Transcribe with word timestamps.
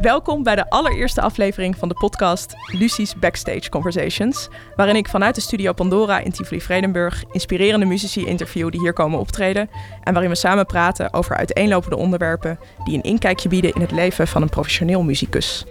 Welkom 0.00 0.42
bij 0.42 0.56
de 0.56 0.70
allereerste 0.70 1.20
aflevering 1.20 1.76
van 1.76 1.88
de 1.88 1.94
podcast 1.94 2.54
Lucie's 2.66 3.14
Backstage 3.14 3.68
Conversations, 3.68 4.48
waarin 4.76 4.96
ik 4.96 5.08
vanuit 5.08 5.34
de 5.34 5.40
studio 5.40 5.72
Pandora 5.72 6.18
in 6.18 6.32
Tivoli-Vredenburg 6.32 7.24
inspirerende 7.32 7.86
muzici 7.86 8.26
interview 8.26 8.70
die 8.70 8.80
hier 8.80 8.92
komen 8.92 9.18
optreden 9.18 9.70
en 10.02 10.12
waarin 10.12 10.30
we 10.30 10.36
samen 10.36 10.66
praten 10.66 11.12
over 11.12 11.36
uiteenlopende 11.36 11.96
onderwerpen 11.96 12.58
die 12.84 12.94
een 12.94 13.02
inkijkje 13.02 13.48
bieden 13.48 13.72
in 13.74 13.80
het 13.80 13.90
leven 13.90 14.28
van 14.28 14.42
een 14.42 14.48
professioneel 14.48 15.02
muzikus. 15.02 15.64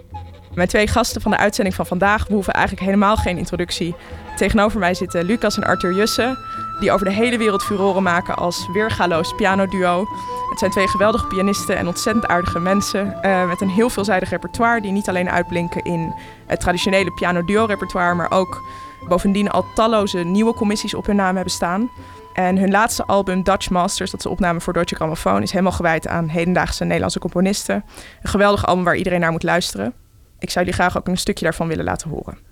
Mijn 0.54 0.68
twee 0.68 0.86
gasten 0.86 1.20
van 1.20 1.30
de 1.30 1.36
uitzending 1.36 1.74
van 1.76 1.86
vandaag 1.86 2.26
behoeven 2.26 2.52
eigenlijk 2.52 2.86
helemaal 2.86 3.16
geen 3.16 3.38
introductie. 3.38 3.94
Tegenover 4.36 4.78
mij 4.78 4.94
zitten 4.94 5.24
Lucas 5.24 5.56
en 5.56 5.64
Arthur 5.64 5.94
Jussen, 5.94 6.38
die 6.80 6.92
over 6.92 7.06
de 7.06 7.12
hele 7.12 7.38
wereld 7.38 7.62
furoren 7.62 8.02
maken 8.02 8.36
als 8.36 8.68
weergaloos 8.72 9.34
pianoduo. 9.34 10.06
Het 10.50 10.58
zijn 10.58 10.70
twee 10.70 10.88
geweldige 10.88 11.26
pianisten 11.26 11.76
en 11.76 11.86
ontzettend 11.86 12.26
aardige 12.26 12.58
mensen. 12.58 13.18
Uh, 13.22 13.48
met 13.48 13.60
een 13.60 13.68
heel 13.68 13.90
veelzijdig 13.90 14.30
repertoire 14.30 14.80
die 14.80 14.92
niet 14.92 15.08
alleen 15.08 15.30
uitblinken 15.30 15.84
in 15.84 16.14
het 16.46 16.60
traditionele 16.60 17.12
piano-duo-repertoire, 17.12 18.14
maar 18.14 18.30
ook 18.30 18.62
bovendien 19.08 19.50
al 19.50 19.64
talloze 19.74 20.18
nieuwe 20.18 20.54
commissies 20.54 20.94
op 20.94 21.06
hun 21.06 21.16
naam 21.16 21.34
hebben 21.34 21.52
staan. 21.52 21.90
En 22.32 22.58
hun 22.58 22.70
laatste 22.70 23.04
album 23.04 23.42
Dutch 23.42 23.70
Masters, 23.70 24.10
dat 24.10 24.22
ze 24.22 24.28
opnamen 24.28 24.62
voor 24.62 24.72
Deutsche 24.72 24.94
Grammophon, 24.94 25.42
is 25.42 25.50
helemaal 25.50 25.72
gewijd 25.72 26.08
aan 26.08 26.28
hedendaagse 26.28 26.84
Nederlandse 26.84 27.18
componisten. 27.18 27.84
Een 28.22 28.28
geweldig 28.28 28.66
album 28.66 28.84
waar 28.84 28.96
iedereen 28.96 29.20
naar 29.20 29.30
moet 29.30 29.42
luisteren. 29.42 29.94
Ik 30.38 30.50
zou 30.50 30.64
jullie 30.64 30.80
graag 30.80 30.96
ook 30.98 31.08
een 31.08 31.16
stukje 31.16 31.44
daarvan 31.44 31.68
willen 31.68 31.84
laten 31.84 32.10
horen. 32.10 32.49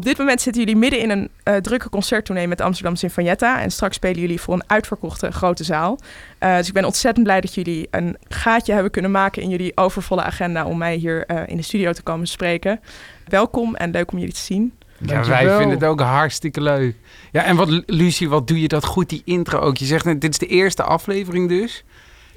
Op 0.00 0.06
dit 0.06 0.18
moment 0.18 0.40
zitten 0.40 0.62
jullie 0.62 0.78
midden 0.78 1.00
in 1.00 1.10
een 1.10 1.30
uh, 1.44 1.56
drukke 1.56 1.88
concerttournee 1.88 2.48
met 2.48 2.60
Amsterdam 2.60 2.96
Sinfonietta. 2.96 3.60
En 3.60 3.70
straks 3.70 3.96
spelen 3.96 4.20
jullie 4.20 4.40
voor 4.40 4.54
een 4.54 4.62
uitverkochte 4.66 5.30
grote 5.30 5.64
zaal. 5.64 5.98
Uh, 6.40 6.56
dus 6.56 6.68
ik 6.68 6.72
ben 6.72 6.84
ontzettend 6.84 7.24
blij 7.24 7.40
dat 7.40 7.54
jullie 7.54 7.88
een 7.90 8.16
gaatje 8.28 8.72
hebben 8.72 8.90
kunnen 8.90 9.10
maken 9.10 9.42
in 9.42 9.48
jullie 9.48 9.76
overvolle 9.76 10.22
agenda 10.22 10.64
om 10.64 10.78
mij 10.78 10.94
hier 10.94 11.24
uh, 11.30 11.42
in 11.46 11.56
de 11.56 11.62
studio 11.62 11.92
te 11.92 12.02
komen 12.02 12.26
spreken. 12.26 12.80
Welkom 13.26 13.74
en 13.76 13.90
leuk 13.90 14.12
om 14.12 14.18
jullie 14.18 14.34
te 14.34 14.40
zien. 14.40 14.72
Ja, 14.98 15.24
wij 15.24 15.56
vinden 15.56 15.78
het 15.78 15.84
ook 15.84 16.00
hartstikke 16.00 16.60
leuk. 16.60 16.96
Ja, 17.32 17.44
en 17.44 17.56
wat, 17.56 17.82
Lucie, 17.86 18.28
wat 18.28 18.48
doe 18.48 18.60
je 18.60 18.68
dat 18.68 18.84
goed, 18.84 19.08
die 19.08 19.22
intro 19.24 19.58
ook. 19.58 19.76
Je 19.76 19.84
zegt, 19.84 20.04
dit 20.04 20.24
is 20.24 20.38
de 20.38 20.46
eerste 20.46 20.82
aflevering 20.82 21.48
dus. 21.48 21.84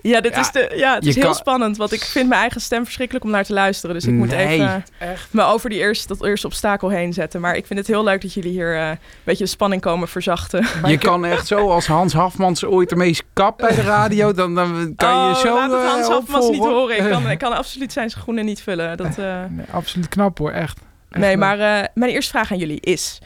Ja, 0.03 0.22
dit 0.22 0.38
is, 0.38 0.52
de, 0.52 0.74
ja 0.75 0.96
het 0.96 1.06
is 1.06 1.16
heel 1.16 1.34
spannend. 1.34 1.78
Want 1.78 1.91
ik 1.91 2.03
vind 2.03 2.30
mijn 2.30 2.41
eigen 2.41 2.62
stem 2.62 2.84
verschrikkelijk 2.84 3.25
om 3.25 3.31
naar 3.31 3.44
te 3.44 3.53
luisteren. 3.53 3.96
Dus 3.96 4.06
ik 4.06 4.14
moet 4.14 4.31
even 4.31 4.86
echt. 4.97 5.28
me 5.34 5.44
over 5.44 5.69
die 5.69 5.80
eerste, 5.80 6.08
dat 6.08 6.24
eerste 6.24 6.47
obstakel 6.47 6.90
heen 6.90 7.14
zetten. 7.14 7.41
Maar 7.41 7.56
ik 7.56 7.66
vind 7.66 7.80
het 7.80 7.88
heel 7.88 8.03
leuk 8.03 8.22
dat 8.22 8.34
jullie 8.34 8.52
hier 8.52 8.75
uh, 8.75 8.90
een 8.90 8.97
beetje 9.24 9.44
de 9.44 9.50
spanning 9.50 9.81
komen 9.81 10.08
verzachten. 10.08 10.66
je 10.86 10.97
kan 10.97 11.25
echt 11.25 11.47
zo, 11.47 11.69
als 11.69 11.88
Hans 11.88 12.13
Hafmans 12.13 12.66
ooit 12.66 12.92
ermee 12.92 13.18
kap 13.34 13.58
bij 13.58 13.75
de 13.75 13.81
radio, 13.81 14.34
dan, 14.34 14.56
dan 14.56 14.94
kan 14.96 15.30
oh, 15.30 15.36
je 15.36 15.47
zo 15.47 15.53
laat 15.53 15.72
het 15.72 15.81
Hans 15.86 16.08
uh, 16.08 16.13
Hafmans 16.13 16.50
niet 16.50 16.63
horen. 16.63 16.97
Ik 16.97 17.09
kan, 17.12 17.30
ik 17.31 17.38
kan 17.38 17.53
absoluut 17.53 17.94
zijn 17.94 18.09
schoenen 18.09 18.46
niet 18.46 18.62
vullen. 18.62 18.97
Dat, 18.97 19.18
uh... 19.19 19.44
nee, 19.50 19.66
absoluut 19.72 20.08
knap 20.08 20.38
hoor, 20.38 20.52
echt. 20.52 20.78
echt 21.09 21.22
nee, 21.22 21.38
maar 21.38 21.58
mijn 21.94 22.12
eerste 22.12 22.31
vraag 22.31 22.52
aan 22.52 22.58
jullie 22.58 22.80
is 22.80 23.22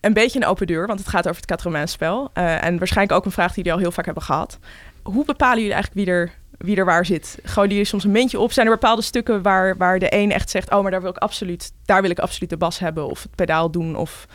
een 0.00 0.12
beetje 0.12 0.40
een 0.40 0.46
open 0.46 0.66
deur, 0.66 0.86
want 0.86 0.98
het 0.98 1.08
gaat 1.08 1.28
over 1.28 1.42
het 1.46 1.46
quatre 1.46 1.86
spel. 1.86 2.30
en 2.34 2.78
waarschijnlijk 2.78 3.18
ook 3.18 3.24
een 3.24 3.32
vraag 3.32 3.48
die 3.48 3.56
jullie 3.56 3.72
al 3.72 3.78
heel 3.78 3.92
vaak 3.92 4.04
hebben 4.04 4.22
gehad. 4.22 4.58
Hoe 5.02 5.24
bepalen 5.24 5.58
jullie 5.58 5.72
eigenlijk 5.72 6.06
wie 6.06 6.14
er 6.14 6.38
wie 6.60 6.76
er 6.76 6.84
waar 6.84 7.06
zit. 7.06 7.38
Gooien 7.42 7.70
jullie 7.70 7.84
soms 7.84 8.04
een 8.04 8.10
muntje 8.10 8.40
op? 8.40 8.52
Zijn 8.52 8.66
er 8.66 8.72
bepaalde 8.72 9.02
stukken 9.02 9.42
waar, 9.42 9.76
waar 9.76 9.98
de 9.98 10.14
een 10.14 10.32
echt 10.32 10.50
zegt... 10.50 10.70
oh, 10.70 10.82
maar 10.82 10.90
daar 10.90 11.00
wil 11.00 11.10
ik 11.10 11.16
absoluut, 11.16 11.72
daar 11.84 12.02
wil 12.02 12.10
ik 12.10 12.18
absoluut 12.18 12.50
de 12.50 12.56
bas 12.56 12.78
hebben... 12.78 13.06
of 13.06 13.22
het 13.22 13.34
pedaal 13.34 13.70
doen 13.70 13.96
of 13.96 14.26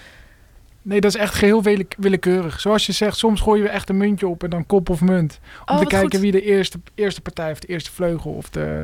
Nee, 0.85 1.01
dat 1.01 1.16
is 1.16 1.22
echt 1.22 1.34
geheel 1.34 1.63
willekeurig. 1.97 2.59
Zoals 2.59 2.85
je 2.85 2.91
zegt, 2.91 3.18
soms 3.18 3.41
gooien 3.41 3.63
we 3.63 3.69
echt 3.69 3.90
een 3.90 3.97
muntje 3.97 4.28
op 4.28 4.44
en 4.44 4.50
dan 4.50 4.66
kop 4.66 4.90
of 4.90 5.01
munt. 5.01 5.40
Om 5.66 5.75
oh, 5.75 5.81
te 5.81 5.88
kijken 5.88 6.19
wie 6.19 6.31
de 6.31 6.41
eerste, 6.41 6.79
eerste 6.96 7.22
partij 7.22 7.51
of 7.51 7.59
de 7.59 7.68
eerste 7.68 7.91
vleugel 7.91 8.31
of 8.31 8.50
de 8.50 8.81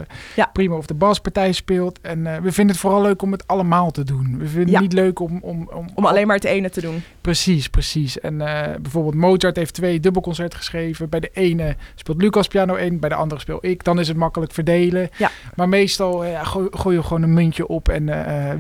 prima 0.54 0.76
of 0.76 0.86
de 0.86 0.94
baspartij 0.94 1.52
speelt. 1.52 2.02
En 2.02 2.20
uh, 2.20 2.38
we 2.38 2.52
vinden 2.52 2.68
het 2.74 2.78
vooral 2.78 3.02
leuk 3.02 3.22
om 3.22 3.32
het 3.32 3.48
allemaal 3.48 3.92
te 3.92 4.04
doen. 4.04 4.38
We 4.38 4.48
vinden 4.48 4.74
het 4.74 4.84
niet 4.84 4.94
leuk 4.94 5.20
om... 5.20 5.40
Om, 5.42 5.70
om, 5.74 5.90
om 5.94 6.06
alleen 6.06 6.28
maar 6.28 6.36
het 6.36 6.46
ene 6.46 6.70
te 6.70 6.82
doen. 6.82 7.04
Precies, 7.22 7.68
precies. 7.68 8.20
En 8.20 8.34
uh, 8.34 8.62
bijvoorbeeld 8.82 9.16
Mozart 9.16 9.56
heeft 9.56 9.74
twee 9.74 10.00
dubbelconcerten 10.00 10.58
geschreven. 10.58 11.10
Bij 11.10 11.20
de 11.20 11.30
ene 11.34 11.76
speelt 11.96 12.22
Lucas 12.22 12.48
piano 12.48 12.76
1, 12.76 13.00
bij 13.00 13.10
de 13.10 13.16
andere 13.16 13.42
speel 13.42 13.60
ik. 13.62 13.84
Dan 13.84 14.00
is 14.00 14.08
het 14.08 14.18
makkelijk 14.18 14.52
verdelen. 14.52 15.10
Ja. 15.18 15.32
Maar 15.56 15.70
meestal 15.70 16.26
uh, 16.26 16.42
gooien 16.72 17.00
we 17.00 17.08
gewoon 17.08 17.24
een 17.24 17.34
muntje 17.34 17.68
op 17.68 17.90
en 17.90 18.06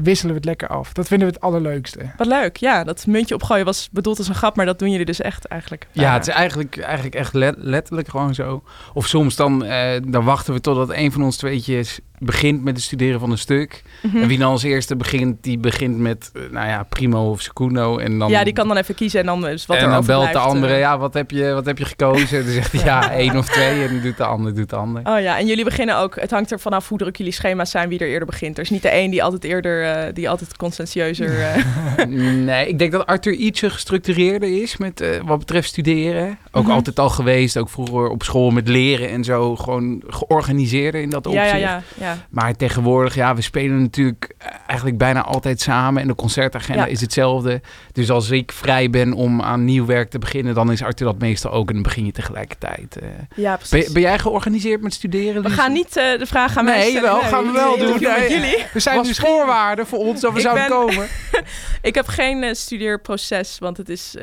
wisselen 0.03 0.31
we 0.31 0.37
het 0.37 0.45
lekker 0.45 0.67
af. 0.67 0.93
Dat 0.93 1.07
vinden 1.07 1.27
we 1.27 1.33
het 1.33 1.43
allerleukste. 1.43 1.99
Wat 2.17 2.27
leuk, 2.27 2.57
ja. 2.57 2.83
Dat 2.83 3.05
muntje 3.07 3.30
opgooien 3.35 3.65
was 3.65 3.89
bedoeld 3.91 4.17
als 4.17 4.27
een 4.27 4.35
grap, 4.35 4.55
maar 4.55 4.65
dat 4.65 4.79
doen 4.79 4.89
jullie 4.91 5.05
dus 5.05 5.21
echt 5.21 5.45
eigenlijk. 5.45 5.87
Ja, 5.91 6.13
het 6.13 6.27
is 6.27 6.33
eigenlijk, 6.33 6.77
eigenlijk 6.77 7.15
echt 7.15 7.33
letterlijk 7.57 8.07
gewoon 8.07 8.33
zo. 8.33 8.63
Of 8.93 9.07
soms 9.07 9.35
dan, 9.35 9.65
uh, 9.65 9.91
dan 10.07 10.23
wachten 10.23 10.53
we 10.53 10.61
totdat 10.61 10.89
een 10.89 11.11
van 11.11 11.23
ons 11.23 11.37
tweetjes 11.37 11.99
begint 12.23 12.63
met 12.63 12.75
het 12.75 12.83
studeren 12.83 13.19
van 13.19 13.31
een 13.31 13.37
stuk. 13.37 13.83
Mhm. 14.01 14.17
En 14.17 14.27
wie 14.27 14.37
dan 14.37 14.51
als 14.51 14.63
eerste 14.63 14.95
begint, 14.95 15.43
die 15.43 15.57
begint 15.57 15.97
met, 15.97 16.31
eh, 16.33 16.41
nou 16.51 16.67
ja, 16.67 16.83
primo 16.83 17.29
of 17.29 17.41
secundo. 17.41 17.97
En 17.97 18.19
dan, 18.19 18.29
ja, 18.29 18.43
die 18.43 18.53
kan 18.53 18.67
dan 18.67 18.77
even 18.77 18.95
kiezen 18.95 19.19
en 19.19 19.25
dan 19.25 19.47
is 19.47 19.65
wat 19.65 19.77
En 19.77 19.89
dan 19.89 20.05
belt 20.05 20.31
de 20.31 20.37
andere, 20.37 20.73
eh. 20.73 20.79
ja, 20.79 20.97
wat 20.97 21.13
heb 21.13 21.31
je, 21.31 21.53
wat 21.53 21.65
heb 21.65 21.77
je 21.77 21.85
gekozen? 21.85 22.37
En 22.37 22.43
dan 22.43 22.53
zegt 22.53 22.71
hij, 22.71 22.83
ja, 22.83 23.11
één 23.25 23.37
of 23.37 23.49
twee. 23.49 23.83
En 23.83 23.87
dan 23.87 24.01
doet 24.01 24.17
de 24.17 24.25
ander, 24.25 24.55
doet 24.55 24.69
de 24.69 24.75
ander. 24.75 25.01
Oh 25.03 25.19
ja, 25.19 25.37
en 25.37 25.47
jullie 25.47 25.63
beginnen 25.63 25.97
ook, 25.97 26.19
het 26.19 26.31
hangt 26.31 26.51
er 26.51 26.59
vanaf 26.59 26.89
hoe 26.89 26.97
druk 26.97 27.15
jullie 27.15 27.33
schema's 27.33 27.71
zijn, 27.71 27.89
wie 27.89 27.99
er 27.99 28.07
eerder 28.07 28.27
begint. 28.27 28.57
Er 28.57 28.63
is 28.63 28.69
niet 28.69 28.81
de 28.81 28.95
een 28.95 29.11
die 29.11 29.23
altijd 29.23 29.43
eerder, 29.43 29.83
uh, 29.83 30.13
die 30.13 30.29
altijd 30.29 30.57
conscientieuzer... 30.57 31.31
nee, 32.07 32.67
ik 32.67 32.79
denk 32.79 32.91
dat 32.91 33.05
Arthur 33.05 33.33
ietsje 33.33 33.69
gestructureerder 33.69 34.61
is 34.61 34.77
met 34.77 35.19
wat 35.25 35.39
betreft 35.39 35.67
studeren. 35.67 36.37
Ook 36.51 36.63
mhm. 36.63 36.71
altijd 36.71 36.99
al 36.99 37.09
geweest, 37.09 37.57
ook 37.57 37.69
vroeger 37.69 38.09
op 38.09 38.23
school 38.23 38.49
met 38.49 38.67
leren 38.67 39.09
en 39.09 39.23
zo. 39.23 39.55
Gewoon 39.55 40.03
georganiseerder 40.07 41.01
in 41.01 41.09
dat 41.09 41.27
opzicht. 41.27 41.49
Ja, 41.49 41.55
ja, 41.55 41.83
ja. 41.99 42.10
Maar 42.29 42.55
tegenwoordig, 42.55 43.15
ja, 43.15 43.35
we 43.35 43.41
spelen 43.41 43.81
natuurlijk 43.81 44.35
eigenlijk 44.67 44.97
bijna 44.97 45.23
altijd 45.23 45.61
samen. 45.61 46.01
En 46.01 46.07
de 46.07 46.15
concertagenda 46.15 46.85
is 46.85 47.01
hetzelfde. 47.01 47.61
Dus 47.91 48.09
als 48.09 48.29
ik 48.29 48.51
vrij 48.51 48.89
ben 48.89 49.13
om 49.13 49.41
aan 49.41 49.65
nieuw 49.65 49.85
werk 49.85 50.09
te 50.09 50.19
beginnen, 50.19 50.53
dan 50.53 50.71
is 50.71 50.83
Arthur 50.83 51.05
dat 51.05 51.19
meestal 51.19 51.51
ook. 51.51 51.67
En 51.67 51.73
dan 51.73 51.83
begin 51.83 52.05
je 52.05 52.11
tegelijkertijd. 52.11 52.97
Uh. 53.03 53.09
Ja, 53.35 53.55
precies. 53.55 53.91
Ben, 53.91 54.01
jij 54.01 54.19
georganiseerd 54.19 54.81
met 54.81 54.93
studeren? 54.93 55.43
We 55.43 55.49
gaan 55.49 55.71
niet 55.71 55.97
uh, 55.97 56.19
de 56.19 56.25
vraag 56.25 56.57
aan 56.57 56.65
mij 56.65 56.89
stellen. 56.89 57.01
Wel, 57.01 57.21
nee, 57.21 57.29
gaan 57.29 57.45
we 57.45 57.51
wel 57.51 57.77
doen. 57.77 58.01
Nee, 58.01 58.29
jullie. 58.29 58.65
We 58.73 58.79
zijn 58.79 59.03
dus 59.03 59.19
voorwaarden 59.19 59.87
voor 59.87 59.99
ons 59.99 60.21
dat 60.21 60.33
we 60.33 60.39
zouden 60.39 60.67
komen. 60.67 61.07
ik 61.81 61.95
heb 61.95 62.07
geen 62.07 62.43
uh, 62.43 62.53
studeerproces, 62.53 63.57
want 63.59 63.77
het 63.77 63.89
is 63.89 64.15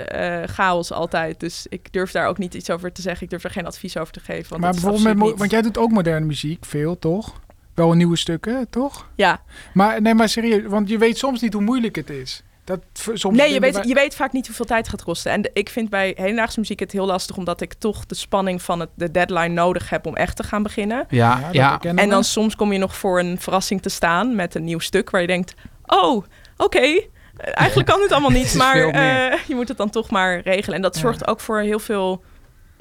chaos 0.44 0.92
altijd. 0.92 1.40
Dus 1.40 1.66
ik 1.68 1.92
durf 1.92 2.10
daar 2.10 2.26
ook 2.26 2.38
niet 2.38 2.54
iets 2.54 2.70
over 2.70 2.92
te 2.92 3.02
zeggen. 3.02 3.22
Ik 3.22 3.30
durf 3.30 3.44
er 3.44 3.50
geen 3.50 3.66
advies 3.66 3.96
over 3.96 4.12
te 4.12 4.20
geven. 4.20 4.48
Want 4.48 4.62
maar 4.62 4.72
bijvoorbeeld, 4.72 5.30
met, 5.30 5.38
want 5.38 5.50
jij 5.50 5.62
doet 5.62 5.78
ook 5.78 5.90
moderne 5.90 6.26
muziek, 6.26 6.64
veel 6.64 6.98
toch? 6.98 7.32
Wel 7.78 7.92
nieuwe 7.92 8.16
stukken, 8.16 8.66
toch? 8.70 9.08
Ja. 9.14 9.40
Maar 9.72 10.02
nee, 10.02 10.14
maar 10.14 10.28
serieus, 10.28 10.62
want 10.66 10.88
je 10.88 10.98
weet 10.98 11.18
soms 11.18 11.40
niet 11.40 11.52
hoe 11.52 11.62
moeilijk 11.62 11.96
het 11.96 12.10
is. 12.10 12.42
Dat 12.64 12.80
soms 13.14 13.36
nee, 13.36 13.52
je 13.52 13.60
weet, 13.60 13.80
je 13.84 13.94
weet 13.94 14.14
vaak 14.14 14.32
niet 14.32 14.46
hoeveel 14.46 14.64
tijd 14.64 14.80
het 14.80 14.90
gaat 14.90 15.04
kosten. 15.04 15.32
En 15.32 15.50
ik 15.52 15.68
vind 15.68 15.90
bij 15.90 16.12
hedendaagse 16.16 16.60
muziek 16.60 16.80
het 16.80 16.92
heel 16.92 17.06
lastig, 17.06 17.36
omdat 17.36 17.60
ik 17.60 17.74
toch 17.74 18.06
de 18.06 18.14
spanning 18.14 18.62
van 18.62 18.80
het, 18.80 18.88
de 18.94 19.10
deadline 19.10 19.48
nodig 19.48 19.90
heb 19.90 20.06
om 20.06 20.16
echt 20.16 20.36
te 20.36 20.42
gaan 20.42 20.62
beginnen. 20.62 21.06
Ja, 21.08 21.48
ja. 21.52 21.80
En 21.80 22.08
dan 22.08 22.24
soms 22.24 22.56
kom 22.56 22.72
je 22.72 22.78
nog 22.78 22.96
voor 22.96 23.18
een 23.18 23.40
verrassing 23.40 23.82
te 23.82 23.88
staan 23.88 24.34
met 24.34 24.54
een 24.54 24.64
nieuw 24.64 24.78
stuk 24.78 25.10
waar 25.10 25.20
je 25.20 25.26
denkt: 25.26 25.54
oh, 25.86 26.24
oké. 26.56 27.00
Eigenlijk 27.36 27.88
kan 27.88 28.00
het 28.00 28.12
allemaal 28.12 28.30
niet, 28.30 28.54
maar 28.62 28.76
uh, 28.76 29.38
je 29.46 29.54
moet 29.54 29.68
het 29.68 29.76
dan 29.76 29.90
toch 29.90 30.10
maar 30.10 30.40
regelen. 30.40 30.76
En 30.76 30.82
dat 30.82 30.96
zorgt 30.96 31.26
ook 31.26 31.40
voor 31.40 31.60
heel 31.60 31.78
veel 31.78 32.22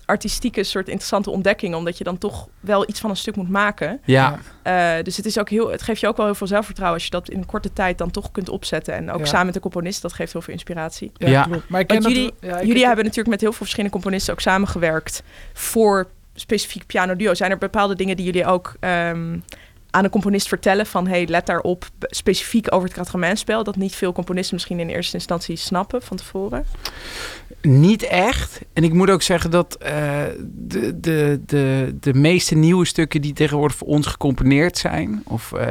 artistieke 0.08 0.64
soort 0.64 0.88
interessante 0.88 1.30
ontdekking, 1.30 1.76
omdat 1.76 1.98
je 1.98 2.04
dan 2.04 2.18
toch 2.18 2.48
wel 2.60 2.90
iets 2.90 3.00
van 3.00 3.10
een 3.10 3.16
stuk 3.16 3.36
moet 3.36 3.50
maken. 3.50 4.00
Ja. 4.06 4.40
Uh, 4.64 5.04
dus 5.04 5.18
het, 5.18 5.26
is 5.26 5.40
ook 5.40 5.50
heel, 5.50 5.72
het 5.72 5.82
geeft 5.82 6.00
je 6.00 6.08
ook 6.08 6.18
wel 6.18 6.26
heel 6.26 6.36
veel 6.36 6.48
zelfvertrouwen 6.48 6.98
als 6.98 7.06
je 7.06 7.12
dat 7.14 7.30
in 7.30 7.38
een 7.38 7.46
korte 7.46 7.74
tijd 7.74 7.98
dan 7.98 8.12
toch 8.12 8.32
kunt 8.32 8.50
opzetten. 8.50 8.94
En 8.94 9.12
ook 9.12 9.26
samen 9.26 9.46
met 9.46 9.54
de 9.54 9.60
componist, 9.60 10.02
dat 10.02 10.14
geeft 10.14 10.34
heel 10.34 10.42
veel 10.42 10.54
inspiratie. 10.54 11.12
Ja, 11.18 11.28
ja. 11.28 11.48
Maar 11.68 11.82
ik 11.82 11.92
jullie, 11.92 12.34
jullie 12.42 12.86
hebben 12.86 13.04
natuurlijk 13.04 13.30
met 13.30 13.42
heel 13.42 13.50
veel 13.50 13.60
verschillende 13.60 13.92
componisten 13.92 14.34
ook 14.34 14.42
samengewerkt 14.42 15.24
voor 15.54 16.08
specifiek 16.34 16.86
piano 16.86 17.16
duo. 17.16 17.34
Zijn 17.34 17.52
er 17.52 17.58
bepaalde 17.58 17.96
dingen 17.96 18.16
die 18.16 18.26
jullie 18.26 18.46
ook 18.46 18.76
um, 18.80 19.44
aan 19.90 20.04
een 20.04 20.10
componist 20.10 20.48
vertellen 20.48 20.86
van 20.86 21.08
hey, 21.08 21.28
let 21.28 21.46
daarop 21.46 21.86
specifiek 22.00 22.74
over 22.74 22.88
het 22.88 22.94
quatramainspel, 22.94 23.64
dat 23.64 23.76
niet 23.76 23.96
veel 23.96 24.12
componisten 24.12 24.56
misschien 24.56 24.80
in 24.80 24.90
eerste 24.90 25.16
instantie 25.16 25.56
snappen 25.56 26.02
van 26.02 26.18
tevoren? 26.18 26.66
Niet 27.62 28.04
echt. 28.04 28.62
En 28.74 28.84
ik 28.84 28.94
moet 28.94 29.10
ook 29.10 29.22
zeggen 29.22 29.52
dat 29.52 29.78
uh, 29.82 29.90
de, 30.44 31.00
de, 31.00 31.42
de, 31.46 31.96
de 32.00 32.14
meeste 32.14 32.56
nieuwe 32.56 32.86
stukken 32.86 33.22
die 33.22 33.34
tegenwoordig 33.34 33.78
voor 33.78 33.88
ons 33.88 34.08
gecomponeerd 34.08 34.78
zijn, 34.78 35.22
of 35.26 35.52
uh, 35.56 35.62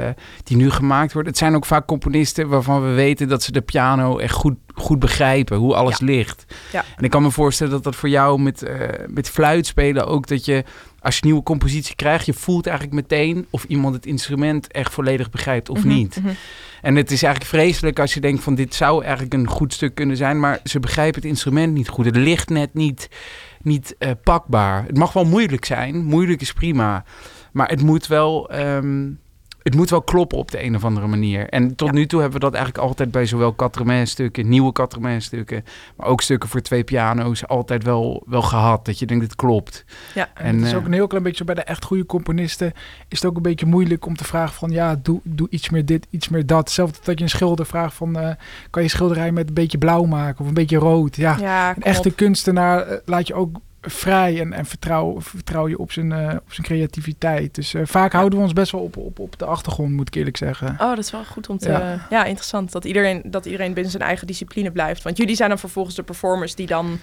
die 0.44 0.56
nu 0.56 0.70
gemaakt 0.70 1.12
worden, 1.12 1.30
het 1.30 1.40
zijn 1.40 1.54
ook 1.54 1.66
vaak 1.66 1.86
componisten 1.86 2.48
waarvan 2.48 2.82
we 2.82 2.92
weten 2.94 3.28
dat 3.28 3.42
ze 3.42 3.52
de 3.52 3.60
piano 3.60 4.18
echt 4.18 4.34
goed, 4.34 4.56
goed 4.74 4.98
begrijpen, 4.98 5.56
hoe 5.56 5.74
alles 5.74 6.00
ligt. 6.00 6.44
Ja. 6.72 6.84
En 6.96 7.04
ik 7.04 7.10
kan 7.10 7.22
me 7.22 7.30
voorstellen 7.30 7.72
dat 7.72 7.84
dat 7.84 7.96
voor 7.96 8.08
jou 8.08 8.40
met, 8.40 8.62
uh, 8.62 8.70
met 9.06 9.30
fluitspelen 9.30 10.06
ook 10.06 10.26
dat 10.26 10.44
je 10.44 10.64
als 11.06 11.14
je 11.14 11.22
een 11.22 11.28
nieuwe 11.28 11.42
compositie 11.42 11.94
krijgt, 11.94 12.26
je 12.26 12.32
voelt 12.32 12.66
eigenlijk 12.66 12.96
meteen 12.96 13.46
of 13.50 13.64
iemand 13.64 13.94
het 13.94 14.06
instrument 14.06 14.72
echt 14.72 14.92
volledig 14.92 15.30
begrijpt 15.30 15.68
of 15.68 15.78
mhm, 15.78 15.88
niet. 15.88 16.16
Mhm. 16.16 16.32
En 16.82 16.96
het 16.96 17.10
is 17.10 17.22
eigenlijk 17.22 17.54
vreselijk 17.54 17.98
als 17.98 18.14
je 18.14 18.20
denkt 18.20 18.42
van 18.42 18.54
dit 18.54 18.74
zou 18.74 19.02
eigenlijk 19.02 19.34
een 19.34 19.48
goed 19.48 19.72
stuk 19.72 19.94
kunnen 19.94 20.16
zijn, 20.16 20.40
maar 20.40 20.60
ze 20.64 20.80
begrijpen 20.80 21.20
het 21.20 21.30
instrument 21.30 21.72
niet 21.72 21.88
goed. 21.88 22.04
Het 22.04 22.16
ligt 22.16 22.48
net 22.48 22.74
niet, 22.74 23.08
niet 23.62 23.96
uh, 23.98 24.10
pakbaar. 24.22 24.84
Het 24.86 24.96
mag 24.96 25.12
wel 25.12 25.24
moeilijk 25.24 25.64
zijn, 25.64 26.04
moeilijk 26.04 26.40
is 26.40 26.52
prima, 26.52 27.04
maar 27.52 27.68
het 27.68 27.82
moet 27.82 28.06
wel 28.06 28.54
um, 28.54 29.18
het 29.66 29.74
moet 29.74 29.90
wel 29.90 30.02
kloppen 30.02 30.38
op 30.38 30.50
de 30.50 30.62
een 30.62 30.74
of 30.74 30.84
andere 30.84 31.06
manier. 31.06 31.48
En 31.48 31.74
tot 31.74 31.92
nu 31.92 32.06
toe 32.06 32.20
hebben 32.20 32.38
we 32.38 32.44
dat 32.44 32.54
eigenlijk 32.54 32.84
altijd 32.84 33.10
bij 33.10 33.26
zowel 33.26 33.54
Catremain-stukken, 33.54 34.48
nieuwe 34.48 34.72
Catremain-stukken, 34.72 35.64
maar 35.96 36.06
ook 36.06 36.22
stukken 36.22 36.48
voor 36.48 36.60
twee 36.60 36.84
piano's, 36.84 37.46
altijd 37.46 37.84
wel, 37.84 38.22
wel 38.26 38.42
gehad. 38.42 38.84
Dat 38.84 38.98
je 38.98 39.06
denkt, 39.06 39.24
het 39.24 39.36
klopt. 39.36 39.84
Ja, 40.14 40.28
en, 40.34 40.44
en 40.44 40.56
het 40.56 40.66
is 40.66 40.74
ook 40.74 40.84
een 40.84 40.92
heel 40.92 41.06
klein 41.06 41.24
beetje 41.24 41.44
bij 41.44 41.54
de 41.54 41.62
echt 41.62 41.84
goede 41.84 42.06
componisten, 42.06 42.72
is 43.08 43.20
het 43.20 43.30
ook 43.30 43.36
een 43.36 43.42
beetje 43.42 43.66
moeilijk 43.66 44.06
om 44.06 44.16
te 44.16 44.24
vragen 44.24 44.54
van, 44.54 44.70
ja, 44.70 45.00
doe, 45.02 45.20
doe 45.22 45.48
iets 45.50 45.70
meer 45.70 45.84
dit, 45.84 46.06
iets 46.10 46.28
meer 46.28 46.46
dat. 46.46 46.58
Hetzelfde 46.58 46.98
dat 47.02 47.18
je 47.18 47.24
een 47.24 47.30
schilder 47.30 47.66
vraagt 47.66 47.94
van, 47.94 48.18
uh, 48.18 48.30
kan 48.70 48.82
je 48.82 48.88
schilderij 48.88 49.32
met 49.32 49.48
een 49.48 49.54
beetje 49.54 49.78
blauw 49.78 50.04
maken 50.04 50.40
of 50.40 50.46
een 50.46 50.54
beetje 50.54 50.78
rood? 50.78 51.16
Ja, 51.16 51.36
ja 51.40 51.76
een 51.76 51.82
echte 51.82 52.10
kunstenaar 52.10 52.88
uh, 52.88 52.96
laat 53.04 53.26
je 53.26 53.34
ook 53.34 53.58
vrij 53.86 54.40
en, 54.40 54.52
en 54.52 54.66
vertrouw, 54.66 55.20
vertrouw 55.20 55.68
je 55.68 55.78
op 55.78 55.92
zijn, 55.92 56.10
uh, 56.10 56.34
op 56.44 56.52
zijn 56.52 56.66
creativiteit. 56.66 57.54
Dus 57.54 57.74
uh, 57.74 57.82
vaak 57.84 58.12
houden 58.12 58.38
we 58.38 58.44
ons 58.44 58.52
best 58.52 58.72
wel 58.72 58.80
op, 58.80 58.96
op, 58.96 59.18
op 59.18 59.38
de 59.38 59.44
achtergrond, 59.44 59.92
moet 59.92 60.08
ik 60.08 60.14
eerlijk 60.14 60.36
zeggen. 60.36 60.68
Oh, 60.68 60.78
dat 60.78 60.98
is 60.98 61.10
wel 61.10 61.24
goed 61.24 61.48
om 61.48 61.58
te... 61.58 61.70
Ja, 61.70 62.06
ja 62.10 62.24
interessant. 62.24 62.72
Dat 62.72 62.84
iedereen, 62.84 63.22
dat 63.24 63.44
iedereen 63.44 63.74
binnen 63.74 63.90
zijn 63.90 64.02
eigen 64.02 64.26
discipline 64.26 64.70
blijft. 64.70 65.02
Want 65.02 65.16
jullie 65.16 65.36
zijn 65.36 65.48
dan 65.48 65.58
vervolgens 65.58 65.94
de 65.94 66.02
performers 66.02 66.54
die 66.54 66.66
dan... 66.66 66.98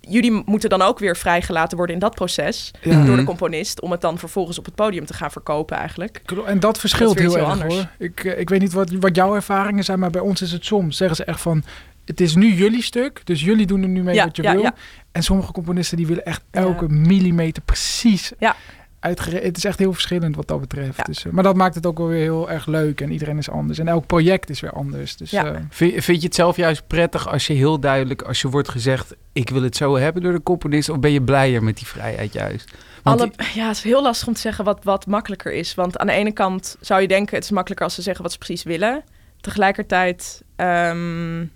Jullie 0.00 0.42
moeten 0.44 0.68
dan 0.68 0.82
ook 0.82 0.98
weer 0.98 1.16
vrijgelaten 1.16 1.76
worden 1.76 1.94
in 1.94 2.00
dat 2.00 2.14
proces 2.14 2.70
ja. 2.80 2.96
door 2.96 3.04
de 3.04 3.10
mhm. 3.10 3.24
componist... 3.24 3.80
om 3.80 3.90
het 3.90 4.00
dan 4.00 4.18
vervolgens 4.18 4.58
op 4.58 4.64
het 4.64 4.74
podium 4.74 5.06
te 5.06 5.14
gaan 5.14 5.30
verkopen 5.30 5.76
eigenlijk. 5.76 6.22
En 6.46 6.60
dat 6.60 6.78
verschilt 6.78 7.18
heel 7.18 7.36
erg 7.36 7.48
anders. 7.48 7.74
hoor. 7.74 7.88
Ik, 7.98 8.24
eh, 8.24 8.40
ik 8.40 8.48
weet 8.48 8.60
niet 8.60 8.72
wat, 8.72 8.90
wat 8.90 9.16
jouw 9.16 9.34
ervaringen 9.34 9.84
zijn, 9.84 9.98
maar 9.98 10.10
bij 10.10 10.20
ons 10.20 10.42
is 10.42 10.52
het 10.52 10.64
soms. 10.64 10.96
Zeggen 10.96 11.16
ze 11.16 11.24
echt 11.24 11.40
van 11.40 11.64
het 12.08 12.20
is 12.20 12.34
nu 12.34 12.54
jullie 12.54 12.82
stuk, 12.82 13.20
dus 13.24 13.40
jullie 13.40 13.66
doen 13.66 13.82
er 13.82 13.88
nu 13.88 14.02
mee 14.02 14.20
wat 14.20 14.36
je 14.36 14.42
wil. 14.42 14.70
En 15.12 15.22
sommige 15.22 15.52
componisten 15.52 15.96
die 15.96 16.06
willen 16.06 16.24
echt 16.24 16.42
elke 16.50 16.88
millimeter 16.88 17.62
precies 17.62 18.32
ja. 18.38 18.56
uitgereden. 19.00 19.46
Het 19.46 19.56
is 19.56 19.64
echt 19.64 19.78
heel 19.78 19.92
verschillend 19.92 20.36
wat 20.36 20.48
dat 20.48 20.60
betreft. 20.60 21.06
Dus, 21.06 21.24
uh, 21.24 21.32
maar 21.32 21.42
dat 21.42 21.56
maakt 21.56 21.74
het 21.74 21.86
ook 21.86 21.98
wel 21.98 22.06
weer 22.06 22.22
heel 22.22 22.50
erg 22.50 22.66
leuk 22.66 23.00
en 23.00 23.10
iedereen 23.10 23.38
is 23.38 23.50
anders. 23.50 23.78
En 23.78 23.88
elk 23.88 24.06
project 24.06 24.50
is 24.50 24.60
weer 24.60 24.72
anders. 24.72 25.16
Dus, 25.16 25.32
uh, 25.32 25.50
vind, 25.70 26.04
vind, 26.04 26.20
je 26.20 26.26
het 26.26 26.34
zelf 26.34 26.56
juist 26.56 26.86
prettig 26.86 27.28
als 27.28 27.46
je 27.46 27.52
heel 27.52 27.80
duidelijk, 27.80 28.22
als 28.22 28.40
je 28.40 28.48
wordt 28.48 28.68
gezegd, 28.68 29.14
ik 29.32 29.50
wil 29.50 29.62
het 29.62 29.76
zo 29.76 29.96
hebben 29.96 30.22
door 30.22 30.32
de 30.32 30.42
componist, 30.42 30.88
of 30.88 30.98
ben 30.98 31.12
je 31.12 31.22
blijer 31.22 31.62
met 31.62 31.76
die 31.76 31.86
vrijheid 31.86 32.32
juist? 32.32 32.70
Alle, 33.02 33.32
ja, 33.54 33.66
het 33.66 33.76
is 33.76 33.82
heel 33.82 34.02
lastig 34.02 34.28
om 34.28 34.34
te 34.34 34.40
zeggen 34.40 34.64
wat, 34.64 34.84
wat 34.84 35.06
makkelijker 35.06 35.52
is. 35.52 35.74
Want 35.74 35.98
aan 35.98 36.06
de 36.06 36.12
ene 36.12 36.32
kant 36.32 36.76
zou 36.80 37.00
je 37.00 37.08
denken, 37.08 37.34
het 37.34 37.44
is 37.44 37.50
makkelijker 37.50 37.86
als 37.86 37.94
ze 37.94 38.02
zeggen 38.02 38.22
wat 38.22 38.32
ze 38.32 38.38
precies 38.38 38.62
willen. 38.62 39.04
Tegelijkertijd... 39.40 40.42
Um, 40.56 41.50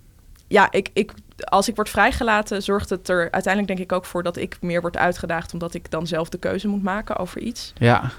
ja, 0.53 0.71
ik, 0.71 0.89
ik, 0.93 1.13
als 1.37 1.67
ik 1.67 1.75
word 1.75 1.89
vrijgelaten, 1.89 2.61
zorgt 2.61 2.89
het 2.89 3.09
er 3.09 3.31
uiteindelijk 3.31 3.67
denk 3.67 3.89
ik 3.89 3.97
ook 3.97 4.05
voor 4.05 4.23
dat 4.23 4.37
ik 4.37 4.57
meer 4.61 4.81
word 4.81 4.97
uitgedaagd, 4.97 5.53
omdat 5.53 5.73
ik 5.73 5.91
dan 5.91 6.07
zelf 6.07 6.29
de 6.29 6.37
keuze 6.37 6.67
moet 6.67 6.83
maken 6.83 7.17
over 7.17 7.41
iets. 7.41 7.73
Ja. 7.77 8.11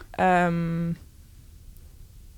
Um, 0.46 0.96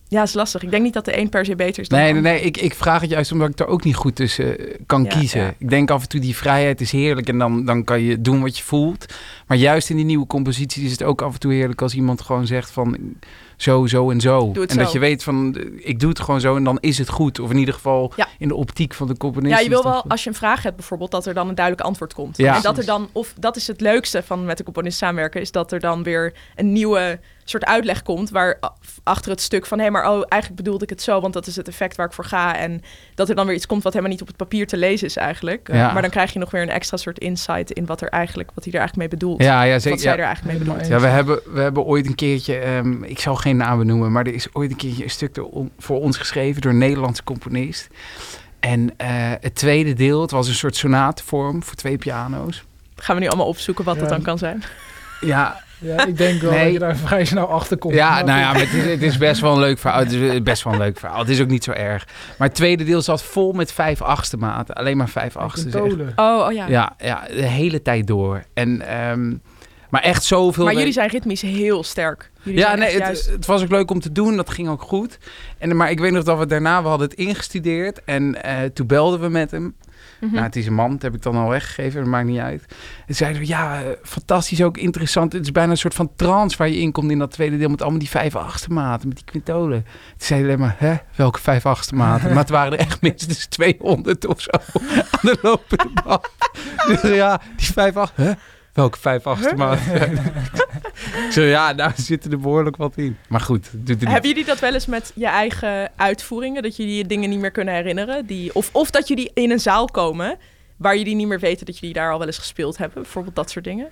ja, 0.08 0.22
is 0.22 0.34
lastig. 0.34 0.62
Ik 0.62 0.70
denk 0.70 0.82
niet 0.82 0.92
dat 0.92 1.04
de 1.04 1.18
een 1.18 1.28
per 1.28 1.44
se 1.44 1.56
beter 1.56 1.82
is 1.82 1.88
dan 1.88 1.98
nee, 1.98 2.12
Nee, 2.12 2.22
nee, 2.22 2.40
ik, 2.40 2.56
ik 2.56 2.74
vraag 2.74 3.00
het 3.00 3.10
juist 3.10 3.32
omdat 3.32 3.48
ik 3.48 3.58
er 3.58 3.66
ook 3.66 3.84
niet 3.84 3.96
goed 3.96 4.14
tussen 4.14 4.58
eh, 4.58 4.74
kan 4.86 5.06
kiezen. 5.06 5.54
Ik 5.58 5.70
denk 5.70 5.90
af 5.90 6.02
en 6.02 6.08
toe 6.08 6.20
die 6.20 6.36
vrijheid 6.36 6.80
is 6.80 6.92
heerlijk 6.92 7.28
en 7.28 7.38
dan, 7.38 7.64
dan 7.64 7.84
kan 7.84 8.00
je 8.00 8.20
doen 8.20 8.40
wat 8.40 8.58
je 8.58 8.64
voelt. 8.64 9.14
Maar 9.46 9.56
juist 9.56 9.90
in 9.90 9.96
die 9.96 10.04
nieuwe 10.04 10.26
compositie 10.26 10.84
is 10.84 10.90
het 10.90 11.02
ook 11.02 11.22
af 11.22 11.32
en 11.32 11.40
toe 11.40 11.52
heerlijk 11.52 11.82
als 11.82 11.94
iemand 11.94 12.20
gewoon 12.20 12.46
zegt 12.46 12.70
van 12.70 12.98
zo, 13.56 13.86
zo 13.86 14.10
en 14.10 14.20
zo. 14.20 14.52
En 14.66 14.76
dat 14.76 14.92
je 14.92 14.98
weet 14.98 15.22
van, 15.22 15.56
ik 15.76 16.00
doe 16.00 16.08
het 16.08 16.20
gewoon 16.20 16.40
zo 16.40 16.56
en 16.56 16.64
dan 16.64 16.78
is 16.80 16.98
het 16.98 17.08
goed. 17.08 17.38
Of 17.40 17.50
in 17.50 17.56
ieder 17.56 17.74
geval 17.74 18.12
in 18.38 18.48
de 18.48 18.54
optiek 18.54 18.94
van 18.94 19.06
de 19.06 19.16
componist. 19.16 19.54
Ja, 19.54 19.60
je 19.60 19.68
wil 19.68 19.82
wel, 19.82 20.04
als 20.08 20.24
je 20.24 20.30
een 20.30 20.36
vraag 20.36 20.62
hebt 20.62 20.76
bijvoorbeeld, 20.76 21.10
dat 21.10 21.26
er 21.26 21.34
dan 21.34 21.48
een 21.48 21.54
duidelijk 21.54 21.86
antwoord 21.86 22.14
komt. 22.14 22.36
Ja. 22.36 22.56
En 22.56 22.62
dat 22.62 22.78
er 22.78 22.84
dan, 22.84 23.08
of 23.12 23.34
dat 23.38 23.56
is 23.56 23.66
het 23.66 23.80
leukste 23.80 24.22
van 24.22 24.44
met 24.44 24.58
de 24.58 24.64
componist 24.64 24.98
samenwerken, 24.98 25.40
is 25.40 25.52
dat 25.52 25.72
er 25.72 25.80
dan 25.80 26.02
weer 26.02 26.32
een 26.54 26.72
nieuwe 26.72 27.18
soort 27.44 27.64
uitleg 27.64 28.02
komt 28.02 28.30
waar 28.30 28.58
achter 29.02 29.30
het 29.30 29.40
stuk 29.40 29.66
van 29.66 29.78
hé, 29.78 29.84
hey, 29.84 29.92
maar 29.92 30.10
oh, 30.10 30.22
eigenlijk 30.28 30.62
bedoelde 30.62 30.84
ik 30.84 30.90
het 30.90 31.02
zo, 31.02 31.20
want 31.20 31.32
dat 31.32 31.46
is 31.46 31.56
het 31.56 31.68
effect 31.68 31.96
waar 31.96 32.06
ik 32.06 32.12
voor 32.12 32.24
ga. 32.24 32.56
En 32.56 32.82
dat 33.14 33.28
er 33.28 33.34
dan 33.34 33.46
weer 33.46 33.54
iets 33.54 33.66
komt 33.66 33.82
wat 33.82 33.92
helemaal 33.92 34.12
niet 34.12 34.22
op 34.22 34.28
het 34.28 34.36
papier 34.36 34.66
te 34.66 34.76
lezen 34.76 35.06
is 35.06 35.16
eigenlijk. 35.16 35.68
Ja. 35.72 35.92
maar 35.92 36.02
dan 36.02 36.10
krijg 36.10 36.32
je 36.32 36.38
nog 36.38 36.50
weer 36.50 36.62
een 36.62 36.68
extra 36.68 36.96
soort 36.96 37.18
insight 37.18 37.70
in 37.70 37.86
wat 37.86 38.00
er 38.00 38.08
eigenlijk, 38.08 38.50
wat 38.54 38.64
hij 38.64 38.72
er 38.72 38.78
eigenlijk 38.78 39.10
mee 39.10 39.18
bedoelt. 39.18 39.42
Ja, 39.42 39.62
ja 39.62 39.78
zeker. 39.78 39.90
Wat 39.90 40.00
zij 40.00 40.16
er 40.16 40.24
eigenlijk 40.24 40.58
mee 40.58 40.66
bedoelt. 40.66 40.88
Ja, 40.88 41.00
we 41.00 41.06
hebben, 41.06 41.40
we 41.52 41.60
hebben 41.60 41.84
ooit 41.84 42.06
een 42.06 42.14
keertje, 42.14 42.66
um, 42.66 43.04
ik 43.04 43.18
zal 43.18 43.36
geen 43.46 43.56
namen 43.56 43.86
noemen, 43.86 44.12
maar 44.12 44.26
er 44.26 44.34
is 44.34 44.48
ooit 44.52 44.70
een 44.70 44.76
keertje 44.76 45.02
een 45.02 45.10
stuk 45.10 45.40
voor 45.78 46.00
ons 46.00 46.16
geschreven 46.16 46.60
door 46.60 46.70
een 46.70 46.78
Nederlandse 46.78 47.24
componist. 47.24 47.88
En 48.60 48.80
uh, 48.82 48.88
het 49.40 49.54
tweede 49.54 49.92
deel, 49.92 50.20
het 50.20 50.30
was 50.30 50.48
een 50.48 50.54
soort 50.54 50.76
sonatenvorm 50.76 51.62
voor 51.62 51.74
twee 51.74 51.98
piano's. 51.98 52.64
Gaan 52.96 53.14
we 53.14 53.22
nu 53.22 53.28
allemaal 53.28 53.46
opzoeken 53.46 53.84
wat 53.84 53.94
ja. 53.94 54.00
dat 54.00 54.08
dan 54.08 54.22
kan 54.22 54.38
zijn? 54.38 54.62
Ja, 55.20 55.62
ja, 55.78 56.06
ik 56.06 56.16
denk 56.16 56.40
wel 56.40 56.50
nee. 56.50 56.62
dat 56.64 56.72
je 56.72 56.78
daar 56.78 56.96
vrij 56.96 57.24
snel 57.24 57.48
achter 57.48 57.76
komt. 57.76 57.94
Ja, 57.94 58.22
nou 58.22 58.40
ja, 58.40 58.52
maar 58.52 58.60
het, 58.60 58.72
is, 58.72 58.84
het 58.84 59.02
is, 59.02 59.18
best 59.18 59.40
wel 59.40 59.52
een 59.52 59.60
leuk 59.60 59.78
verhaal. 59.78 59.98
Het 59.98 60.12
is 60.12 60.42
best 60.42 60.62
wel 60.62 60.72
een 60.72 60.78
leuk 60.78 60.98
verhaal. 60.98 61.18
Het 61.18 61.28
is 61.28 61.40
ook 61.40 61.48
niet 61.48 61.64
zo 61.64 61.70
erg. 61.70 62.06
Maar 62.38 62.48
het 62.48 62.56
tweede 62.56 62.84
deel 62.84 63.02
zat 63.02 63.22
vol 63.22 63.52
met 63.52 63.72
vijf 63.72 64.02
achtste 64.02 64.36
maten. 64.36 64.74
Alleen 64.74 64.96
maar 64.96 65.08
vijf 65.08 65.36
achtste. 65.36 65.82
Oh, 65.82 66.46
oh 66.46 66.52
ja. 66.52 66.66
ja. 66.66 66.94
Ja, 66.98 67.26
de 67.28 67.46
hele 67.46 67.82
tijd 67.82 68.06
door. 68.06 68.42
En, 68.54 68.98
um, 69.10 69.42
maar 69.90 70.02
echt 70.02 70.24
zoveel... 70.24 70.64
Maar 70.64 70.74
jullie 70.74 70.92
zijn 70.92 71.08
ritmisch 71.08 71.42
heel 71.42 71.82
sterk. 71.82 72.30
Jullie 72.42 72.60
ja, 72.60 72.74
nee, 72.74 73.00
het, 73.00 73.26
het, 73.30 73.46
was 73.46 73.62
ook 73.62 73.70
leuk 73.70 73.90
om 73.90 74.00
te 74.00 74.12
doen. 74.12 74.36
Dat 74.36 74.50
ging 74.50 74.68
ook 74.68 74.82
goed. 74.82 75.18
En, 75.58 75.76
maar 75.76 75.90
ik 75.90 75.98
weet 75.98 76.12
nog 76.12 76.24
dat 76.24 76.38
we 76.38 76.46
daarna, 76.46 76.82
we 76.82 76.88
hadden 76.88 77.08
het 77.08 77.18
ingestudeerd. 77.18 78.04
En 78.04 78.36
uh, 78.46 78.62
toen 78.74 78.86
belden 78.86 79.20
we 79.20 79.28
met 79.28 79.50
hem. 79.50 79.74
Mm 80.20 80.32
Nou, 80.32 80.44
het 80.44 80.56
is 80.56 80.66
een 80.66 80.74
man, 80.74 80.90
dat 80.90 81.02
heb 81.02 81.14
ik 81.14 81.22
dan 81.22 81.36
al 81.36 81.48
weggegeven, 81.48 82.00
dat 82.00 82.10
maakt 82.10 82.26
niet 82.26 82.38
uit. 82.38 82.64
En 83.06 83.14
zeiden 83.14 83.40
we, 83.40 83.46
ja, 83.46 83.82
eh, 83.82 83.88
fantastisch, 84.02 84.62
ook 84.62 84.76
interessant. 84.76 85.32
Het 85.32 85.42
is 85.42 85.52
bijna 85.52 85.70
een 85.70 85.76
soort 85.76 85.94
van 85.94 86.10
trance 86.16 86.56
waar 86.56 86.68
je 86.68 86.78
in 86.78 86.92
komt 86.92 87.10
in 87.10 87.18
dat 87.18 87.30
tweede 87.30 87.58
deel 87.58 87.68
met 87.68 87.82
allemaal 87.82 87.98
die 87.98 88.08
vijf 88.08 88.36
achtste 88.36 88.72
maten, 88.72 89.08
met 89.08 89.16
die 89.16 89.26
quintolen. 89.26 89.82
Toen 89.82 89.92
zeiden 90.16 90.48
alleen 90.48 90.60
maar, 90.60 90.76
hè, 90.78 90.94
welke 91.14 91.40
vijf 91.40 91.66
achtste 91.66 91.94
maten? 91.94 92.28
maar 92.28 92.38
het 92.38 92.48
waren 92.48 92.72
er 92.72 92.78
echt 92.78 93.00
minstens 93.00 93.46
200 93.46 94.26
of 94.26 94.40
zo 94.40 94.50
aan 95.10 95.20
de 95.22 95.38
lopende 95.42 95.90
band. 96.04 96.28
Dus 96.86 97.00
ja, 97.14 97.40
die 97.56 97.72
vijf 97.72 97.96
achtste? 97.96 98.36
Welke 98.76 98.98
vijf 98.98 99.26
achtste 99.26 99.54
maat? 99.54 99.78
Zo 101.34 101.42
ja, 101.42 101.72
nou 101.72 101.92
zitten 101.96 102.30
er 102.30 102.38
behoorlijk 102.38 102.76
wat 102.76 102.96
in. 102.96 103.16
Maar 103.28 103.40
goed, 103.40 103.68
doet 103.72 104.00
Hebben 104.00 104.30
jullie 104.30 104.44
dat 104.44 104.58
wel 104.58 104.74
eens 104.74 104.86
met 104.86 105.12
je 105.14 105.26
eigen 105.26 105.90
uitvoeringen? 105.96 106.62
Dat 106.62 106.76
jullie 106.76 106.96
je 106.96 107.06
dingen 107.06 107.30
niet 107.30 107.38
meer 107.38 107.50
kunnen 107.50 107.74
herinneren? 107.74 108.26
Die, 108.26 108.54
of, 108.54 108.68
of 108.72 108.90
dat 108.90 109.08
jullie 109.08 109.30
in 109.34 109.50
een 109.50 109.60
zaal 109.60 109.86
komen 109.86 110.38
waar 110.76 110.96
jullie 110.96 111.14
niet 111.14 111.26
meer 111.26 111.40
weten 111.40 111.66
dat 111.66 111.78
jullie 111.78 111.94
daar 111.94 112.12
al 112.12 112.18
wel 112.18 112.26
eens 112.26 112.38
gespeeld 112.38 112.76
hebben? 112.76 113.02
Bijvoorbeeld 113.02 113.34
dat 113.34 113.50
soort 113.50 113.64
dingen? 113.64 113.88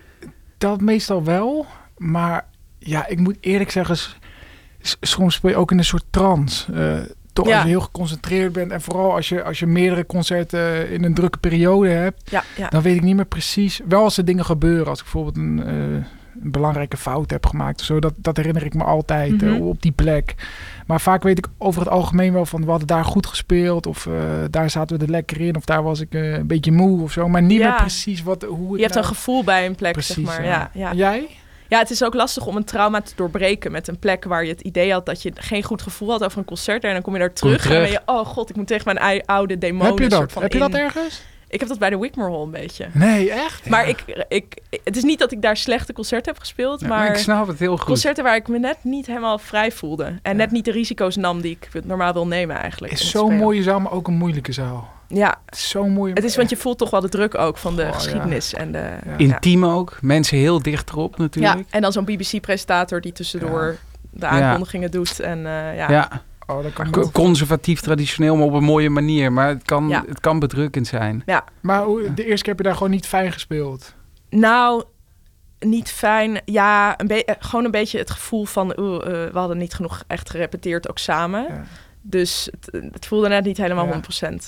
Dat 0.59 0.81
meestal 0.81 1.25
wel. 1.25 1.67
Maar 1.97 2.47
ja, 2.79 3.07
ik 3.07 3.19
moet 3.19 3.37
eerlijk 3.41 3.71
zeggen, 3.71 3.97
soms 5.01 5.35
speel 5.35 5.51
je 5.51 5.57
ook 5.57 5.71
in 5.71 5.79
een 5.79 5.85
soort 5.85 6.05
trance. 6.11 6.73
Uh, 6.73 7.01
toch 7.35 7.47
als 7.47 7.63
je 7.63 7.69
heel 7.69 7.81
geconcentreerd 7.81 8.53
bent. 8.53 8.71
En 8.71 8.81
vooral 8.81 9.15
als 9.15 9.29
je, 9.29 9.43
als 9.43 9.59
je 9.59 9.67
meerdere 9.67 10.07
concerten 10.07 10.91
in 10.91 11.05
een 11.05 11.15
drukke 11.15 11.39
periode 11.39 11.89
hebt. 11.89 12.31
Ja, 12.31 12.45
ja. 12.57 12.69
Dan 12.69 12.83
weet 12.83 12.97
ik 12.97 13.03
niet 13.03 13.17
meer 13.17 13.25
precies. 13.25 13.81
Wel 13.89 14.03
als 14.03 14.17
er 14.17 14.25
dingen 14.25 14.45
gebeuren. 14.45 14.87
Als 14.87 14.99
ik 14.99 15.05
bijvoorbeeld 15.05 15.37
een, 15.37 15.59
uh, 15.59 16.05
een 16.43 16.51
belangrijke 16.51 16.97
fout 16.97 17.31
heb 17.31 17.47
gemaakt. 17.47 17.81
Zo, 17.81 18.01
dat, 18.01 18.13
dat 18.17 18.37
herinner 18.37 18.65
ik 18.65 18.75
me 18.75 18.85
altijd 18.85 19.43
mhm. 19.43 19.61
op 19.61 19.83
die 19.83 19.93
plek. 19.93 20.35
Maar 20.87 21.01
vaak 21.01 21.23
weet 21.23 21.39
ik 21.39 21.47
over 21.59 21.81
het 21.81 21.91
algemeen 21.91 22.33
wel 22.33 22.47
van 22.47 22.65
we 22.65 22.71
hadden 22.71 22.89
daar 22.89 23.05
goed 23.05 23.27
gespeeld. 23.27 23.87
Of 23.87 24.09
daar 24.51 24.71
zaten 24.71 24.99
we 24.99 25.05
er 25.05 25.11
lekker 25.11 25.41
in. 25.41 25.57
Of 25.57 25.65
daar 25.65 25.83
was 25.83 26.01
ik 26.01 26.15
een 26.15 26.47
beetje 26.47 26.73
moe 26.73 27.03
of 27.03 27.13
zo. 27.13 27.29
Maar 27.29 27.43
niet 27.43 27.61
meer 27.61 27.75
precies 27.75 28.23
wat, 28.23 28.43
hoe 28.43 28.77
Je 28.77 28.83
hebt 28.83 28.97
een 28.97 29.05
gevoel 29.05 29.45
bij 29.45 29.67
een 29.67 29.75
plek, 29.75 29.93
precies, 29.93 30.15
zeg 30.15 30.25
maar. 30.25 30.45
Ja. 30.45 30.71
Ja, 30.73 30.95
Jij? 30.95 31.29
Ja, 31.69 31.79
het 31.79 31.91
is 31.91 32.03
ook 32.03 32.15
lastig 32.15 32.47
om 32.47 32.57
een 32.57 32.65
trauma 32.65 33.01
te 33.01 33.13
doorbreken 33.17 33.73
met 33.73 33.89
een 33.89 33.99
plek 33.99 34.25
waar 34.25 34.45
je 34.45 34.51
het 34.51 34.61
idee 34.61 34.93
had 34.93 35.07
dat 35.07 35.23
je 35.23 35.33
geen 35.35 35.63
goed 35.63 35.83
gevoel 35.83 36.11
had 36.11 36.25
over 36.25 36.39
een 36.39 36.45
concert. 36.45 36.85
En 36.85 36.93
dan 36.93 37.03
kom 37.03 37.13
je 37.13 37.19
daar 37.19 37.33
terug, 37.33 37.63
terug. 37.63 37.77
en 37.77 37.83
dan 37.83 37.91
ben 37.91 38.01
je, 38.07 38.21
oh 38.21 38.27
god, 38.27 38.51
ik 38.51 38.57
moet 38.57 38.67
tegen 38.67 38.95
mijn 38.95 39.25
oude 39.27 39.59
demonen. 39.59 39.87
Heb 39.87 39.99
je 39.99 40.09
dat? 40.09 40.35
Heb 40.35 40.53
je 40.53 40.59
dat 40.59 40.75
ergens? 40.75 41.23
Ik 41.49 41.61
heb 41.61 41.69
dat 41.69 41.79
bij 41.79 41.91
de 41.91 41.97
Whitmore 41.97 42.31
Hall 42.31 42.43
een 42.43 42.51
beetje. 42.51 42.87
Nee, 42.93 43.31
echt? 43.31 43.69
Maar 43.69 43.89
ik, 43.89 44.25
ik, 44.29 44.59
het 44.85 44.97
is 44.97 45.03
niet 45.03 45.19
dat 45.19 45.33
ik 45.33 45.43
daar 45.43 45.57
slechte 45.57 45.93
concerten 45.93 46.33
heb 46.33 46.41
gespeeld, 46.41 46.81
maar, 46.81 46.91
maar, 46.91 47.09
ik 47.09 47.17
snap 47.17 47.47
het 47.47 47.59
heel 47.59 47.77
goed. 47.77 47.87
Concerten 47.87 48.25
waar 48.25 48.37
ik 48.37 48.49
me 48.49 48.59
net 48.59 48.77
niet 48.83 49.07
helemaal 49.07 49.39
vrij 49.39 49.73
voelde 49.73 50.19
en 50.23 50.37
net 50.37 50.51
niet 50.51 50.65
de 50.65 50.71
risico's 50.71 51.17
nam 51.17 51.41
die 51.41 51.59
ik 51.61 51.85
normaal 51.85 52.13
wil 52.13 52.27
nemen 52.27 52.57
eigenlijk. 52.57 52.93
Het 52.93 53.03
is 53.03 53.11
zo'n 53.11 53.37
mooie 53.37 53.63
zaal, 53.63 53.81
maar 53.81 53.93
ook 53.93 54.09
een 54.09 54.17
moeilijke 54.17 54.53
zaal. 54.53 54.94
Ja. 55.09 55.41
Zo 55.57 55.89
mooi. 55.89 56.13
Het 56.13 56.25
is, 56.25 56.37
want 56.37 56.51
je 56.51 56.57
voelt 56.57 56.79
toch 56.79 56.91
wel 56.91 57.01
de 57.01 57.09
druk 57.09 57.39
ook 57.39 57.57
van 57.59 57.77
de 57.77 57.93
geschiedenis. 57.93 58.55
En 58.55 58.73
de, 58.73 58.91
Intiem 59.17 59.65
ook. 59.65 59.99
Mensen 60.01 60.39
heel 60.39 60.63
dicht 60.63 60.91
erop 60.91 61.19
natuurlijk. 61.19 61.59
Ja, 61.59 61.65
en 61.71 61.81
dan 61.81 61.93
zo'n 61.93 62.05
BBC-presentator 62.05 63.01
die 63.01 63.13
tussendoor 63.13 63.77
de 64.11 64.27
aankondigingen 64.27 64.91
doet. 64.91 65.21
En, 65.21 65.39
uh, 65.39 65.77
ja. 65.77 66.23
Oh, 66.47 66.63
dat 66.63 66.73
kan 66.73 67.11
Conservatief, 67.13 67.81
traditioneel, 67.81 68.37
maar 68.37 68.47
op 68.47 68.53
een 68.53 68.65
mooie 68.65 68.91
manier. 68.91 69.33
Maar 69.33 69.49
het 69.49 69.63
kan, 69.63 69.93
het 69.93 70.21
kan 70.21 70.39
bedrukkend 70.39 70.87
zijn. 70.87 71.23
Ja. 71.27 71.45
Maar 71.61 71.83
hoe, 71.83 72.15
de 72.15 72.25
eerste 72.25 72.43
keer 72.45 72.53
heb 72.53 72.59
je 72.59 72.63
daar 72.63 72.75
gewoon 72.75 72.91
niet 72.91 73.07
fijn 73.07 73.33
gespeeld? 73.33 73.95
Nou, 74.31 74.85
niet 75.59 75.91
fijn. 75.91 76.41
Ja, 76.45 77.01
een 77.01 77.09
eh, 77.09 77.35
gewoon 77.39 77.65
een 77.65 77.71
beetje 77.71 77.99
het 77.99 78.11
gevoel 78.11 78.45
van... 78.45 78.73
Uh, 78.77 78.85
uh, 78.85 79.01
we 79.03 79.31
hadden 79.33 79.59
niet 79.59 79.75
genoeg 79.75 80.05
echt 80.07 80.31
gerepeteerd, 80.31 80.89
ook 80.89 80.99
samen. 80.99 81.67
Dus 82.07 82.49
het, 82.51 82.93
het, 82.93 83.07
voelde 83.07 83.29
net 83.29 83.45
niet 83.45 83.57
helemaal 83.57 83.87
ja. 83.87 84.01
100%. 84.01 84.01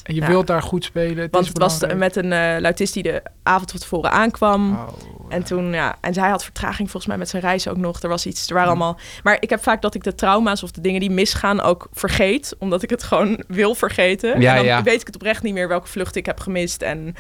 En 0.03 0.15
je 0.15 0.27
wilt 0.27 0.47
daar 0.47 0.63
goed 0.63 0.85
spelen. 0.85 1.19
Het 1.19 1.31
Want 1.31 1.49
het 1.49 1.59
was 1.59 1.81
met 1.95 2.17
een 2.17 2.25
uh, 2.25 2.57
luitist 2.59 2.95
die 2.95 3.03
de 3.03 3.23
avond 3.43 3.71
van 3.71 3.81
tevoren 3.81 4.11
aankwam. 4.11 4.73
Oh, 4.73 4.89
en 5.29 5.45
toen, 5.45 5.73
ja, 5.73 5.97
en 6.01 6.15
zij 6.15 6.29
had 6.29 6.45
vertraging 6.45 6.91
volgens 6.91 7.07
mij 7.07 7.17
met 7.17 7.29
zijn 7.29 7.43
reis 7.43 7.69
ook 7.69 7.77
nog. 7.77 8.03
Er 8.03 8.09
was 8.09 8.27
iets, 8.27 8.49
er 8.49 8.55
waren 8.55 8.73
hm. 8.73 8.81
allemaal. 8.81 9.01
Maar 9.23 9.37
ik 9.41 9.51
heb 9.51 9.63
vaak 9.63 9.83
dat 9.83 9.95
ik 9.95 10.05
de 10.05 10.15
trauma's 10.15 10.63
of 10.63 10.71
de 10.71 10.81
dingen 10.81 11.01
die 11.01 11.11
misgaan 11.11 11.61
ook 11.61 11.89
vergeet, 11.93 12.55
omdat 12.59 12.83
ik 12.83 12.91
het 12.91 13.03
gewoon 13.03 13.45
wil 13.49 13.75
vergeten. 13.75 14.41
Ja, 14.41 14.57
en 14.57 14.67
dan 14.67 14.83
weet 14.83 15.01
ik 15.01 15.07
het 15.07 15.17
oprecht 15.17 15.43
niet 15.43 15.55
meer 15.55 15.69
welke 15.69 15.89
vlucht 15.89 16.17
ik 16.17 16.27
heb 16.27 16.41
gemist 16.41 16.83
en 16.83 17.15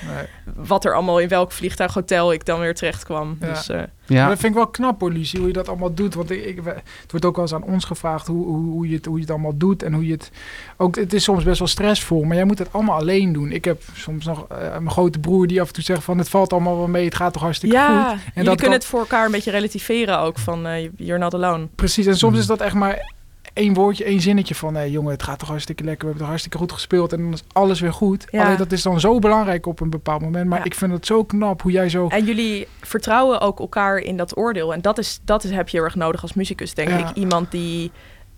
wat 0.54 0.84
er 0.84 0.94
allemaal 0.94 1.18
in 1.18 1.28
welk 1.28 1.52
vliegtuighotel 1.52 2.32
ik 2.32 2.44
dan 2.44 2.60
weer 2.60 2.74
terecht 2.74 3.04
kwam. 3.04 3.36
Dus, 3.40 3.68
uh, 3.68 3.82
ja. 4.06 4.20
Maar 4.20 4.28
dat 4.28 4.38
vind 4.38 4.52
ik 4.52 4.58
wel 4.58 4.68
knap, 4.68 5.00
hoor, 5.00 5.10
hoe 5.10 5.46
je 5.46 5.52
dat 5.52 5.68
allemaal 5.68 5.94
doet. 5.94 6.14
Want 6.14 6.30
ik, 6.30 6.44
ik, 6.44 6.56
het 6.64 7.10
wordt 7.10 7.24
ook 7.24 7.36
wel 7.36 7.44
eens 7.44 7.54
aan 7.54 7.62
ons 7.62 7.84
gevraagd 7.84 8.26
hoe, 8.26 8.46
hoe, 8.46 8.70
hoe, 8.70 8.88
je 8.88 8.94
het, 8.94 9.04
hoe 9.04 9.14
je 9.14 9.20
het 9.20 9.30
allemaal 9.30 9.56
doet. 9.56 9.82
En 9.82 9.92
hoe 9.92 10.06
je 10.06 10.12
het... 10.12 10.30
Ook, 10.76 10.96
het 10.96 11.12
is 11.12 11.24
soms 11.24 11.44
best 11.44 11.58
wel 11.58 11.68
stressvol, 11.68 12.22
maar 12.22 12.36
jij 12.36 12.44
moet 12.44 12.58
het 12.58 12.72
allemaal 12.72 12.98
alleen 12.98 13.32
doen. 13.32 13.52
Ik 13.52 13.64
heb 13.64 13.82
soms 13.94 14.24
nog 14.24 14.46
uh, 14.52 14.58
mijn 14.58 14.90
grote 14.90 15.18
broer 15.18 15.46
die 15.46 15.60
af 15.60 15.66
en 15.68 15.74
toe 15.74 15.82
zegt 15.82 16.04
van... 16.04 16.18
het 16.18 16.28
valt 16.28 16.52
allemaal 16.52 16.76
wel 16.76 16.88
mee, 16.88 17.04
het 17.04 17.14
gaat 17.14 17.32
toch 17.32 17.42
hartstikke 17.42 17.76
ja, 17.76 18.10
goed. 18.10 18.20
En 18.34 18.42
jullie 18.42 18.58
kunnen 18.58 18.78
het 18.78 18.86
voor 18.86 19.00
elkaar 19.00 19.24
een 19.24 19.32
beetje 19.32 19.50
relativeren 19.50 20.18
ook, 20.18 20.38
van 20.38 20.66
uh, 20.66 20.88
you're 20.96 21.18
not 21.18 21.34
alone. 21.34 21.68
Precies, 21.74 22.06
en 22.06 22.16
soms 22.16 22.32
hmm. 22.32 22.40
is 22.40 22.46
dat 22.46 22.60
echt 22.60 22.74
maar 22.74 23.14
één 23.56 23.74
woordje, 23.74 24.04
één 24.04 24.20
zinnetje 24.20 24.54
van... 24.54 24.74
hé 24.74 24.82
jongen, 24.82 25.12
het 25.12 25.22
gaat 25.22 25.38
toch 25.38 25.48
hartstikke 25.48 25.84
lekker, 25.84 26.00
we 26.00 26.06
hebben 26.06 26.20
toch 26.20 26.28
hartstikke 26.28 26.58
goed 26.58 26.72
gespeeld... 26.72 27.12
en 27.12 27.22
dan 27.22 27.32
is 27.32 27.42
alles 27.52 27.80
weer 27.80 27.92
goed. 27.92 28.26
Ja. 28.30 28.44
Alleen 28.44 28.56
dat 28.56 28.72
is 28.72 28.82
dan 28.82 29.00
zo 29.00 29.18
belangrijk 29.18 29.66
op 29.66 29.80
een 29.80 29.90
bepaald 29.90 30.20
moment. 30.20 30.48
Maar 30.48 30.66
ik 30.66 30.74
vind 30.74 30.92
het 30.92 31.06
zo 31.06 31.24
knap 31.24 31.62
hoe 31.62 31.72
jij 31.72 31.88
zo... 31.88 32.08
En 32.08 32.24
jullie 32.24 32.68
vertrouwen 32.80 33.40
ook 33.40 33.60
elkaar 33.60 33.98
in 33.98 34.16
dat 34.16 34.36
oordeel. 34.36 34.72
En 34.72 34.80
dat, 34.80 34.98
is, 34.98 35.20
dat 35.24 35.44
is, 35.44 35.50
heb 35.50 35.68
je 35.68 35.76
heel 35.76 35.86
erg 35.86 35.94
nodig 35.94 36.22
als 36.22 36.34
muzikus, 36.34 36.74
denk 36.74 36.88
ik. 36.88 37.14
Iemand 37.14 37.50
die... 37.50 37.90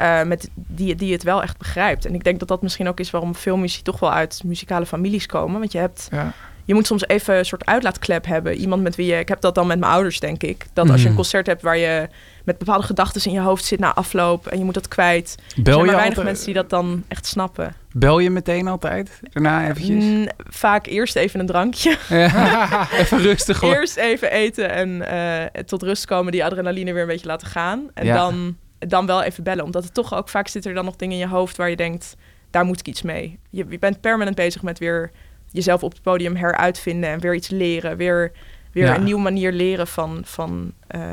Uh, 0.02 0.22
met 0.22 0.50
die, 0.54 0.94
die 0.94 1.12
het 1.12 1.22
wel 1.22 1.42
echt 1.42 1.58
begrijpt. 1.58 2.06
En 2.06 2.14
ik 2.14 2.24
denk 2.24 2.38
dat 2.38 2.48
dat 2.48 2.62
misschien 2.62 2.88
ook 2.88 3.00
is 3.00 3.10
waarom 3.10 3.34
veel 3.34 3.56
muziek 3.56 3.84
toch 3.84 4.00
wel 4.00 4.12
uit 4.12 4.42
muzikale 4.44 4.86
families 4.86 5.26
komen. 5.26 5.58
Want 5.58 5.72
je 5.72 5.78
hebt 5.78 6.08
ja 6.10 6.34
je 6.68 6.74
moet 6.74 6.86
soms 6.86 7.06
even 7.06 7.38
een 7.38 7.44
soort 7.44 7.66
uitlaatklep 7.66 8.26
hebben. 8.26 8.54
Iemand 8.54 8.82
met 8.82 8.96
wie 8.96 9.06
je. 9.06 9.18
Ik 9.18 9.28
heb 9.28 9.40
dat 9.40 9.54
dan 9.54 9.66
met 9.66 9.78
mijn 9.78 9.92
ouders, 9.92 10.20
denk 10.20 10.42
ik. 10.42 10.66
Dat 10.72 10.90
als 10.90 10.96
je 10.96 11.06
een 11.06 11.12
mhm. 11.12 11.20
concert 11.20 11.46
hebt 11.46 11.62
waar 11.62 11.76
je 11.76 12.08
met 12.44 12.58
bepaalde 12.58 12.86
gedachten 12.86 13.24
in 13.24 13.32
je 13.32 13.40
hoofd 13.40 13.64
zit 13.64 13.78
na 13.78 13.94
afloop 13.94 14.46
en 14.46 14.58
je 14.58 14.64
moet 14.64 14.74
dat 14.74 14.88
kwijt. 14.88 15.34
Bel 15.56 15.64
er 15.64 15.72
zijn 15.72 15.86
maar 15.86 15.96
weinig 15.96 16.22
mensen 16.22 16.44
die 16.44 16.54
dat 16.54 16.70
dan 16.70 17.04
echt 17.08 17.26
snappen. 17.26 17.74
Bel 17.92 18.18
je 18.18 18.30
meteen 18.30 18.68
altijd? 18.68 19.20
Daarna 19.32 19.68
eventjes? 19.68 20.04
Mm, 20.04 20.28
vaak 20.48 20.86
eerst 20.86 21.16
even 21.16 21.40
een 21.40 21.46
drankje. 21.46 21.96
even 23.00 23.18
rustig 23.18 23.60
hoor. 23.60 23.74
Eerst 23.74 23.96
even 23.96 24.30
eten 24.30 24.70
en 24.70 24.88
uh, 24.88 25.62
tot 25.62 25.82
rust 25.82 26.04
komen, 26.04 26.32
die 26.32 26.44
adrenaline 26.44 26.92
weer 26.92 27.02
een 27.02 27.08
beetje 27.08 27.26
laten 27.26 27.48
gaan. 27.48 27.90
En 27.94 28.06
dan, 28.06 28.56
dan 28.78 29.06
wel 29.06 29.22
even 29.22 29.44
bellen. 29.44 29.64
Omdat 29.64 29.84
het 29.84 29.94
toch 29.94 30.14
ook 30.14 30.28
vaak 30.28 30.48
zit 30.48 30.66
er 30.66 30.74
dan 30.74 30.84
nog 30.84 30.96
dingen 30.96 31.14
in 31.14 31.20
je 31.20 31.28
hoofd 31.28 31.56
waar 31.56 31.70
je 31.70 31.76
denkt, 31.76 32.16
daar 32.50 32.64
moet 32.64 32.80
ik 32.80 32.86
iets 32.86 33.02
mee. 33.02 33.38
Je, 33.50 33.66
je 33.68 33.78
bent 33.78 34.00
permanent 34.00 34.36
bezig 34.36 34.62
met 34.62 34.78
weer 34.78 35.10
jezelf 35.50 35.82
op 35.82 35.92
het 35.92 36.02
podium 36.02 36.36
heruitvinden 36.36 37.10
en 37.10 37.20
weer 37.20 37.34
iets 37.34 37.48
leren. 37.48 37.96
Weer, 37.96 38.32
weer 38.72 38.94
een 38.94 39.04
nieuwe 39.04 39.22
manier 39.22 39.52
leren 39.52 39.86
van, 39.86 40.20
van 40.24 40.72
uh, 40.96 41.12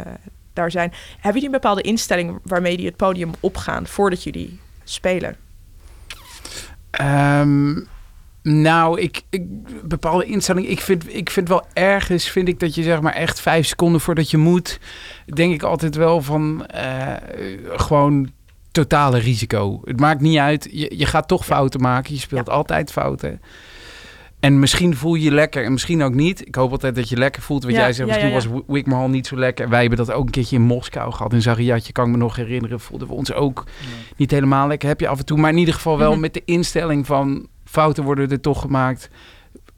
daar 0.54 0.72
zijn. 0.72 0.94
Hebben 1.14 1.34
jullie 1.34 1.46
een 1.46 1.62
bepaalde 1.62 1.82
instelling 1.82 2.40
waarmee 2.44 2.72
jullie 2.72 2.88
het 2.88 2.98
podium 2.98 3.32
opgaan 3.40 3.88
voordat 3.88 4.24
jullie 4.24 4.60
spelen? 4.84 5.36
Um, 7.02 7.88
nou, 8.42 9.02
ik, 9.02 9.22
ik, 9.30 9.44
bepaalde 9.88 10.26
instelling. 10.26 10.68
Ik 10.68 10.80
vind, 10.80 11.16
ik 11.16 11.30
vind 11.30 11.48
wel 11.48 11.66
ergens, 11.74 12.30
vind 12.30 12.48
ik 12.48 12.60
dat 12.60 12.76
je 12.76 12.84
zeg 12.84 13.02
maar 13.02 13.14
echt 13.14 13.40
vijf 13.40 13.66
seconden 13.66 14.02
voordat 14.02 14.32
je 14.32 14.38
moet, 14.38 14.80
denk 15.34 15.54
ik 15.54 15.64
altijd 15.64 15.96
wel 15.96 16.22
van 16.22 16.68
uh, 16.76 17.14
gewoon 17.68 18.32
totale 18.72 19.18
risico. 19.18 19.82
Het 19.84 20.00
maakt 20.00 20.22
niet 20.22 20.38
uit. 20.38 20.68
Je, 20.72 20.98
je 20.98 21.06
gaat 21.06 21.28
toch 21.28 21.46
fouten 21.46 21.82
maken. 21.82 22.14
Je 22.14 22.20
speelt 22.20 22.50
altijd 22.50 22.92
fouten. 22.92 23.42
En 24.46 24.60
misschien 24.60 24.96
voel 24.96 25.16
je 25.16 25.24
je 25.24 25.32
lekker 25.32 25.64
en 25.64 25.72
misschien 25.72 26.04
ook 26.04 26.14
niet. 26.14 26.48
Ik 26.48 26.56
hoop 26.56 26.72
altijd 26.72 26.96
dat 26.96 27.10
je 27.10 27.18
lekker 27.18 27.42
voelt. 27.42 27.64
Wat 27.64 27.74
jij 27.74 27.94
zegt, 27.94 28.10
misschien 28.10 28.32
was 28.32 28.48
Wigmore 28.68 29.08
niet 29.08 29.28
zo 29.28 29.38
lekker. 29.38 29.70
Wij 29.70 29.80
hebben 29.80 29.98
dat 29.98 30.12
ook 30.12 30.26
een 30.26 30.32
keertje 30.32 30.56
in 30.56 30.62
Moskou 30.62 31.12
gehad. 31.12 31.34
In 31.34 31.42
Zariatje 31.42 31.92
kan 31.92 32.06
ik 32.06 32.12
me 32.12 32.18
nog 32.18 32.36
herinneren. 32.36 32.80
Voelden 32.80 33.08
we 33.08 33.14
ons 33.14 33.34
ook 33.34 33.64
niet 34.16 34.32
helemaal 34.32 34.68
lekker. 34.68 34.88
Heb 34.88 35.00
je 35.00 35.08
af 35.08 35.20
en 35.20 35.26
toe. 35.26 35.38
Maar 35.38 35.52
in 35.52 35.58
ieder 35.58 35.74
geval 35.74 35.98
wel 35.98 36.12
mhm. 36.12 36.20
met 36.20 36.34
de 36.34 36.42
instelling 36.46 37.06
van... 37.06 37.48
fouten 37.64 38.04
worden 38.04 38.30
er 38.30 38.42
toch 38.42 38.62
gemaakt. 38.62 39.10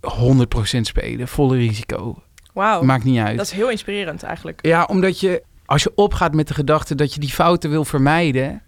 100% 0.01 0.79
spelen, 0.81 1.27
volle 1.27 1.57
risico. 1.57 2.21
Wauw. 2.53 2.81
Maakt 2.81 3.03
niet 3.03 3.19
uit. 3.19 3.37
Dat 3.37 3.45
is 3.45 3.51
heel 3.51 3.69
inspirerend 3.69 4.23
eigenlijk. 4.23 4.59
Ja, 4.65 4.83
omdat 4.83 5.19
je... 5.19 5.43
Als 5.65 5.83
je 5.83 5.91
opgaat 5.95 6.33
met 6.33 6.47
de 6.47 6.53
gedachte 6.53 6.95
dat 6.95 7.13
je 7.13 7.19
die 7.19 7.29
fouten 7.29 7.69
wil 7.69 7.85
vermijden 7.85 8.61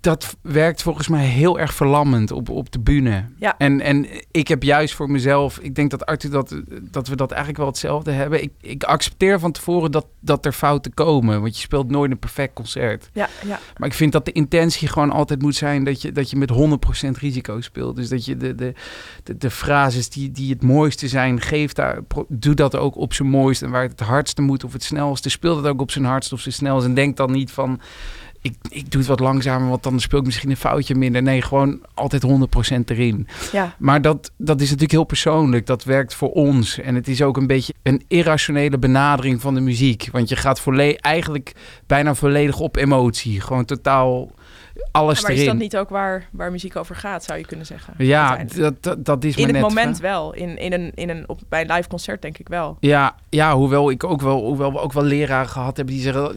dat 0.00 0.36
werkt 0.42 0.82
volgens 0.82 1.08
mij 1.08 1.24
heel 1.24 1.58
erg 1.58 1.74
verlammend 1.74 2.30
op, 2.30 2.48
op 2.48 2.72
de 2.72 2.80
bühne. 2.80 3.24
Ja. 3.36 3.54
En, 3.58 3.80
en 3.80 4.06
ik 4.30 4.48
heb 4.48 4.62
juist 4.62 4.94
voor 4.94 5.10
mezelf, 5.10 5.58
ik 5.58 5.74
denk 5.74 5.90
dat 5.90 6.06
Arthur 6.06 6.30
dat, 6.30 6.54
dat 6.80 7.08
we 7.08 7.16
dat 7.16 7.30
eigenlijk 7.30 7.58
wel 7.58 7.68
hetzelfde 7.68 8.10
hebben. 8.10 8.42
Ik, 8.42 8.52
ik 8.60 8.84
accepteer 8.84 9.38
van 9.38 9.52
tevoren 9.52 9.90
dat, 9.90 10.06
dat 10.20 10.46
er 10.46 10.52
fouten 10.52 10.94
komen, 10.94 11.40
want 11.40 11.54
je 11.54 11.60
speelt 11.60 11.90
nooit 11.90 12.10
een 12.10 12.18
perfect 12.18 12.54
concert. 12.54 13.10
Ja, 13.12 13.28
ja. 13.46 13.58
Maar 13.76 13.88
ik 13.88 13.94
vind 13.94 14.12
dat 14.12 14.24
de 14.24 14.32
intentie 14.32 14.88
gewoon 14.88 15.10
altijd 15.10 15.42
moet 15.42 15.56
zijn 15.56 15.84
dat 15.84 16.02
je, 16.02 16.12
dat 16.12 16.30
je 16.30 16.36
met 16.36 16.52
100% 17.06 17.18
risico 17.18 17.60
speelt. 17.60 17.96
Dus 17.96 18.08
dat 18.08 18.24
je 18.24 18.36
de, 18.36 18.54
de, 18.54 18.74
de, 19.22 19.36
de 19.36 19.50
frases 19.50 20.08
die, 20.10 20.30
die 20.30 20.50
het 20.52 20.62
mooiste 20.62 21.08
zijn, 21.08 21.40
geef 21.40 21.72
daar, 21.72 21.98
doe 22.28 22.54
dat 22.54 22.76
ook 22.76 22.96
op 22.96 23.14
zijn 23.14 23.28
mooiste. 23.28 23.64
En 23.64 23.70
waar 23.70 23.82
het 23.82 23.98
het 24.00 24.08
hardste 24.08 24.42
moet 24.42 24.64
of 24.64 24.72
het 24.72 24.82
snelste, 24.82 25.28
speel 25.30 25.54
dat 25.54 25.66
ook 25.66 25.80
op 25.80 25.90
zijn 25.90 26.04
hardst 26.04 26.32
of 26.32 26.40
zijn 26.40 26.54
snelst. 26.54 26.86
En 26.86 26.94
denk 26.94 27.16
dan 27.16 27.30
niet 27.30 27.50
van 27.50 27.80
ik, 28.42 28.54
ik 28.68 28.90
doe 28.90 29.00
het 29.00 29.10
wat 29.10 29.20
langzamer, 29.20 29.68
want 29.68 29.82
dan 29.82 30.00
speel 30.00 30.18
ik 30.18 30.24
misschien 30.24 30.50
een 30.50 30.56
foutje 30.56 30.94
minder. 30.94 31.22
Nee, 31.22 31.42
gewoon 31.42 31.80
altijd 31.94 32.26
100% 32.26 32.28
erin. 32.84 33.26
Ja. 33.52 33.74
Maar 33.78 34.02
dat, 34.02 34.30
dat 34.36 34.56
is 34.56 34.64
natuurlijk 34.64 34.92
heel 34.92 35.04
persoonlijk. 35.04 35.66
Dat 35.66 35.84
werkt 35.84 36.14
voor 36.14 36.30
ons. 36.30 36.78
En 36.78 36.94
het 36.94 37.08
is 37.08 37.22
ook 37.22 37.36
een 37.36 37.46
beetje 37.46 37.74
een 37.82 38.02
irrationele 38.08 38.78
benadering 38.78 39.40
van 39.40 39.54
de 39.54 39.60
muziek. 39.60 40.08
Want 40.12 40.28
je 40.28 40.36
gaat 40.36 40.62
eigenlijk 40.96 41.52
bijna 41.86 42.14
volledig 42.14 42.60
op 42.60 42.76
emotie. 42.76 43.40
Gewoon 43.40 43.64
totaal 43.64 44.30
alles 44.90 45.22
maar 45.22 45.30
erin. 45.30 45.42
is 45.42 45.48
dat 45.50 45.58
niet 45.58 45.76
ook 45.76 45.88
waar, 45.88 46.28
waar 46.30 46.50
muziek 46.50 46.76
over 46.76 46.96
gaat, 46.96 47.24
zou 47.24 47.38
je 47.38 47.46
kunnen 47.46 47.66
zeggen? 47.66 47.94
Ja, 47.98 48.44
dat, 48.56 48.82
dat, 48.82 49.04
dat 49.04 49.24
is 49.24 49.36
In 49.36 49.42
het 49.42 49.52
net 49.52 49.62
moment 49.62 49.98
wel. 49.98 50.34
In, 50.34 50.58
in 50.58 50.72
een, 50.72 50.92
in 50.94 51.08
een, 51.08 51.28
op, 51.28 51.40
bij 51.48 51.60
een 51.60 51.72
live 51.72 51.88
concert 51.88 52.22
denk 52.22 52.38
ik 52.38 52.48
wel. 52.48 52.76
Ja, 52.80 53.14
ja 53.28 53.54
hoewel 53.54 53.90
ik 53.90 54.04
ook 54.04 54.20
wel, 54.20 54.44
hoewel 54.44 54.72
we 54.72 54.78
ook 54.78 54.92
wel 54.92 55.02
leraren 55.02 55.48
gehad 55.48 55.76
hebben 55.76 55.94
die 55.94 56.02
zeggen 56.02 56.36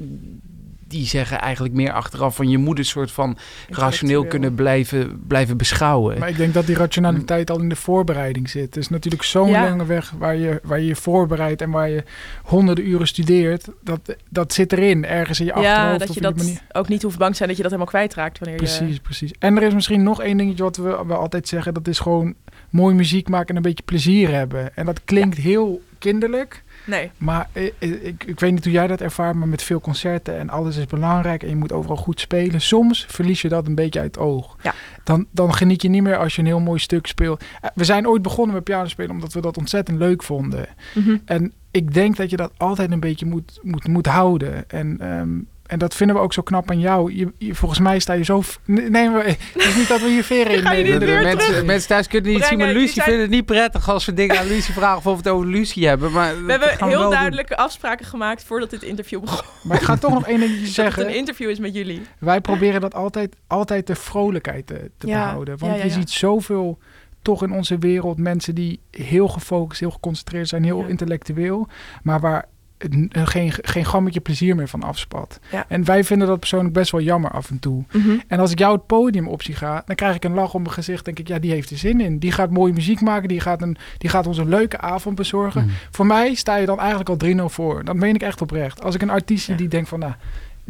die 0.93 1.05
zeggen 1.05 1.39
eigenlijk 1.41 1.73
meer 1.73 1.91
achteraf 1.91 2.35
van 2.35 2.49
je 2.49 2.57
moet 2.57 2.77
een 2.77 2.85
soort 2.85 3.11
van 3.11 3.37
rationeel 3.69 4.25
kunnen 4.25 4.55
blijven, 4.55 5.21
blijven 5.27 5.57
beschouwen. 5.57 6.19
Maar 6.19 6.29
ik 6.29 6.37
denk 6.37 6.53
dat 6.53 6.65
die 6.65 6.75
rationaliteit 6.75 7.49
al 7.49 7.59
in 7.59 7.69
de 7.69 7.75
voorbereiding 7.75 8.49
zit. 8.49 8.63
Het 8.63 8.77
is 8.77 8.89
natuurlijk 8.89 9.23
zo'n 9.23 9.51
lange 9.51 9.85
weg 9.85 10.13
waar 10.17 10.35
je, 10.35 10.59
waar 10.63 10.79
je 10.79 10.85
je 10.85 10.95
voorbereidt 10.95 11.61
en 11.61 11.69
waar 11.69 11.89
je 11.89 12.03
honderden 12.43 12.87
uren 12.87 13.07
studeert. 13.07 13.67
Dat, 13.81 14.15
dat 14.29 14.53
zit 14.53 14.71
erin, 14.71 15.05
ergens 15.05 15.39
in 15.39 15.45
je 15.45 15.53
achterhoofd. 15.53 15.99
Ja, 15.99 16.05
dat 16.05 16.13
je 16.13 16.21
dat 16.21 16.61
ook 16.71 16.87
niet 16.87 17.01
hoeft 17.01 17.17
bang 17.17 17.35
zijn 17.35 17.47
dat 17.47 17.57
je 17.57 17.63
dat 17.63 17.71
helemaal 17.71 17.93
kwijtraakt. 17.93 18.39
Wanneer 18.39 18.57
precies, 18.57 18.99
precies. 18.99 19.31
En 19.39 19.57
er 19.57 19.63
is 19.63 19.73
misschien 19.73 20.03
nog 20.03 20.21
één 20.21 20.37
dingetje 20.37 20.63
wat 20.63 20.77
we, 20.77 21.03
we 21.07 21.13
altijd 21.13 21.47
zeggen. 21.47 21.73
Dat 21.73 21.87
is 21.87 21.99
gewoon 21.99 22.35
mooi 22.69 22.95
muziek 22.95 23.29
maken 23.29 23.49
en 23.49 23.55
een 23.55 23.61
beetje 23.61 23.83
plezier 23.83 24.33
hebben. 24.33 24.75
En 24.75 24.85
dat 24.85 25.01
klinkt 25.05 25.37
heel 25.37 25.81
kinderlijk. 25.99 26.62
Nee. 26.85 27.11
Maar 27.17 27.49
ik, 27.51 27.73
ik, 27.79 28.23
ik, 28.23 28.39
weet 28.39 28.51
niet 28.51 28.63
hoe 28.63 28.73
jij 28.73 28.87
dat 28.87 29.01
ervaart, 29.01 29.35
maar 29.35 29.47
met 29.47 29.63
veel 29.63 29.79
concerten 29.79 30.37
en 30.37 30.49
alles 30.49 30.77
is 30.77 30.85
belangrijk 30.85 31.43
en 31.43 31.49
je 31.49 31.55
moet 31.55 31.71
overal 31.71 31.97
goed 31.97 32.19
spelen. 32.19 32.61
Soms 32.61 33.05
verlies 33.09 33.41
je 33.41 33.49
dat 33.49 33.67
een 33.67 33.75
beetje 33.75 33.99
uit 33.99 34.15
het 34.15 34.23
oog. 34.23 34.57
Ja. 34.61 34.73
Dan, 35.03 35.25
dan 35.31 35.53
geniet 35.53 35.81
je 35.81 35.89
niet 35.89 36.03
meer 36.03 36.17
als 36.17 36.35
je 36.35 36.41
een 36.41 36.47
heel 36.47 36.59
mooi 36.59 36.79
stuk 36.79 37.07
speelt. 37.07 37.43
Eh, 37.61 37.69
we 37.75 37.83
zijn 37.83 38.07
ooit 38.07 38.21
begonnen 38.21 38.55
met 38.55 38.63
pianospelen 38.63 39.11
omdat 39.11 39.33
we 39.33 39.41
dat 39.41 39.57
ontzettend 39.57 39.97
leuk 39.97 40.23
vonden. 40.23 40.67
Mhm. 40.93 41.17
En 41.25 41.53
ik 41.71 41.93
denk 41.93 42.15
dat 42.15 42.29
je 42.29 42.37
dat 42.37 42.51
altijd 42.57 42.91
een 42.91 42.99
beetje 42.99 43.25
moet, 43.25 43.59
moet, 43.61 43.87
moet 43.87 44.05
houden. 44.05 44.69
En 44.69 45.11
um, 45.17 45.47
en 45.73 45.79
dat 45.79 45.95
vinden 45.95 46.15
we 46.15 46.21
ook 46.21 46.33
zo 46.33 46.41
knap 46.41 46.69
aan 46.69 46.79
jou. 46.79 47.15
Je, 47.37 47.55
volgens 47.55 47.79
mij 47.79 47.99
sta 47.99 48.13
je 48.13 48.23
zo... 48.23 48.43
Nee, 48.65 49.09
maar, 49.09 49.25
het 49.53 49.55
is 49.55 49.75
niet 49.75 49.87
dat 49.87 50.01
we 50.01 50.07
hier 50.07 50.23
veren 50.23 50.53
in 50.53 50.63
nemen. 50.63 51.23
Mensen, 51.23 51.65
mensen 51.65 51.87
thuis 51.87 52.07
kunnen 52.07 52.31
niet 52.31 52.43
zien, 52.43 52.57
maar 52.57 52.73
Lucie 52.73 53.01
vindt 53.01 53.21
het 53.21 53.29
niet 53.29 53.45
prettig 53.45 53.89
als 53.89 54.05
we 54.05 54.13
dingen 54.13 54.39
aan 54.39 54.47
Lucie 54.47 54.73
vragen 54.73 54.97
of 54.97 55.03
we 55.03 55.11
het 55.11 55.27
over 55.27 55.47
Lucie 55.47 55.87
hebben. 55.87 56.11
Maar 56.11 56.45
we 56.45 56.51
hebben 56.51 56.87
heel 56.87 57.09
duidelijke 57.09 57.57
afspraken 57.57 58.05
gemaakt 58.05 58.43
voordat 58.43 58.69
dit 58.69 58.83
interview 58.83 59.19
begon. 59.19 59.45
Maar 59.63 59.77
ik 59.77 59.83
ga 59.83 59.97
toch 59.97 60.13
nog 60.13 60.27
één 60.27 60.39
ding 60.39 60.67
zeggen. 60.67 60.83
Dat 60.95 61.05
het 61.05 61.07
een 61.07 61.19
interview 61.19 61.49
is 61.49 61.59
met 61.59 61.73
jullie. 61.73 62.01
Wij 62.19 62.41
proberen 62.41 62.81
dat 62.81 62.93
altijd, 62.95 63.35
altijd 63.47 63.87
de 63.87 63.95
vrolijkheid 63.95 64.67
te, 64.67 64.91
te 64.97 65.07
behouden. 65.07 65.57
Want 65.57 65.81
je 65.81 65.89
ziet 65.89 66.09
zoveel 66.09 66.79
toch 67.21 67.43
in 67.43 67.51
onze 67.51 67.77
wereld 67.77 68.17
mensen 68.17 68.55
die 68.55 68.79
heel 68.91 69.27
gefocust, 69.27 69.79
heel 69.79 69.91
geconcentreerd 69.91 70.47
zijn, 70.47 70.63
heel 70.63 70.85
intellectueel, 70.85 71.67
maar 72.03 72.19
waar 72.19 72.45
geen, 73.11 73.53
geen 73.61 73.85
gammetje 73.85 74.19
plezier 74.19 74.55
meer 74.55 74.67
van 74.67 74.83
afspat. 74.83 75.39
En 75.67 75.85
wij 75.85 76.03
vinden 76.03 76.27
dat 76.27 76.39
persoonlijk 76.39 76.73
best 76.73 76.91
wel 76.91 77.01
jammer 77.01 77.31
af 77.31 77.49
en 77.49 77.59
toe. 77.59 77.83
Mhm. 77.91 78.09
En 78.27 78.39
als 78.39 78.51
ik 78.51 78.59
jou 78.59 78.73
het 78.73 78.85
podium 78.85 79.27
op 79.27 79.43
zie 79.43 79.55
gaan, 79.55 79.81
dan 79.85 79.95
krijg 79.95 80.15
ik 80.15 80.23
een 80.23 80.33
lach 80.33 80.53
op 80.53 80.61
mijn 80.61 80.73
gezicht. 80.73 81.05
Denk 81.05 81.19
ik, 81.19 81.27
ja, 81.27 81.39
die 81.39 81.51
heeft 81.51 81.69
er 81.69 81.77
zin 81.77 82.01
in. 82.01 82.19
Die 82.19 82.31
gaat 82.31 82.49
mooie 82.49 82.73
muziek 82.73 83.01
maken. 83.01 83.27
Die 83.27 83.39
gaat, 83.39 83.61
een, 83.61 83.77
die 83.97 84.09
gaat 84.09 84.27
ons 84.27 84.37
een 84.37 84.49
leuke 84.49 84.77
avond 84.77 85.15
bezorgen. 85.15 85.65
Mhm. 85.65 85.73
Voor 85.91 86.05
mij 86.05 86.33
sta 86.33 86.55
je 86.55 86.65
dan 86.65 86.79
eigenlijk 86.79 87.09
al 87.09 87.17
3-0 87.17 87.53
voor. 87.53 87.83
Dat 87.83 87.95
meen 87.95 88.15
ik 88.15 88.21
echt 88.21 88.41
oprecht. 88.41 88.83
Als 88.83 88.95
ik 88.95 89.01
een 89.01 89.09
artiest 89.09 89.45
zie 89.45 89.55
die 89.55 89.67
denkt 89.67 89.89
van, 89.89 89.99
nou, 89.99 90.13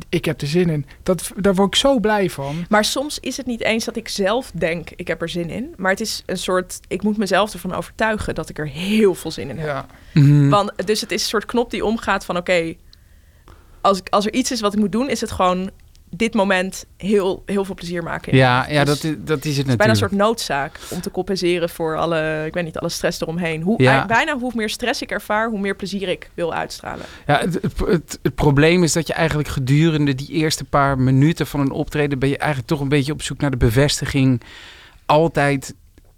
ik 0.09 0.25
heb 0.25 0.41
er 0.41 0.47
zin 0.47 0.69
in. 0.69 0.85
Dat, 1.03 1.31
daar 1.35 1.55
word 1.55 1.67
ik 1.67 1.75
zo 1.75 2.00
blij 2.00 2.29
van. 2.29 2.65
Maar 2.69 2.85
soms 2.85 3.19
is 3.19 3.38
het 3.38 3.45
niet 3.45 3.63
eens 3.63 3.85
dat 3.85 3.95
ik 3.95 4.07
zelf 4.07 4.51
denk, 4.53 4.89
ik 4.95 5.07
heb 5.07 5.21
er 5.21 5.29
zin 5.29 5.50
in. 5.50 5.73
Maar 5.77 5.91
het 5.91 6.00
is 6.00 6.23
een 6.25 6.38
soort, 6.38 6.79
ik 6.88 7.03
moet 7.03 7.17
mezelf 7.17 7.53
ervan 7.53 7.73
overtuigen 7.73 8.35
dat 8.35 8.50
ik 8.50 8.59
er 8.59 8.67
heel 8.67 9.15
veel 9.15 9.31
zin 9.31 9.50
in 9.50 9.57
heb. 9.57 9.67
Ja. 9.67 9.85
Mhm. 10.13 10.50
Want, 10.50 10.71
dus 10.85 11.01
het 11.01 11.12
is 11.12 11.21
een 11.21 11.29
soort 11.29 11.45
knop 11.45 11.71
die 11.71 11.85
omgaat 11.85 12.25
van, 12.25 12.38
oké, 12.38 12.75
als, 13.81 14.01
als 14.09 14.25
er 14.25 14.33
iets 14.33 14.51
is 14.51 14.62
wat 14.62 14.73
ik 14.73 14.79
moet 14.79 14.91
doen, 14.91 15.09
is 15.09 15.21
het 15.21 15.31
gewoon 15.31 15.69
dit 16.20 16.34
moment 16.34 16.86
heel, 16.98 17.43
heel 17.46 17.65
veel 17.65 17.75
plezier 17.75 18.03
maken. 18.03 18.36
Ja, 18.36 18.70
ja 18.70 18.84
dus 18.84 19.01
dat, 19.01 19.12
is, 19.12 19.17
dat 19.25 19.46
is 19.46 19.58
het, 19.58 19.58
het 19.58 19.67
is 19.67 19.75
bijna 19.75 19.91
een 19.91 19.98
soort 19.98 20.12
noodzaak 20.12 20.79
om 20.89 21.01
te 21.01 21.12
compenseren 21.12 21.70
voor 21.70 21.98
alle, 21.98 22.43
ik 22.46 22.53
weet 22.53 22.63
niet, 22.63 22.77
alle 22.77 22.89
stress 22.89 23.22
eromheen. 23.22 23.62
Hoe, 23.62 23.82
ja. 23.84 24.05
Bijna 24.05 24.38
hoe 24.38 24.51
meer 24.55 24.70
stress 24.70 25.01
ik 25.01 25.12
ervaar, 25.12 25.50
hoe 25.50 25.60
meer 25.60 25.75
plezier 25.75 26.10
ik 26.10 26.29
wil 26.34 26.53
uitstralen. 26.53 27.05
Ja, 27.27 27.39
het, 27.39 27.62
het, 27.62 28.20
het, 28.22 28.36
probleem 28.36 28.84
is 28.84 28.93
dat 28.93 29.08
je 29.08 29.13
eigenlijk 29.13 29.48
gedurende 29.48 30.15
die 30.15 30.29
eerste 30.29 30.63
paar 30.63 31.00
minuten 31.00 31.48
van 31.48 31.60
een 31.60 31.72
optreden... 31.72 32.20
ben 32.20 32.29
je 32.29 32.38
eigenlijk 32.38 32.70
toch 32.70 32.79
een 32.79 32.89
beetje 32.89 33.13
op 33.13 33.22
zoek 33.22 33.39
naar 33.39 33.51
de 33.51 33.58
bevestiging 33.58 34.41
altijd 35.05 35.75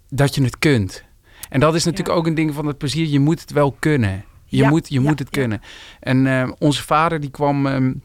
dat 0.08 0.34
je 0.34 0.42
het 0.42 0.58
kunt. 0.58 1.04
En 1.48 1.60
dat 1.60 1.74
is 1.74 1.84
natuurlijk 1.84 2.18
ook 2.18 2.26
een 2.26 2.34
ding 2.34 2.54
van 2.54 2.66
het 2.66 2.78
plezier. 2.78 3.06
Je 3.06 3.20
moet 3.20 3.40
het 3.40 3.52
wel 3.52 3.76
kunnen. 3.78 4.24
Je 4.44 4.64
moet, 4.68 4.88
je 4.88 5.00
moet 5.00 5.18
het 5.18 5.30
kunnen. 5.30 5.60
En 6.00 6.26
uh, 6.26 6.50
onze 6.58 6.82
vader 6.82 7.20
die 7.20 7.30
kwam... 7.30 7.66
Um, 7.66 8.02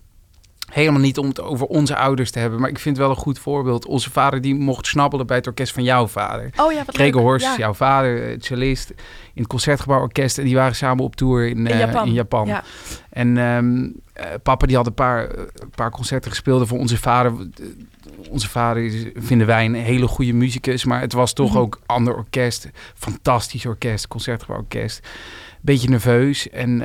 Helemaal 0.72 1.01
niet 1.01 1.18
om 1.18 1.28
het 1.28 1.42
over 1.42 1.66
onze 1.66 1.96
ouders 1.96 2.32
te 2.32 2.40
hebben, 2.40 2.60
maar 2.60 2.70
ik 2.70 2.80
vind 2.80 2.98
het 2.98 3.06
wel 3.06 3.16
een 3.16 3.22
goed 3.22 3.40
voorbeeld. 3.40 3.86
Onze 3.86 4.12
vader 4.12 4.42
die 4.42 4.56
mocht 4.56 4.88
snabbelen 4.88 5.28
bij 5.28 5.38
het 5.38 5.48
orkest 5.48 5.74
van 5.74 5.84
jouw 5.84 6.08
vader. 6.08 6.50
Oh 6.56 6.72
ja, 6.72 6.84
wat 6.86 6.96
Gregor 6.96 7.22
Horst, 7.22 7.58
jouw 7.58 7.74
vader, 7.74 8.30
eh, 8.30 8.36
cellist 8.40 8.90
in 9.34 9.42
het 9.42 9.48
Concertgebouworkest. 9.48 10.38
En 10.38 10.44
die 10.44 10.56
waren 10.56 10.75
samen 10.75 11.04
op 11.04 11.16
tour 11.16 11.48
in, 11.48 11.68
in 11.68 11.78
Japan. 11.78 12.08
In 12.08 12.13
Japan. 12.13 12.48
Ja. 12.48 12.63
En 13.10 13.38
um, 13.38 13.96
papa 14.44 14.66
die 14.66 14.75
had 14.75 14.88
een 14.88 14.94
paar, 14.94 15.30
een 15.36 15.70
paar 15.75 15.92
concerten 15.92 16.32
gespeeld 16.32 16.68
voor 16.68 16.80
onze 16.80 16.98
vader. 16.98 17.34
Onze 18.30 18.50
vader 18.50 18.84
is, 18.84 19.06
vinden 19.16 19.48
wij 19.48 19.66
een 19.66 19.74
hele 19.74 20.08
goede 20.08 20.34
muzikus, 20.34 20.86
maar 20.86 21.01
het 21.01 21.13
was 21.13 21.34
toch 21.34 21.50
mm 21.50 21.54
-hmm. 21.54 21.62
ook 21.62 21.80
ander 21.86 22.16
orkest. 22.16 22.70
Fantastisch 22.94 23.66
orkest, 23.66 24.08
Concertgebouworkest 24.08 25.01
beetje 25.62 25.89
nerveus. 25.89 26.50
En 26.50 26.80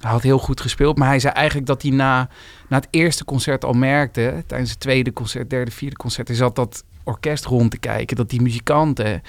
hij 0.00 0.10
had 0.10 0.22
heel 0.22 0.38
goed 0.38 0.60
gespeeld. 0.60 0.98
Maar 0.98 1.08
hij 1.08 1.18
zei 1.18 1.32
eigenlijk 1.32 1.66
dat 1.66 1.82
hij 1.82 1.90
na, 1.90 2.28
na 2.68 2.76
het 2.76 2.88
eerste 2.90 3.24
concert 3.24 3.64
al 3.64 3.72
merkte... 3.72 4.44
tijdens 4.46 4.70
het 4.70 4.80
tweede 4.80 5.12
concert, 5.12 5.50
derde, 5.50 5.70
vierde 5.70 5.96
concert... 5.96 6.28
hij 6.28 6.36
zat 6.36 6.56
dat 6.56 6.84
orkest 7.04 7.44
rond 7.44 7.70
te 7.70 7.78
kijken. 7.78 8.16
Dat 8.16 8.30
die 8.30 8.42
muzikanten... 8.42 9.22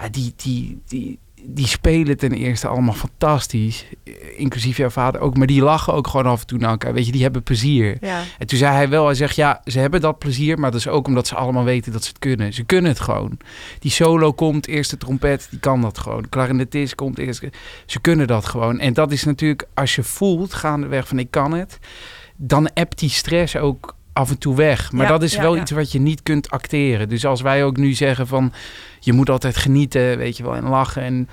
Ja, 0.00 0.08
die, 0.08 0.32
die, 0.36 0.80
die, 0.86 1.18
die 1.42 1.66
spelen 1.66 2.16
ten 2.16 2.32
eerste 2.32 2.66
allemaal 2.66 2.94
fantastisch. 2.94 3.86
Inclusief 4.36 4.76
jouw 4.76 4.90
vader 4.90 5.20
ook. 5.20 5.36
Maar 5.36 5.46
die 5.46 5.62
lachen 5.62 5.92
ook 5.92 6.06
gewoon 6.06 6.26
af 6.26 6.40
en 6.40 6.46
toe 6.46 6.58
naar 6.58 6.70
elkaar. 6.70 6.92
Weet 6.92 7.06
je, 7.06 7.12
die 7.12 7.22
hebben 7.22 7.42
plezier. 7.42 7.96
Ja. 8.00 8.22
En 8.38 8.46
toen 8.46 8.58
zei 8.58 8.74
hij 8.74 8.88
wel, 8.88 9.04
hij 9.04 9.14
zegt 9.14 9.36
ja, 9.36 9.60
ze 9.64 9.78
hebben 9.78 10.00
dat 10.00 10.18
plezier. 10.18 10.58
Maar 10.58 10.70
dat 10.70 10.80
is 10.80 10.88
ook 10.88 11.06
omdat 11.06 11.26
ze 11.26 11.34
allemaal 11.34 11.64
weten 11.64 11.92
dat 11.92 12.02
ze 12.02 12.08
het 12.08 12.18
kunnen. 12.18 12.52
Ze 12.52 12.64
kunnen 12.64 12.90
het 12.90 13.00
gewoon. 13.00 13.38
Die 13.78 13.90
solo 13.90 14.32
komt, 14.32 14.66
eerste 14.66 14.96
trompet, 14.96 15.46
die 15.50 15.58
kan 15.58 15.80
dat 15.80 15.98
gewoon. 15.98 16.28
Clarinetist 16.28 16.94
komt 16.94 17.18
eerst. 17.18 17.42
Ze 17.86 18.00
kunnen 18.00 18.26
dat 18.26 18.46
gewoon. 18.46 18.78
En 18.78 18.92
dat 18.92 19.12
is 19.12 19.24
natuurlijk, 19.24 19.66
als 19.74 19.94
je 19.94 20.02
voelt 20.02 20.54
gaandeweg 20.54 21.08
van 21.08 21.18
ik 21.18 21.30
kan 21.30 21.52
het. 21.52 21.78
Dan 22.36 22.72
appt 22.72 22.98
die 22.98 23.10
stress 23.10 23.56
ook 23.56 23.95
af 24.16 24.30
en 24.30 24.38
toe 24.38 24.56
weg. 24.56 24.92
Maar 24.92 25.04
Ja, 25.04 25.10
dat 25.10 25.22
is 25.22 25.34
ja, 25.34 25.42
wel 25.42 25.54
ja. 25.54 25.60
iets 25.60 25.70
wat 25.70 25.92
je 25.92 25.98
niet 25.98 26.22
kunt 26.22 26.50
acteren. 26.50 27.08
Dus 27.08 27.26
als 27.26 27.40
wij 27.40 27.64
ook 27.64 27.76
nu 27.76 27.92
zeggen 27.92 28.26
van 28.26 28.52
je 29.00 29.12
moet 29.12 29.30
altijd 29.30 29.56
genieten, 29.56 30.18
weet 30.18 30.36
je 30.36 30.42
wel, 30.42 30.56
en 30.56 30.68
lachen. 30.68 31.02
En 31.02 31.28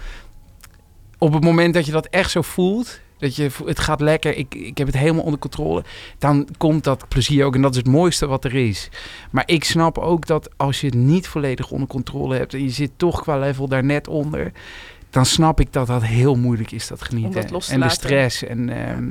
op 1.17 1.33
het 1.33 1.43
moment 1.43 1.73
dat 1.73 1.85
je 1.85 1.91
dat 1.91 2.05
echt 2.05 2.31
zo 2.31 2.41
voelt, 2.41 2.99
dat 3.17 3.35
je 3.35 3.49
het 3.65 3.79
gaat 3.79 4.01
lekker, 4.01 4.37
ik, 4.37 4.55
ik 4.55 4.77
heb 4.77 4.87
het 4.87 4.97
helemaal 4.97 5.23
onder 5.23 5.39
controle, 5.39 5.83
dan 6.17 6.47
komt 6.57 6.83
dat 6.83 7.07
plezier 7.07 7.45
ook. 7.45 7.55
En 7.55 7.61
dat 7.61 7.71
is 7.71 7.77
het 7.77 7.87
mooiste 7.87 8.27
wat 8.27 8.45
er 8.45 8.55
is. 8.55 8.89
Maar 9.31 9.43
ik 9.45 9.63
snap 9.63 9.97
ook 9.97 10.27
dat 10.27 10.49
als 10.57 10.81
je 10.81 10.87
het 10.87 10.95
niet 10.95 11.27
volledig 11.27 11.71
onder 11.71 11.87
controle 11.87 12.37
hebt 12.37 12.53
en 12.53 12.63
je 12.63 12.69
zit 12.69 12.91
toch 12.97 13.21
qua 13.21 13.37
level 13.39 13.67
daar 13.67 13.83
net 13.83 14.07
onder, 14.07 14.51
dan 15.09 15.25
snap 15.25 15.59
ik 15.59 15.73
dat 15.73 15.87
dat 15.87 16.03
heel 16.03 16.35
moeilijk 16.35 16.71
is, 16.71 16.87
dat 16.87 17.01
genieten. 17.01 17.47
dat 17.47 17.67
en 17.67 17.79
de 17.79 17.89
stress. 17.89 18.43
En, 18.43 18.69
ehm, 18.69 19.09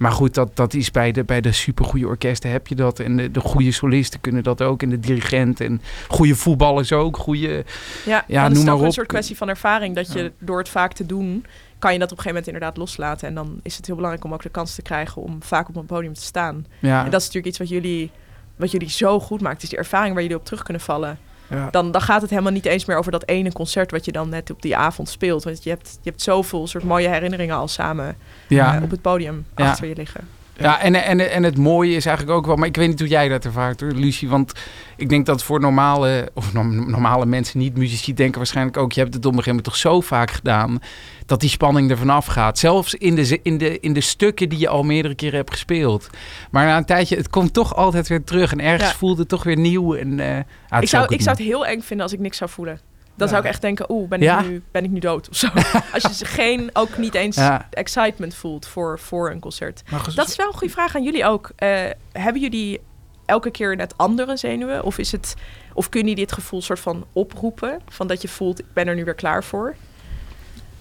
Maar 0.00 0.12
goed, 0.12 0.34
dat, 0.34 0.56
dat 0.56 0.74
is 0.74 0.90
bij 0.90 1.12
de, 1.12 1.24
bij 1.24 1.40
de 1.40 1.52
supergoeie 1.52 2.06
orkesten 2.06 2.50
heb 2.50 2.66
je 2.66 2.74
dat. 2.74 2.98
En 2.98 3.16
de, 3.16 3.30
de 3.30 3.40
goede 3.40 3.72
solisten 3.72 4.20
kunnen 4.20 4.42
dat 4.42 4.62
ook. 4.62 4.82
En 4.82 4.90
de 4.90 5.00
dirigent 5.00 5.60
en 5.60 5.80
goede 6.08 6.34
voetballers 6.34 6.92
ook. 6.92 7.16
Goede, 7.16 7.64
Ja, 8.04 8.24
Ja, 8.26 8.42
dan 8.42 8.50
is 8.50 8.56
noem 8.56 8.56
het 8.56 8.64
maar 8.64 8.74
ook 8.74 8.80
een 8.80 8.86
op. 8.86 8.92
soort 8.92 9.06
kwestie 9.06 9.36
van 9.36 9.48
ervaring. 9.48 9.94
Dat 9.94 10.12
je 10.12 10.22
Ja. 10.22 10.28
door 10.38 10.58
het 10.58 10.68
vaak 10.68 10.92
te 10.92 11.06
doen, 11.06 11.44
kan 11.78 11.92
je 11.92 11.98
dat 11.98 12.12
op 12.12 12.16
een 12.18 12.22
gegeven 12.22 12.28
moment 12.28 12.46
inderdaad 12.46 12.76
loslaten. 12.76 13.28
En 13.28 13.34
dan 13.34 13.60
is 13.62 13.76
het 13.76 13.86
heel 13.86 13.94
belangrijk 13.94 14.24
om 14.26 14.32
ook 14.34 14.42
de 14.42 14.48
kans 14.48 14.74
te 14.74 14.82
krijgen 14.82 15.22
om 15.22 15.42
vaak 15.42 15.68
op 15.68 15.76
een 15.76 15.86
podium 15.86 16.14
te 16.14 16.22
staan. 16.22 16.66
ja, 16.78 17.04
En 17.04 17.10
dat 17.10 17.20
is 17.20 17.26
natuurlijk 17.26 17.46
iets 17.46 17.58
wat 17.58 17.68
jullie, 17.68 18.10
wat 18.56 18.70
jullie 18.70 18.90
zo 18.90 19.20
goed 19.20 19.40
maakt. 19.40 19.62
is 19.62 19.68
die 19.68 19.78
ervaring 19.78 20.12
waar 20.14 20.22
jullie 20.22 20.36
op 20.38 20.44
terug 20.44 20.62
kunnen 20.62 20.82
vallen. 20.82 21.18
Ja. 21.50 21.68
Dan, 21.70 21.90
dan 21.90 22.00
gaat 22.00 22.20
het 22.20 22.30
helemaal 22.30 22.52
niet 22.52 22.66
eens 22.66 22.84
meer 22.84 22.96
over 22.96 23.12
dat 23.12 23.28
ene 23.28 23.52
concert 23.52 23.90
wat 23.90 24.04
je 24.04 24.12
dan 24.12 24.28
net 24.28 24.50
op 24.50 24.62
die 24.62 24.76
avond 24.76 25.08
speelt. 25.08 25.44
Want 25.44 25.62
je 25.64 25.70
hebt, 25.70 25.98
je 26.02 26.10
hebt 26.10 26.22
zoveel 26.22 26.66
soort 26.66 26.84
mooie 26.84 27.08
herinneringen 27.08 27.56
al 27.56 27.68
samen 27.68 28.16
ja, 28.48 28.76
eh, 28.76 28.82
op 28.82 28.90
het 28.90 29.02
podium 29.02 29.46
achter 29.54 29.86
je 29.86 29.96
liggen. 29.96 30.28
Ja, 30.60 30.80
en, 30.80 30.94
en, 30.94 31.30
en 31.30 31.42
het 31.42 31.58
mooie 31.58 31.94
is 31.96 32.06
eigenlijk 32.06 32.36
ook 32.38 32.46
wel, 32.46 32.56
maar 32.56 32.66
ik 32.68 32.76
weet 32.76 32.88
niet 32.88 32.98
hoe 32.98 33.08
jij 33.08 33.28
dat 33.28 33.44
ervaart 33.44 33.80
hoor, 33.80 33.92
Lucie. 33.92 34.28
Want 34.28 34.52
ik 34.96 35.08
denk 35.08 35.26
dat 35.26 35.42
voor 35.42 35.60
normale, 35.60 36.30
of 36.34 36.52
no- 36.52 36.62
normale 36.62 37.26
mensen, 37.26 37.58
niet 37.58 37.76
muzici, 37.76 38.14
denken 38.14 38.36
waarschijnlijk 38.38 38.76
ook, 38.76 38.92
je 38.92 39.00
hebt 39.00 39.14
het 39.14 39.24
op 39.26 39.32
een 39.32 39.38
gegeven 39.42 39.56
moment 39.64 39.82
toch 39.82 39.92
zo 39.92 40.00
vaak 40.00 40.30
gedaan, 40.30 40.78
dat 41.26 41.40
die 41.40 41.50
spanning 41.50 41.90
er 41.90 41.98
vanaf 41.98 42.26
gaat. 42.26 42.58
Zelfs 42.58 42.94
in 42.94 43.14
de, 43.14 43.40
in, 43.42 43.58
de, 43.58 43.80
in 43.80 43.92
de 43.92 44.00
stukken 44.00 44.48
die 44.48 44.58
je 44.58 44.68
al 44.68 44.82
meerdere 44.82 45.14
keren 45.14 45.36
hebt 45.36 45.50
gespeeld. 45.50 46.08
Maar 46.50 46.66
na 46.66 46.76
een 46.76 46.84
tijdje, 46.84 47.16
het 47.16 47.30
komt 47.30 47.52
toch 47.52 47.76
altijd 47.76 48.08
weer 48.08 48.24
terug 48.24 48.52
en 48.52 48.60
ergens 48.60 48.90
Ja. 48.90 48.96
voelt 48.96 49.18
het 49.18 49.28
toch 49.28 49.42
weer 49.42 49.56
nieuw. 49.56 49.94
En, 49.94 50.20
eh, 50.20 50.36
ah, 50.68 50.82
Ik 50.82 50.88
zou, 50.88 51.14
ik 51.14 51.20
zou 51.22 51.36
het 51.36 51.46
heel 51.46 51.66
eng 51.66 51.80
vinden 51.80 52.06
als 52.06 52.14
ik 52.14 52.20
niks 52.20 52.36
zou 52.36 52.50
voelen. 52.50 52.80
Dan 53.20 53.28
zou 53.28 53.40
ik 53.40 53.48
echt 53.48 53.60
denken, 53.60 53.90
oeh, 53.90 54.08
ben, 54.08 54.22
ik 54.22 54.40
nu, 54.40 54.62
ben 54.70 54.84
ik 54.84 54.90
nu 54.90 54.98
dood 54.98 55.28
of 55.28 55.36
zo. 55.36 55.48
als 55.94 56.18
je 56.18 56.24
geen, 56.24 56.70
ook 56.72 56.98
niet 56.98 57.14
eens 57.14 57.38
excitement 57.70 58.34
voelt 58.34 58.66
voor, 58.66 58.98
voor 58.98 59.30
een 59.30 59.40
concert. 59.40 59.82
Dat 60.14 60.28
is 60.28 60.36
wel 60.36 60.46
een 60.46 60.52
goede 60.52 60.72
vraag 60.72 60.96
aan 60.96 61.02
jullie 61.02 61.24
ook. 61.24 61.50
Eh, 61.56 61.84
hebben 62.12 62.42
jullie 62.42 62.80
elke 63.26 63.50
keer 63.50 63.76
net 63.76 63.94
andere 63.96 64.36
zenuwen? 64.36 64.84
Of, 64.84 64.98
is 64.98 65.12
het, 65.12 65.34
of 65.72 65.88
kunnen 65.88 66.08
jullie 66.08 66.26
dit 66.26 66.34
gevoel 66.34 66.62
soort 66.62 66.80
van 66.80 67.06
oproepen? 67.12 67.80
Van 67.88 68.06
dat 68.06 68.22
je 68.22 68.28
voelt, 68.28 68.58
ik 68.58 68.72
ben 68.72 68.88
er 68.88 68.94
nu 68.94 69.04
weer 69.04 69.14
klaar 69.14 69.44
voor? 69.44 69.74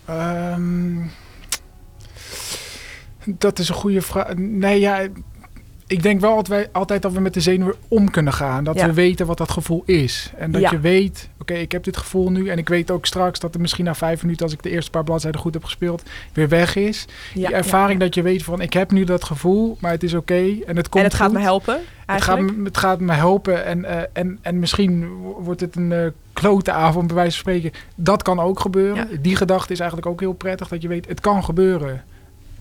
Ehm, 0.05 1.07
dat 3.25 3.59
is 3.59 3.69
een 3.69 3.75
goede 3.75 4.01
vraag. 4.01 4.33
Nee, 4.35 4.79
ja, 4.79 5.07
ik 5.89 6.03
denk 6.03 6.21
wel 6.21 6.31
altijd, 6.35 6.69
altijd 6.71 7.01
dat 7.01 7.11
we 7.13 7.19
met 7.19 7.33
de 7.33 7.39
zenuwen 7.41 7.75
om 7.87 8.09
kunnen 8.11 8.33
gaan. 8.33 8.63
Dat 8.63 8.75
Ja. 8.75 8.85
we 8.85 8.93
weten 8.93 9.25
wat 9.25 9.37
dat 9.37 9.51
gevoel 9.51 9.83
is. 9.85 10.31
En 10.37 10.51
dat 10.51 10.61
Ja. 10.61 10.71
je 10.71 10.79
weet, 10.79 11.29
oké, 11.41 11.53
ik 11.53 11.71
heb 11.71 11.83
dit 11.83 11.97
gevoel 11.97 12.31
nu. 12.31 12.47
En 12.49 12.57
ik 12.57 12.69
weet 12.69 12.91
ook 12.91 13.05
straks 13.05 13.39
dat 13.39 13.53
het 13.53 13.61
misschien 13.61 13.85
na 13.85 13.95
vijf 13.95 14.21
minuten, 14.21 14.43
als 14.45 14.53
ik 14.53 14.63
de 14.63 14.69
eerste 14.69 14.91
paar 14.91 15.03
bladzijden 15.03 15.41
goed 15.41 15.53
heb 15.53 15.63
gespeeld, 15.63 16.03
weer 16.33 16.49
weg 16.49 16.75
is. 16.75 17.05
Ja, 17.33 17.47
die 17.47 17.55
ervaring 17.55 17.99
dat 17.99 18.15
je 18.15 18.21
weet 18.21 18.43
van, 18.43 18.61
ik 18.61 18.73
heb 18.73 18.91
nu 18.91 19.03
dat 19.03 19.23
gevoel, 19.23 19.77
maar 19.79 19.91
het 19.91 20.03
is 20.03 20.13
oké. 20.13 20.43
en 20.67 20.75
het 20.77 20.89
komt 20.89 21.03
En 21.03 21.09
het 21.09 21.19
gaat 21.19 21.31
me 21.31 21.39
helpen, 21.39 21.79
Het 22.05 22.21
gaat, 22.21 22.39
het 22.63 22.77
gaat 22.77 22.99
me 22.99 23.13
helpen 23.13 23.65
en, 23.65 23.85
eh, 23.85 23.97
en, 24.13 24.39
en 24.41 24.59
misschien 24.59 25.17
wo- 25.17 25.41
wordt 25.41 25.61
het 25.61 25.75
een 25.75 25.91
eh 25.91 26.05
klote 26.33 26.71
avond, 26.71 27.07
bij 27.07 27.15
wijze 27.15 27.31
van 27.31 27.39
spreken. 27.39 27.79
Dat 27.95 28.21
kan 28.23 28.39
ook 28.39 28.59
gebeuren. 28.59 29.07
Ja. 29.11 29.17
Die 29.21 29.35
gedachte 29.35 29.73
is 29.73 29.79
eigenlijk 29.79 30.09
ook 30.09 30.19
heel 30.19 30.33
prettig, 30.33 30.67
dat 30.67 30.81
je 30.81 30.87
weet, 30.87 31.07
het 31.07 31.19
kan 31.19 31.43
gebeuren. 31.43 32.03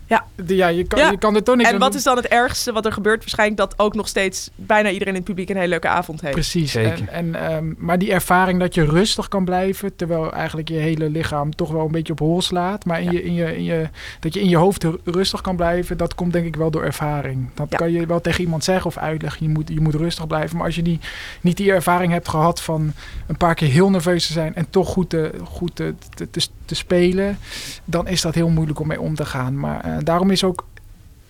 Ja. 0.09 0.25
De, 0.35 0.55
ja, 0.55 0.67
je 0.67 0.83
kan, 0.83 1.11
Je 1.11 1.17
kan 1.17 1.35
er 1.35 1.43
toch 1.43 1.55
niks 1.55 1.69
En 1.69 1.79
wat 1.79 1.95
is 1.95 2.03
dan 2.03 2.15
het 2.15 2.27
ergste 2.27 2.71
wat 2.71 2.85
er 2.85 2.91
gebeurt? 2.91 3.19
Waarschijnlijk 3.19 3.57
dat 3.57 3.73
ook 3.79 3.93
nog 3.93 4.07
steeds 4.07 4.49
bijna 4.55 4.89
iedereen 4.89 5.13
in 5.13 5.19
het 5.19 5.29
publiek 5.29 5.49
een 5.49 5.55
hele 5.55 5.67
leuke 5.67 5.87
avond 5.87 6.21
heeft. 6.21 6.33
Precies. 6.33 6.75
En, 6.75 7.07
en, 7.09 7.53
um, 7.53 7.75
maar 7.77 7.99
die 7.99 8.11
ervaring 8.11 8.59
dat 8.59 8.73
je 8.73 8.85
rustig 8.85 9.27
kan 9.27 9.45
blijven, 9.45 9.95
terwijl 9.95 10.33
eigenlijk 10.33 10.69
je 10.69 10.75
hele 10.75 11.09
lichaam 11.09 11.55
toch 11.55 11.71
wel 11.71 11.85
een 11.85 11.91
beetje 11.91 12.13
op 12.13 12.19
hol 12.19 12.41
slaat. 12.41 12.85
Maar 12.85 13.01
in 13.01 13.11
je, 13.11 13.23
in 13.23 13.33
je, 13.33 13.57
in 13.57 13.63
je, 13.63 13.89
dat 14.19 14.33
je 14.33 14.39
in 14.39 14.49
je 14.49 14.57
hoofd 14.57 14.85
rustig 15.03 15.41
kan 15.41 15.55
blijven, 15.55 15.97
dat 15.97 16.15
komt 16.15 16.33
denk 16.33 16.45
ik 16.45 16.55
wel 16.55 16.71
door 16.71 16.83
ervaring. 16.83 17.49
Dat 17.53 17.75
kan 17.75 17.91
je 17.91 18.05
wel 18.05 18.21
tegen 18.21 18.43
iemand 18.43 18.63
zeggen 18.63 18.85
of 18.85 18.97
uitleggen. 18.97 19.45
Je 19.45 19.51
moet, 19.51 19.69
je 19.69 19.81
moet 19.81 19.95
rustig 19.95 20.27
blijven. 20.27 20.57
Maar 20.57 20.65
als 20.65 20.75
je 20.75 20.81
die, 20.81 20.99
niet 21.41 21.57
die 21.57 21.71
ervaring 21.71 22.11
hebt 22.11 22.27
gehad 22.27 22.61
van 22.61 22.93
een 23.27 23.37
paar 23.37 23.55
keer 23.55 23.69
heel 23.69 23.89
nerveus 23.89 24.27
te 24.27 24.33
zijn 24.33 24.55
en 24.55 24.69
toch 24.69 24.87
goed 24.87 25.09
te, 25.09 25.31
goed 25.43 25.75
te, 25.75 25.93
te, 26.15 26.29
te, 26.29 26.47
te 26.65 26.75
spelen, 26.75 27.37
dan 27.85 28.07
is 28.07 28.21
dat 28.21 28.35
heel 28.35 28.49
moeilijk 28.49 28.79
om 28.79 28.87
mee 28.87 29.01
om 29.01 29.15
te 29.15 29.25
gaan. 29.25 29.59
Maar 29.59 29.85
uh, 29.85 29.97
daarom 30.03 30.31
is 30.31 30.43
ook 30.43 30.65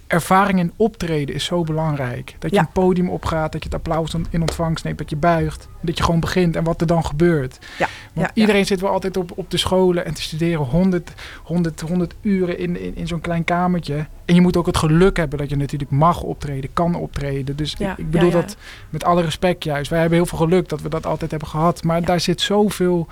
ervaring 0.09 0.59
in 0.59 0.71
optreden 0.75 1.35
is 1.35 1.43
zo 1.43 1.63
belangrijk. 1.63 2.35
Dat 2.39 2.51
je 2.51 2.57
een 2.59 2.71
podium 2.71 3.09
opgaat, 3.09 3.51
dat 3.51 3.63
je 3.63 3.69
het 3.69 3.77
applaus 3.77 4.15
in 4.29 4.41
ontvangst 4.41 4.83
neemt, 4.83 4.97
dat 4.97 5.09
je 5.09 5.15
buigt. 5.15 5.67
Dat 5.81 5.97
je 5.97 6.03
gewoon 6.03 6.19
begint 6.19 6.55
en 6.55 6.63
wat 6.63 6.81
er 6.81 6.87
dan 6.87 7.05
gebeurt. 7.05 7.59
Ja. 7.77 7.87
Want 8.13 8.29
iedereen 8.33 8.65
zit 8.65 8.81
wel 8.81 8.91
altijd 8.91 9.17
op, 9.17 9.31
op 9.35 9.51
de 9.51 9.57
scholen 9.57 10.05
en 10.05 10.13
te 10.13 10.21
studeren 10.21 10.65
100, 10.65 11.11
100, 11.43 11.81
100 11.81 12.15
uren 12.21 12.57
in, 12.57 12.79
in, 12.79 12.95
in 12.95 13.07
zo'n 13.07 13.21
klein 13.21 13.43
kamertje. 13.43 14.07
En 14.25 14.35
je 14.35 14.41
moet 14.41 14.57
ook 14.57 14.65
het 14.65 14.77
geluk 14.77 15.17
hebben 15.17 15.37
dat 15.37 15.49
je 15.49 15.55
natuurlijk 15.55 15.91
mag 15.91 16.21
optreden, 16.21 16.69
kan 16.73 16.95
optreden. 16.95 17.55
Dus 17.55 17.73
ik, 17.73 17.97
ik, 17.97 18.11
bedoel 18.11 18.31
dat 18.31 18.57
met 18.89 19.03
alle 19.03 19.21
respect 19.21 19.63
juist. 19.63 19.89
Wij 19.89 19.99
hebben 19.99 20.17
heel 20.17 20.27
veel 20.27 20.37
geluk 20.37 20.69
dat 20.69 20.81
we 20.81 20.89
dat 20.89 21.05
altijd 21.05 21.31
hebben 21.31 21.49
gehad. 21.49 21.83
Maar 21.83 22.03
daar 22.03 22.19
zit 22.19 22.41
zoveel 22.41 23.07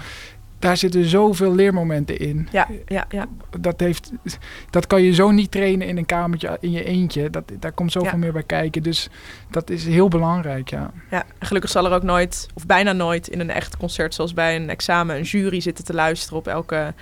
daar 0.59 0.77
zitten 0.77 1.05
zoveel 1.05 1.55
leermomenten 1.55 2.19
in. 2.19 2.47
Ja, 2.51 2.67
ja, 2.85 3.05
ja. 3.09 3.25
Dat, 3.59 3.79
heeft, 3.79 4.11
dat 4.69 4.87
kan 4.87 5.01
je 5.01 5.13
zo 5.13 5.31
niet 5.31 5.51
trainen 5.51 5.87
in 5.87 5.97
een 5.97 6.05
kamertje 6.05 6.57
in 6.59 6.71
je 6.71 6.83
eentje. 6.83 7.29
Dat, 7.29 7.51
daar 7.59 7.71
komt 7.71 7.91
zoveel 7.91 8.17
meer 8.17 8.33
bij 8.33 8.43
kijken. 8.43 8.83
Dus 8.83 9.09
dat 9.49 9.69
is 9.69 9.85
heel 9.85 10.07
belangrijk, 10.07 10.69
ja. 10.69 10.91
Ja, 11.11 11.25
gelukkig 11.39 11.71
zal 11.71 11.85
er 11.85 11.91
ook 11.91 12.03
nooit, 12.03 12.47
of 12.53 12.65
bijna 12.65 12.91
nooit, 12.91 13.27
in 13.27 13.39
een 13.39 13.49
echt 13.49 13.77
concert 13.77 14.13
zoals 14.13 14.33
bij 14.33 14.55
een 14.55 14.69
examen, 14.69 15.15
een 15.15 15.23
jury 15.23 15.59
zitten 15.59 15.85
te 15.85 15.93
luisteren 15.93 16.37
op 16.37 16.47
elke 16.47 16.93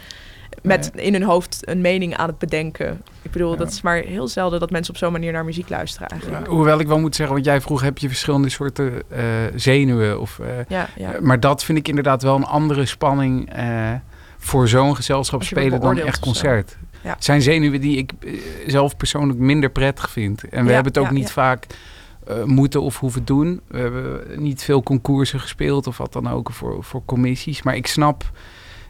met 0.61 0.91
in 0.95 1.13
hun 1.13 1.23
hoofd 1.23 1.57
een 1.61 1.81
mening 1.81 2.15
aan 2.15 2.27
het 2.27 2.37
bedenken. 2.37 3.01
Ik 3.21 3.31
bedoel, 3.31 3.55
dat 3.55 3.71
is 3.71 3.81
maar 3.81 3.97
heel 3.97 4.27
zelden 4.27 4.59
dat 4.59 4.69
mensen 4.69 4.93
op 4.93 4.99
zo'n 4.99 5.11
manier 5.11 5.31
naar 5.31 5.45
muziek 5.45 5.69
luisteren 5.69 6.07
eigenlijk. 6.07 6.47
hoewel 6.47 6.79
ik 6.79 6.87
wel 6.87 6.99
moet 6.99 7.15
zeggen, 7.15 7.35
want 7.35 7.47
jij 7.47 7.61
vroeg, 7.61 7.81
heb 7.81 7.97
je 7.97 8.07
verschillende 8.07 8.49
soorten 8.49 8.93
uh, 9.11 9.19
zenuwen? 9.55 10.21
Of, 10.21 10.39
uh, 10.41 10.47
ja, 10.67 10.89
ja. 10.95 11.11
maar 11.21 11.39
dat 11.39 11.63
vind 11.63 11.77
ik 11.77 11.87
inderdaad 11.87 12.23
wel 12.23 12.35
een 12.35 12.45
andere 12.45 12.85
spanning 12.85 13.57
uh, 13.57 13.91
voor 14.37 14.67
zo'n 14.67 14.95
gezelschap 14.95 15.43
spelen 15.43 15.79
dan 15.79 15.97
echt 15.97 16.19
concert. 16.19 16.77
Ja. 17.03 17.15
zijn 17.19 17.41
zenuwen 17.41 17.81
die 17.81 17.97
ik 17.97 18.11
zelf 18.67 18.97
persoonlijk 18.97 19.39
minder 19.39 19.69
prettig 19.69 20.09
vind. 20.09 20.43
En 20.49 20.65
we 20.65 20.71
hebben 20.71 20.93
het 20.93 21.01
ook 21.01 21.11
niet 21.11 21.31
vaak 21.31 21.65
moeten 22.45 22.81
of 22.81 22.99
hoeven 22.99 23.25
doen. 23.25 23.61
We 23.67 23.77
hebben 23.77 24.21
niet 24.35 24.63
veel 24.63 24.83
concoursen 24.83 25.39
gespeeld 25.39 25.87
of 25.87 25.97
wat 25.97 26.13
dan 26.13 26.29
ook 26.29 26.51
voor, 26.51 26.83
voor 26.83 27.01
commissies. 27.05 27.63
Maar 27.63 27.75
ik 27.75 27.87
snap 27.87 28.31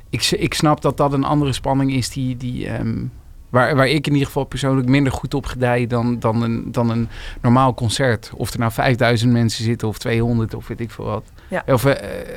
ik, 0.10 0.32
ik 0.32 0.54
snap 0.54 0.82
dat 0.82 0.98
dat 0.98 1.14
een 1.14 1.24
andere 1.24 1.54
spanning 1.54 1.94
is 1.94 2.10
die, 2.10 2.38
die, 2.38 2.80
um, 2.80 3.12
waar, 3.56 3.76
waar 3.76 3.88
ik 3.88 4.08
in 4.08 4.12
ieder 4.12 4.28
geval 4.28 4.44
persoonlijk 4.44 4.88
minder 4.88 5.12
goed 5.12 5.34
op 5.34 5.46
gedij 5.46 5.88
dan, 5.88 6.20
dan, 6.20 6.42
een, 6.42 6.72
dan 6.72 6.90
een 6.90 7.10
normaal 7.42 7.74
concert. 7.74 8.32
Of 8.34 8.54
er 8.54 8.60
nou 8.60 8.72
5000 8.72 9.32
mensen 9.32 9.64
zitten 9.64 9.88
of 9.88 9.98
200 9.98 10.54
of 10.54 10.68
weet 10.68 10.80
ik 10.80 10.92
veel 10.92 11.06
wat. 11.06 11.24
Ja. 11.50 11.64
Of 11.68 11.86
uh, 11.86 11.94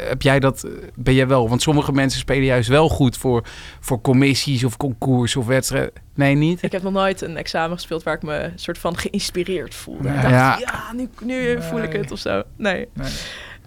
heb 0.09 0.23
jij 0.23 0.41
dat, 0.41 0.67
ben 0.95 1.15
jij 1.15 1.27
wel? 1.27 1.49
Want 1.49 1.63
sommige 1.63 1.93
mensen 1.93 2.21
spelen 2.21 2.45
juist 2.45 2.69
wel 2.69 2.89
goed 2.89 3.17
voor, 3.17 3.43
voor 3.81 4.01
commissies 4.01 4.65
of 4.65 4.77
concours 4.77 5.37
of 5.37 5.47
wedstrijden. 5.47 5.93
Nee, 6.15 6.35
niet? 6.35 6.63
Ik 6.63 6.73
heb 6.73 6.83
nog 6.83 6.93
nooit 6.93 7.21
een 7.21 7.37
examen 7.37 7.77
gespeeld 7.77 8.03
waar 8.03 8.15
ik 8.15 8.23
me 8.23 8.53
soort 8.55 8.79
van 8.79 8.97
geïnspireerd 8.97 9.75
voelde. 9.75 10.09
Ik 10.09 10.15
dacht, 10.15 10.29
ja, 10.29 10.59
ja 10.59 10.93
nu, 10.93 11.09
nu 11.23 11.63
voel 11.63 11.83
ik 11.83 11.93
het 11.93 12.11
of 12.11 12.19
zo. 12.19 12.43
Nee. 12.57 12.89
nee. 12.93 13.13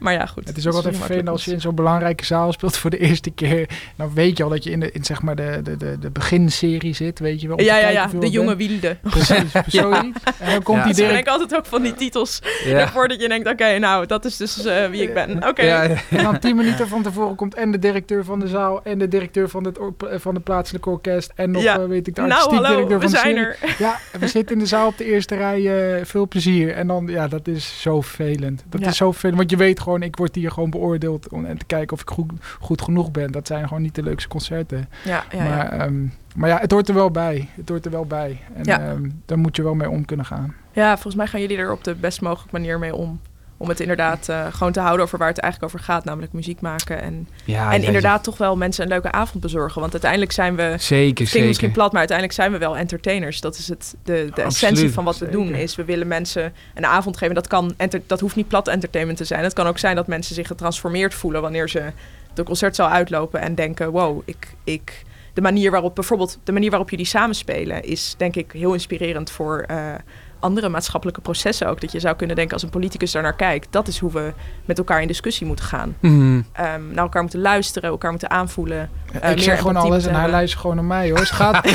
Maar 0.02 0.14
ja, 0.14 0.26
goed. 0.26 0.48
Het 0.48 0.58
is 0.58 0.68
ook 0.68 0.74
altijd 0.74 0.98
vervelend 0.98 1.30
als 1.30 1.46
je 1.46 1.52
in 1.52 1.62
zo'n 1.62 1.76
belangrijke 1.76 2.26
zaal 2.26 2.52
speelt 2.52 2.78
voor 2.78 2.90
de 2.90 2.98
eerste 3.08 3.32
keer. 3.32 3.70
Dan 3.96 4.14
weet 4.14 4.38
je 4.38 4.44
al 4.44 4.50
dat 4.50 4.64
je 4.64 4.72
in, 4.72 4.80
de, 4.80 4.92
in 4.92 5.04
zeg 5.04 5.22
maar 5.22 5.36
de, 5.36 5.60
de, 5.64 5.78
de, 5.78 6.00
de 6.00 6.10
beginserie 6.10 6.94
zit, 6.94 7.20
weet 7.20 7.42
je 7.42 7.48
wel. 7.48 7.62
Ja, 7.62 7.78
ja, 7.78 7.88
ja. 7.88 8.08
De 8.20 8.30
jonge 8.30 8.56
wilde. 8.56 8.98
Precies, 9.02 9.52
zoiets. 9.68 10.20
En 10.40 10.52
dan 10.52 10.64
komt 10.64 10.84
die 10.84 10.94
direct... 10.94 11.20
ik 11.20 11.28
altijd 11.28 11.56
ook 11.56 11.66
van 11.66 11.82
die 11.82 11.94
titels. 11.94 12.42
Ja. 12.64 12.88
Voordat 12.94 13.22
je 13.22 13.28
denkt, 13.28 13.50
oké, 13.50 13.78
nou, 13.78 14.06
dat 14.06 14.26
is 14.26 14.38
dus 14.38 14.66
uh, 14.66 14.86
wie 14.86 15.02
ik 15.02 15.14
ben. 15.14 15.48
Oké. 15.48 15.62
Ja, 15.62 15.84
En 16.10 16.24
dan 16.24 16.40
tien 16.40 16.56
minuten 16.56 16.88
van 16.88 17.04
tevoren 17.04 17.36
komt 17.36 17.56
en 17.56 17.72
de 17.72 17.80
directeur 17.80 18.26
van 18.26 18.40
de 18.40 18.48
zaal 18.48 18.84
en 18.84 18.98
de 18.98 19.08
directeur 19.08 19.50
van 19.50 19.64
het, 19.64 19.80
van 20.00 20.34
de 20.34 20.40
plaatselijke 20.40 20.90
orkest 20.90 21.32
en 21.36 21.52
nog, 21.52 21.64
uh, 21.64 21.86
weet 21.86 22.08
ik, 22.08 22.16
de 22.16 22.22
nou, 22.22 22.34
artistiek 22.34 22.62
nou, 22.62 22.66
hallo, 22.66 22.88
directeur 22.88 23.10
van 23.10 23.12
we 23.12 23.18
zijn 23.18 23.38
er. 23.38 23.58
Ja, 23.78 24.00
we 24.20 24.28
zitten 24.28 24.56
in 24.56 24.62
de 24.62 24.68
zaal 24.68 24.88
op 24.88 24.98
de 24.98 25.06
eerste 25.06 25.36
rij. 25.36 25.60
Uh, 25.98 26.06
veel 26.06 26.28
plezier. 26.28 26.74
En 26.74 26.88
dan, 26.88 27.08
ja, 27.08 27.28
dat 27.28 27.48
is 27.48 27.82
zo 27.82 28.02
vervelend. 28.02 28.64
Dat 28.70 28.82
is 28.82 28.98
zo 28.98 29.12
vervelend, 29.12 29.38
want 29.38 29.50
je 29.50 29.58
weet 29.58 29.80
gewoon 29.80 29.91
gewoon, 29.92 30.08
ik 30.08 30.16
word 30.16 30.36
hier 30.36 30.52
gewoon 30.52 30.70
beoordeeld 30.70 31.30
om 31.30 31.46
en 31.46 31.58
te 31.58 31.66
kijken 31.66 31.94
of 31.94 32.02
ik 32.02 32.10
goed, 32.10 32.32
goed 32.60 32.82
genoeg 32.82 33.12
ben. 33.12 33.32
Dat 33.32 33.48
zijn 33.48 33.68
gewoon 33.68 33.84
niet 33.84 33.96
de 33.96 34.04
leukste 34.04 34.30
concerten. 34.30 34.90
Ja, 35.04 35.24
ja, 35.32 35.44
maar, 35.44 35.76
ja. 35.76 35.86
Ehm, 35.86 36.06
maar 36.36 36.50
ja, 36.50 36.58
het 36.58 36.72
hoort 36.72 36.90
er 36.90 36.96
wel 36.96 37.12
bij. 37.12 37.50
Het 37.56 37.70
hoort 37.70 37.86
er 37.86 37.92
wel 37.92 38.06
bij. 38.06 38.40
En 38.54 38.64
ja. 38.64 38.80
Ehm, 38.80 39.10
daar 39.26 39.38
moet 39.38 39.56
je 39.56 39.64
wel 39.64 39.76
mee 39.76 39.90
om 39.90 40.06
kunnen 40.06 40.26
gaan. 40.26 40.56
Ja, 40.72 40.94
volgens 40.94 41.16
mij 41.16 41.28
gaan 41.28 41.42
jullie 41.42 41.58
er 41.58 41.72
op 41.72 41.84
de 41.84 41.96
best 41.96 42.22
mogelijke 42.22 42.58
manier 42.58 42.80
mee 42.80 42.96
om 42.96 43.20
om 43.62 43.70
het 43.70 43.80
inderdaad 43.80 44.28
uh, 44.30 44.46
gewoon 44.52 44.72
te 44.72 44.80
houden 44.80 45.06
over 45.06 45.18
waar 45.18 45.28
het 45.28 45.40
eigenlijk 45.40 45.74
over 45.74 45.86
gaat, 45.86 46.06
namelijk 46.06 46.34
muziek 46.34 46.62
maken. 46.62 47.02
En, 47.02 47.28
ja, 47.46 47.74
en 47.74 47.84
inderdaad 47.84 48.24
toch 48.24 48.38
wel 48.38 48.58
mensen 48.58 48.84
een 48.84 48.90
leuke 48.90 49.12
avond 49.12 49.42
bezorgen. 49.42 49.80
Want 49.82 49.92
uiteindelijk 49.92 50.32
zijn 50.32 50.56
we. 50.56 50.76
Zeker, 50.78 51.28
zeker. 51.28 51.48
misschien 51.48 51.72
plat, 51.72 51.90
maar 51.90 52.00
uiteindelijk 52.00 52.38
zijn 52.38 52.52
we 52.52 52.58
wel 52.58 52.78
entertainers. 52.78 53.42
Dat 53.42 53.58
is 53.58 53.68
het, 53.68 53.96
de, 54.04 54.30
de 54.34 54.42
essentie 54.42 54.92
van 54.92 55.04
wat 55.04 55.18
we 55.18 55.30
doen. 55.30 55.54
Is 55.54 55.76
we 55.76 55.86
willen 55.86 56.08
mensen 56.08 56.54
een 56.76 56.86
avond 56.86 57.18
geven. 57.18 57.36
Dat, 57.36 57.48
kan 57.48 57.74
enter, 57.78 58.02
dat 58.08 58.20
hoeft 58.20 58.36
niet 58.36 58.48
plat 58.48 58.68
entertainment 58.68 59.18
te 59.18 59.26
zijn. 59.26 59.44
Het 59.44 59.54
kan 59.54 59.68
ook 59.68 59.78
zijn 59.78 59.96
dat 59.96 60.08
mensen 60.08 60.36
zich 60.36 60.48
getransformeerd 60.48 61.14
voelen 61.14 61.42
wanneer 61.42 61.70
ze 61.70 61.92
de 62.34 62.44
concertzaal 62.44 62.90
uitlopen 62.90 63.42
en 63.42 63.56
denken: 63.56 63.92
wow, 63.92 64.22
ik. 64.26 64.48
ik 64.64 65.04
de 65.34 65.42
manier 65.42 65.72
waarop 65.72 65.96
bijvoorbeeld 65.96 66.40
de 66.44 66.52
manier 66.52 66.70
waarop 66.70 66.90
jullie 66.90 67.06
samenspelen 67.06 67.84
is 67.84 68.16
denk 68.18 68.36
ik 68.36 68.52
heel 68.52 68.74
inspirerend 68.74 69.32
voor 69.32 69.66
uh, 69.72 69.94
andere 70.42 70.70
maatschappelijke 70.70 71.22
processen 71.22 71.68
ook. 71.68 71.82
Dat 71.82 71.92
je 71.92 72.00
zou 72.00 72.16
kunnen 72.16 72.36
denken 72.36 72.54
als 72.54 72.64
een 72.64 72.70
politicus 72.70 73.12
daar 73.12 73.24
naar 73.24 73.36
kijkt. 73.36 73.68
Dat 73.70 73.88
is 73.88 74.00
hoe 74.00 74.12
we 74.12 74.34
met 74.66 74.78
elkaar 74.78 75.02
in 75.02 75.08
discussie 75.08 75.48
moeten 75.48 75.66
gaan. 75.66 75.96
Mm. 76.00 76.46
naar 76.90 77.04
elkaar 77.04 77.22
moeten 77.22 77.40
luisteren, 77.42 77.90
elkaar 77.90 78.12
moeten 78.12 78.30
aanvoelen. 78.30 78.90
Ja, 79.14 79.22
ik 79.22 79.42
zeg 79.42 79.58
gewoon 79.58 79.76
alles 79.76 80.06
en 80.06 80.16
hij 80.16 80.30
luistert 80.30 80.62
gewoon 80.62 80.76
naar 80.76 80.86
mij 80.86 81.10
hoor. 81.10 81.26
Schat. 81.26 81.62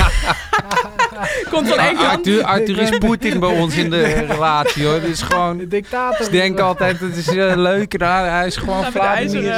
Komt 1.51 1.69
van 1.69 1.79
één 1.79 1.97
kant. 1.97 2.09
Arthur, 2.09 2.45
Arthur 2.45 2.79
is 2.79 2.99
Poetin 2.99 3.41
bij 3.41 3.59
ons 3.59 3.77
in 3.77 3.91
de 3.91 4.03
relatie 4.03 4.85
hoor. 4.85 4.95
Het 4.95 5.05
is 5.05 5.23
gewoon... 5.23 5.57
De 5.57 5.69
dictator. 5.69 6.25
Ze 6.25 6.31
denken 6.31 6.65
altijd, 6.65 7.01
het 7.01 7.17
is 7.17 7.29
uh, 7.29 7.53
leuk. 7.57 7.99
Nou, 7.99 8.29
hij 8.29 8.47
is 8.47 8.57
gewoon 8.57 8.85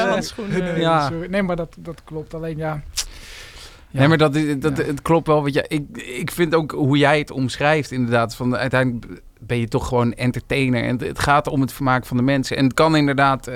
handschoenen. 0.09 0.81
Ja. 0.81 1.11
Nee, 1.29 1.43
maar 1.43 1.57
dat, 1.57 1.75
dat 1.79 2.01
klopt. 2.05 2.35
Alleen 2.35 2.57
ja... 2.57 2.83
Ja. 3.91 3.99
Nee, 3.99 4.09
maar 4.09 4.19
dat, 4.19 4.39
dat, 4.59 4.77
het 4.77 5.03
klopt 5.03 5.27
wel. 5.27 5.43
Want 5.43 5.55
ja, 5.55 5.65
ik, 5.69 5.83
ik 5.97 6.31
vind 6.31 6.55
ook 6.55 6.71
hoe 6.71 6.99
jij 6.99 7.19
het 7.19 7.31
omschrijft, 7.31 7.91
inderdaad. 7.91 8.35
Van 8.35 8.57
uiteindelijk 8.57 9.23
ben 9.41 9.59
je 9.59 9.69
toch 9.69 9.89
gewoon 9.89 10.13
entertainer. 10.13 10.83
En 10.85 10.99
het 11.03 11.19
gaat 11.19 11.49
om 11.49 11.61
het 11.61 11.73
vermaak 11.73 12.07
van 12.07 12.17
de 12.17 12.23
mensen. 12.23 12.57
En 12.57 12.65
het 12.65 12.75
kan 12.75 12.97
inderdaad, 12.97 13.49
uh, 13.49 13.55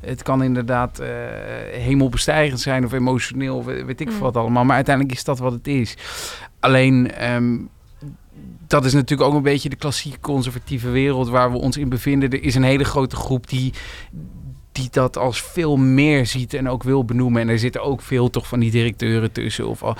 het 0.00 0.22
kan 0.22 0.42
inderdaad 0.42 1.00
uh, 1.00 1.06
hemelbestijgend 1.72 2.60
zijn 2.60 2.84
of 2.84 2.92
emotioneel, 2.92 3.56
of 3.56 3.64
weet 3.64 4.00
ik 4.00 4.10
mm. 4.10 4.18
wat 4.18 4.36
allemaal. 4.36 4.64
Maar 4.64 4.76
uiteindelijk 4.76 5.16
is 5.16 5.24
dat 5.24 5.38
wat 5.38 5.52
het 5.52 5.66
is. 5.66 5.96
Alleen. 6.60 7.32
Um, 7.32 7.68
dat 8.66 8.84
is 8.84 8.92
natuurlijk 8.92 9.30
ook 9.30 9.36
een 9.36 9.42
beetje 9.42 9.68
de 9.68 9.76
klassieke 9.76 10.20
conservatieve 10.20 10.90
wereld 10.90 11.28
waar 11.28 11.52
we 11.52 11.58
ons 11.58 11.76
in 11.76 11.88
bevinden. 11.88 12.30
Er 12.30 12.42
is 12.42 12.54
een 12.54 12.62
hele 12.62 12.84
grote 12.84 13.16
groep 13.16 13.48
die, 13.48 13.72
die 14.80 14.88
dat 14.90 15.16
als 15.16 15.42
veel 15.42 15.76
meer 15.76 16.26
ziet 16.26 16.54
en 16.54 16.68
ook 16.68 16.82
wil 16.82 17.04
benoemen. 17.04 17.42
En 17.42 17.48
er 17.48 17.58
zitten 17.58 17.82
ook 17.82 18.02
veel 18.02 18.30
toch 18.30 18.46
van 18.46 18.60
die 18.60 18.70
directeuren 18.70 19.32
tussen. 19.32 19.68
Of 19.68 19.82
al. 19.82 19.96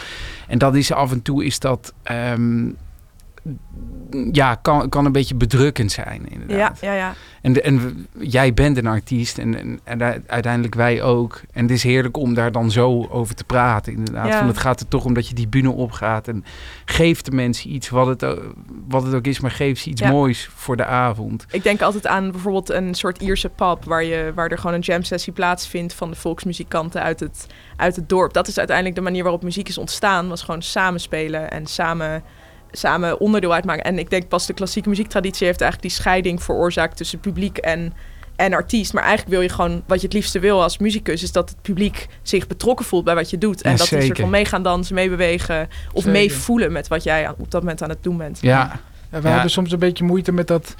En 0.48 0.58
dat 0.58 0.74
is 0.74 0.92
af 0.92 1.12
en 1.12 1.22
toe 1.22 1.44
is 1.44 1.58
dat. 1.58 1.94
Um, 2.10 2.76
ja, 4.32 4.54
kan, 4.54 4.88
kan 4.88 5.04
een 5.04 5.12
beetje 5.12 5.34
bedrukkend 5.34 5.92
zijn, 5.92 6.28
inderdaad. 6.28 6.80
Ja, 6.80 6.92
ja, 6.92 6.96
ja. 6.96 7.14
En, 7.42 7.64
en 7.64 8.06
jij 8.18 8.54
bent 8.54 8.76
een 8.76 8.86
artiest 8.86 9.38
en, 9.38 9.58
en, 9.58 9.80
en, 9.84 10.24
uiteindelijk 10.26 10.74
wij 10.74 11.02
ook. 11.02 11.40
En 11.52 11.62
het 11.62 11.70
is 11.70 11.82
heerlijk 11.82 12.16
om 12.16 12.34
daar 12.34 12.52
dan 12.52 12.70
zo 12.70 13.06
over 13.10 13.34
te 13.34 13.44
praten, 13.44 13.92
inderdaad. 13.92 14.26
Ja. 14.26 14.38
Van 14.38 14.46
het 14.46 14.58
gaat 14.58 14.80
er 14.80 14.88
toch 14.88 15.04
om 15.04 15.14
dat 15.14 15.28
je 15.28 15.34
die 15.34 15.48
bühne 15.48 15.70
opgaat 15.70 16.28
en 16.28 16.44
geeft 16.84 17.24
de 17.24 17.30
mensen 17.30 17.74
iets, 17.74 17.88
wat 17.88 18.06
het, 18.06 18.36
wat 18.88 19.02
het 19.02 19.14
ook 19.14 19.26
is, 19.26 19.40
maar 19.40 19.50
geef 19.50 19.78
ze 19.78 19.90
iets 19.90 20.02
moois 20.02 20.50
voor 20.54 20.76
de 20.76 20.84
avond. 20.84 21.46
Ik 21.50 21.62
denk 21.62 21.80
altijd 21.80 22.06
aan 22.06 22.30
bijvoorbeeld 22.30 22.70
een 22.70 22.94
soort 22.94 23.22
Ierse 23.22 23.48
pub, 23.48 23.84
waar, 23.84 24.04
je, 24.04 24.32
waar 24.34 24.50
er 24.50 24.58
gewoon 24.58 24.74
een 24.74 24.80
jam 24.80 25.02
sessie 25.02 25.32
plaatsvindt 25.32 25.94
van 25.94 26.10
de 26.10 26.16
volksmuzikanten 26.16 27.02
uit 27.02 27.20
het, 27.20 27.46
uit 27.76 27.96
het 27.96 28.08
dorp. 28.08 28.32
Dat 28.32 28.48
is 28.48 28.58
uiteindelijk 28.58 28.96
de 28.96 29.02
manier 29.02 29.22
waarop 29.22 29.42
muziek 29.42 29.68
is 29.68 29.78
ontstaan, 29.78 30.28
was 30.28 30.42
gewoon 30.42 30.62
samenspelen 30.62 31.50
en 31.50 31.66
samen 31.66 32.22
samen 32.72 33.20
onderdeel 33.20 33.54
uitmaken. 33.54 33.84
En 33.84 33.98
ik 33.98 34.10
denk 34.10 34.28
pas 34.28 34.46
de 34.46 34.52
klassieke 34.52 34.88
muziektraditie 34.88 35.46
heeft 35.46 35.60
eigenlijk 35.60 35.92
die 35.92 36.02
scheiding 36.02 36.42
veroorzaakt 36.42 36.96
tussen 36.96 37.20
publiek 37.20 37.58
en, 37.58 37.92
en 38.36 38.52
artiest. 38.52 38.92
Maar 38.92 39.02
eigenlijk 39.02 39.32
wil 39.32 39.42
je 39.42 39.48
gewoon, 39.48 39.82
wat 39.86 40.00
je 40.00 40.06
het 40.06 40.14
liefste 40.14 40.38
wil 40.38 40.62
als 40.62 40.78
muzikus, 40.78 41.22
is 41.22 41.32
dat 41.32 41.48
het 41.48 41.62
publiek 41.62 42.06
zich 42.22 42.46
betrokken 42.46 42.86
voelt 42.86 43.04
bij 43.04 43.14
wat 43.14 43.30
je 43.30 43.38
doet. 43.38 43.62
En 43.62 43.76
dat 43.76 43.86
ze 43.86 43.96
een 43.96 44.02
soort 44.02 44.20
van 44.20 44.30
mee 44.30 44.44
gaan 44.44 44.62
dansen, 44.62 44.94
meebewegen 44.94 45.68
of 45.92 46.06
meevoelen 46.06 46.72
met 46.72 46.88
wat 46.88 47.02
jij 47.02 47.28
op 47.28 47.50
dat 47.50 47.60
moment 47.60 47.82
aan 47.82 47.88
het 47.88 48.02
doen 48.02 48.16
bent. 48.16 48.38
Ja. 48.40 48.80
ja 49.10 49.20
we 49.20 49.28
hebben 49.28 49.50
soms 49.50 49.72
een 49.72 49.78
beetje 49.78 50.04
moeite 50.04 50.32
met 50.32 50.46
dat 50.46 50.74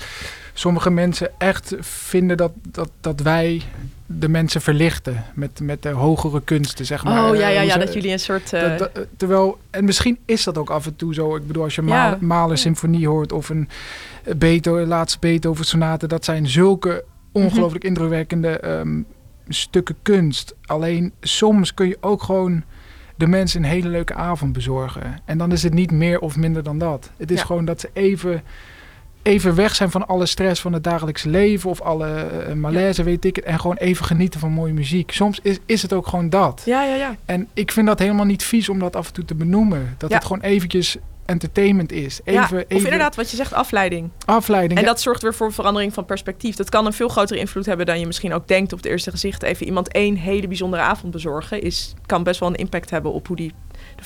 sommige 0.52 0.90
mensen 0.90 1.30
echt 1.38 1.74
vinden 1.80 2.36
dat, 2.36 2.52
dat, 2.62 2.90
dat 3.00 3.20
wij 3.20 3.62
de 4.18 4.28
mensen 4.28 4.60
verlichten 4.60 5.24
met, 5.34 5.60
met 5.60 5.82
de 5.82 5.88
hogere 5.88 6.42
kunsten, 6.42 6.86
zeg 6.86 7.04
maar. 7.04 7.30
Oh 7.30 7.36
ja, 7.36 7.48
ja, 7.48 7.60
ja, 7.60 7.76
dat 7.76 7.92
jullie 7.92 8.12
een 8.12 8.18
soort... 8.18 8.52
Uh... 8.52 8.74
terwijl, 9.16 9.58
en 9.70 9.84
misschien 9.84 10.18
is 10.24 10.44
dat 10.44 10.58
ook 10.58 10.70
af 10.70 10.86
en 10.86 10.96
toe 10.96 11.14
zo. 11.14 11.36
Ik 11.36 11.46
bedoel, 11.46 11.62
als 11.62 11.74
je 11.74 11.82
ja. 11.82 12.18
Mahler 12.20 12.58
symfonie 12.58 13.08
hoort 13.08 13.32
of 13.32 13.48
een 13.48 13.68
Beethoven, 14.36 14.86
laatste 14.86 15.18
Beethoven 15.20 15.64
sonate, 15.64 16.06
dat 16.06 16.24
zijn 16.24 16.48
zulke 16.48 17.04
ongelooflijk 17.32 17.84
mhm. 17.84 17.92
indrukwekkende 17.92 18.68
um, 18.68 19.06
stukken 19.48 19.96
kunst. 20.02 20.54
Alleen 20.66 21.12
soms 21.20 21.74
kun 21.74 21.88
je 21.88 21.98
ook 22.00 22.22
gewoon 22.22 22.62
de 23.16 23.26
mensen 23.26 23.62
een 23.62 23.70
hele 23.70 23.88
leuke 23.88 24.14
avond 24.14 24.52
bezorgen. 24.52 25.18
En 25.24 25.38
dan 25.38 25.52
is 25.52 25.62
het 25.62 25.74
niet 25.74 25.90
meer 25.90 26.20
of 26.20 26.36
minder 26.36 26.62
dan 26.62 26.78
dat. 26.78 27.10
Het 27.16 27.30
is 27.30 27.42
gewoon 27.42 27.64
dat 27.64 27.80
ze 27.80 27.90
even 27.92 28.42
even 29.22 29.54
weg 29.54 29.74
zijn 29.74 29.90
van 29.90 30.06
alle 30.06 30.26
stress 30.26 30.60
van 30.60 30.72
het 30.72 30.84
dagelijks 30.84 31.22
leven 31.22 31.70
of 31.70 31.80
alle 31.80 32.28
uh, 32.48 32.54
malaise, 32.54 33.02
weet 33.02 33.24
ik 33.24 33.36
het. 33.36 33.44
En 33.44 33.60
gewoon 33.60 33.76
even 33.76 34.04
genieten 34.04 34.40
van 34.40 34.50
mooie 34.50 34.72
muziek. 34.72 35.10
Soms 35.12 35.38
is, 35.42 35.58
is 35.66 35.82
het 35.82 35.92
ook 35.92 36.06
gewoon 36.06 36.30
dat. 36.30 36.62
Ja, 36.64 36.84
ja, 36.84 36.94
ja. 36.94 37.16
En 37.24 37.48
ik 37.54 37.72
vind 37.72 37.86
dat 37.86 37.98
helemaal 37.98 38.24
niet 38.24 38.42
vies 38.42 38.68
om 38.68 38.78
dat 38.78 38.96
af 38.96 39.06
en 39.06 39.12
toe 39.12 39.24
te 39.24 39.34
benoemen. 39.34 39.94
Dat 39.98 40.12
het 40.12 40.24
gewoon 40.24 40.42
eventjes 40.42 40.96
entertainment 41.30 41.92
is. 41.92 42.20
Even, 42.24 42.58
ja, 42.58 42.76
of 42.76 42.84
inderdaad 42.84 43.16
wat 43.16 43.30
je 43.30 43.36
zegt, 43.36 43.52
afleiding. 43.52 44.10
Afleiding. 44.24 44.80
En 44.80 44.86
dat 44.86 45.00
zorgt 45.00 45.22
weer 45.22 45.34
voor 45.34 45.52
verandering 45.52 45.94
van 45.94 46.04
perspectief. 46.04 46.56
Dat 46.56 46.68
kan 46.68 46.86
een 46.86 46.92
veel 46.92 47.08
grotere 47.08 47.38
invloed 47.40 47.66
hebben 47.66 47.86
dan 47.86 48.00
je 48.00 48.06
misschien 48.06 48.32
ook 48.32 48.48
denkt 48.48 48.72
op 48.72 48.78
het 48.78 48.86
eerste 48.86 49.10
gezicht. 49.10 49.42
Even 49.42 49.66
iemand 49.66 49.92
één 49.92 50.16
hele 50.16 50.48
bijzondere 50.48 50.82
avond 50.82 51.12
bezorgen 51.12 51.62
is, 51.62 51.94
kan 52.06 52.22
best 52.22 52.40
wel 52.40 52.48
een 52.48 52.54
impact 52.54 52.90
hebben 52.90 53.12
op 53.12 53.26
hoe 53.26 53.36
die 53.36 53.52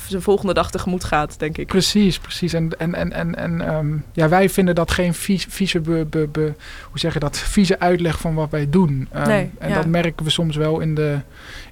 de 0.09 0.21
volgende 0.21 0.53
dag 0.53 0.71
tegemoet 0.71 1.03
gaat, 1.03 1.39
denk 1.39 1.57
ik. 1.57 1.67
Precies, 1.67 2.19
precies. 2.19 2.53
En, 2.53 2.69
en, 2.77 2.93
en, 2.93 3.13
en, 3.13 3.35
en 3.35 3.73
um, 3.75 4.03
ja, 4.13 4.29
wij 4.29 4.49
vinden 4.49 4.75
dat 4.75 4.91
geen 4.91 5.13
vieze, 5.13 5.79
be, 5.79 6.05
be, 6.09 6.27
be, 6.27 6.53
hoe 6.89 6.99
zeg 6.99 7.13
je 7.13 7.19
dat, 7.19 7.37
vieze 7.37 7.79
uitleg 7.79 8.19
van 8.19 8.33
wat 8.33 8.49
wij 8.49 8.69
doen. 8.69 9.07
Um, 9.15 9.27
nee, 9.27 9.49
en 9.57 9.73
dat 9.73 9.85
merken 9.85 10.25
we 10.25 10.31
soms 10.31 10.55
wel 10.55 10.79
in 10.79 10.95
de, 10.95 11.19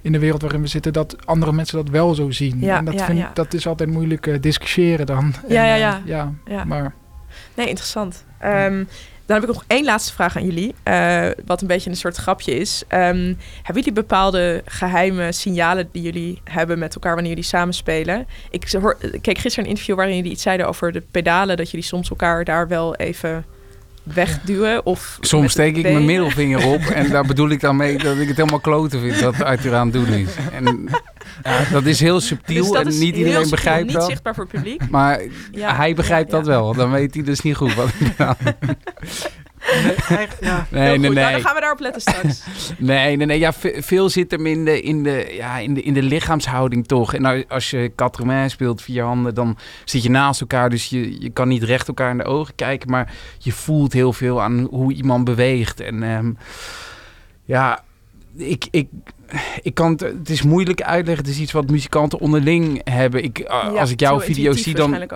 in 0.02 0.12
de 0.12 0.20
wereld 0.20 0.42
waarin 0.42 0.62
we 0.62 0.68
zitten, 0.68 0.94
dat 0.94 1.26
andere 1.26 1.52
mensen 1.52 1.78
dat 1.78 1.90
wel 1.90 2.14
zo 2.14 2.32
zien. 2.32 2.60
Ja, 2.60 2.78
en 2.78 2.86
dat, 2.86 3.02
vind, 3.02 3.18
ja. 3.18 3.32
dat 3.34 3.54
is 3.54 3.68
altijd 3.68 3.90
moeilijk 3.90 4.28
uh, 4.28 4.42
discussiëren 4.42 5.06
dan. 5.06 5.34
Ja, 5.48 5.74
en, 5.74 5.80
ja, 5.80 6.02
ja. 6.06 6.32
Uh, 6.48 6.54
ja, 6.54 6.64
maar... 6.64 6.94
Nee, 7.56 7.68
interessant. 7.68 8.26
Um, 8.46 8.88
dan 9.26 9.40
heb 9.40 9.50
ik 9.50 9.56
nog 9.56 9.64
één 9.68 9.84
laatste 9.84 10.14
vraag 10.14 10.36
aan 10.36 10.46
jullie, 10.46 10.76
uh, 10.88 11.28
wat 11.46 11.62
een 11.62 11.68
beetje 11.68 11.90
een 11.90 11.96
soort 11.96 12.18
grapje 12.18 12.56
is. 12.56 12.84
Um, 12.90 13.38
hebben 13.56 13.84
jullie 13.84 13.92
bepaalde 13.94 14.62
geheime 14.66 15.32
signalen 15.32 15.90
die 15.92 16.02
jullie 16.02 16.42
hebben 16.44 16.80
met 16.80 16.94
elkaar 16.94 17.14
wanneer 17.14 17.32
jullie 17.32 17.48
samenspelen? 17.48 18.28
Ik 18.50 18.72
hoor, 18.72 18.98
keek 19.22 19.38
gisteren 19.38 19.64
een 19.64 19.70
interview 19.70 19.96
waarin 19.96 20.16
jullie 20.16 20.32
iets 20.32 20.44
zeiden 20.44 20.68
over 20.68 20.92
de 20.92 21.04
pedalen, 21.12 21.58
dat 21.58 21.72
jullie 21.72 21.86
soms 21.86 22.10
elkaar 22.10 22.44
daar 22.44 22.68
wel 22.68 22.96
even 22.96 23.46
wegduwen. 24.04 24.86
Of 24.86 25.18
Soms 25.22 25.52
steek 25.52 25.78
ik 25.78 25.84
mijn 25.84 26.06
middelvinger 26.06 26.66
op 26.66 26.82
en 26.82 27.10
daar 27.10 27.26
bedoel 27.26 27.50
ik 27.50 27.60
dan 27.60 27.76
mee 27.76 27.98
dat 27.98 28.18
ik 28.18 28.28
het 28.28 28.38
helemaal 28.38 28.60
kloten 28.60 29.00
vind 29.00 29.20
wat 29.20 29.42
Arthur 29.42 29.76
aan 29.76 29.88
het 29.88 29.94
doen 29.94 30.14
is. 30.14 30.30
En 30.52 30.90
ja, 31.44 31.64
dat 31.72 31.86
is 31.86 32.00
heel 32.00 32.20
subtiel 32.20 32.72
dus 32.72 32.82
en 32.82 33.00
niet 33.00 33.16
iedereen 33.16 33.50
begrijpt 33.50 33.94
dat. 33.94 34.02
Niet 34.02 34.10
zichtbaar 34.10 34.36
voor 34.36 34.44
het 34.44 34.54
publiek. 34.54 34.90
Maar 34.90 35.22
hij 35.58 35.94
begrijpt 35.94 36.32
dat 36.32 36.46
wel. 36.46 36.74
Dan 36.74 36.92
weet 36.92 37.14
hij 37.14 37.24
dus 37.24 37.42
niet 37.42 37.56
goed 37.56 37.74
wat 37.74 37.88
ik 37.88 37.96
gedaan 38.08 38.36
Nee, 40.10 40.28
ja. 40.42 40.68
nee, 40.70 40.98
nee, 40.98 41.10
nee. 41.10 41.32
dan 41.32 41.42
gaan 41.42 41.56
we 41.56 41.60
daarop 41.60 41.80
letten 41.80 42.02
straks. 42.02 42.44
nee, 42.78 43.16
nee, 43.16 43.28
nee. 43.28 43.40
Ja, 43.40 43.54
veel 43.76 44.10
zit 44.10 44.32
hem 44.32 44.46
in 44.46 44.66
de, 44.66 44.82
in, 44.82 45.04
de, 45.04 45.34
ja, 45.36 45.58
in, 45.58 45.74
de, 45.74 45.82
in 45.82 45.94
de 45.94 46.02
lichaamshouding 46.02 46.88
toch. 46.88 47.14
En 47.14 47.48
als 47.48 47.70
je 47.70 47.92
quatre 47.96 48.50
speelt 48.50 48.82
via 48.82 49.06
handen, 49.06 49.36
dan 49.36 49.58
zit 49.86 50.04
je 50.04 50.10
naast 50.10 50.42
elkaar. 50.42 50.70
Dus 50.70 50.86
je, 50.86 51.22
je 51.22 51.30
kan 51.30 51.48
niet 51.48 51.64
recht 51.64 51.88
elkaar 51.88 52.12
in 52.12 52.18
de 52.18 52.24
ogen 52.24 52.56
kijken. 52.56 52.90
Maar 52.90 53.14
je 53.38 53.52
voelt 53.52 53.94
heel 53.94 54.14
veel 54.14 54.42
aan 54.42 54.68
hoe 54.70 54.94
iemand 54.94 55.26
beweegt. 55.26 55.80
En 55.80 56.04
um, 56.04 56.38
ja, 57.46 57.84
ik, 58.38 58.68
ik, 58.72 58.88
ik 59.62 59.74
kan 59.74 59.92
het, 59.92 60.02
het 60.02 60.30
is 60.30 60.42
moeilijk 60.42 60.82
uitleggen. 60.82 61.26
Het 61.26 61.34
is 61.34 61.40
iets 61.40 61.52
wat 61.52 61.70
muzikanten 61.70 62.20
onderling 62.20 62.82
hebben. 62.84 63.24
Ik, 63.24 63.44
als 63.78 63.92
ik 63.92 64.00
jouw 64.00 64.20
video's 64.20 64.64
zie, 64.64 64.76
dan. 64.76 65.10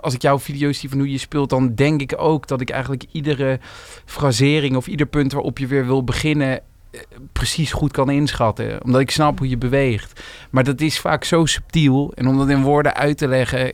Als 0.00 0.14
ik 0.14 0.22
jouw 0.22 0.38
video's 0.38 0.78
zie 0.78 0.88
van 0.88 0.98
hoe 0.98 1.10
je 1.10 1.18
speelt, 1.18 1.50
dan 1.50 1.74
denk 1.74 2.00
ik 2.00 2.14
ook 2.16 2.46
dat 2.46 2.60
ik 2.60 2.70
eigenlijk 2.70 3.04
iedere 3.12 3.58
frasering 4.04 4.76
of 4.76 4.86
ieder 4.86 5.06
punt 5.06 5.32
waarop 5.32 5.58
je 5.58 5.66
weer 5.66 5.86
wil 5.86 6.04
beginnen. 6.04 6.60
Eh, 6.90 7.00
precies 7.32 7.72
goed 7.72 7.92
kan 7.92 8.10
inschatten. 8.10 8.84
Omdat 8.84 9.00
ik 9.00 9.10
snap 9.10 9.38
hoe 9.38 9.48
je 9.48 9.58
beweegt. 9.58 10.20
Maar 10.50 10.64
dat 10.64 10.80
is 10.80 10.98
vaak 10.98 11.24
zo 11.24 11.44
subtiel. 11.44 12.12
En 12.14 12.26
om 12.26 12.38
dat 12.38 12.48
in 12.48 12.62
woorden 12.62 12.94
uit 12.94 13.18
te 13.18 13.28
leggen. 13.28 13.72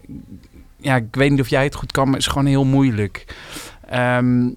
Ja, 0.76 0.96
ik 0.96 1.14
weet 1.14 1.30
niet 1.30 1.40
of 1.40 1.48
jij 1.48 1.64
het 1.64 1.74
goed 1.74 1.92
kan, 1.92 2.04
maar 2.04 2.14
het 2.14 2.22
is 2.22 2.28
gewoon 2.32 2.46
heel 2.46 2.64
moeilijk. 2.64 3.24
Um, 3.94 4.56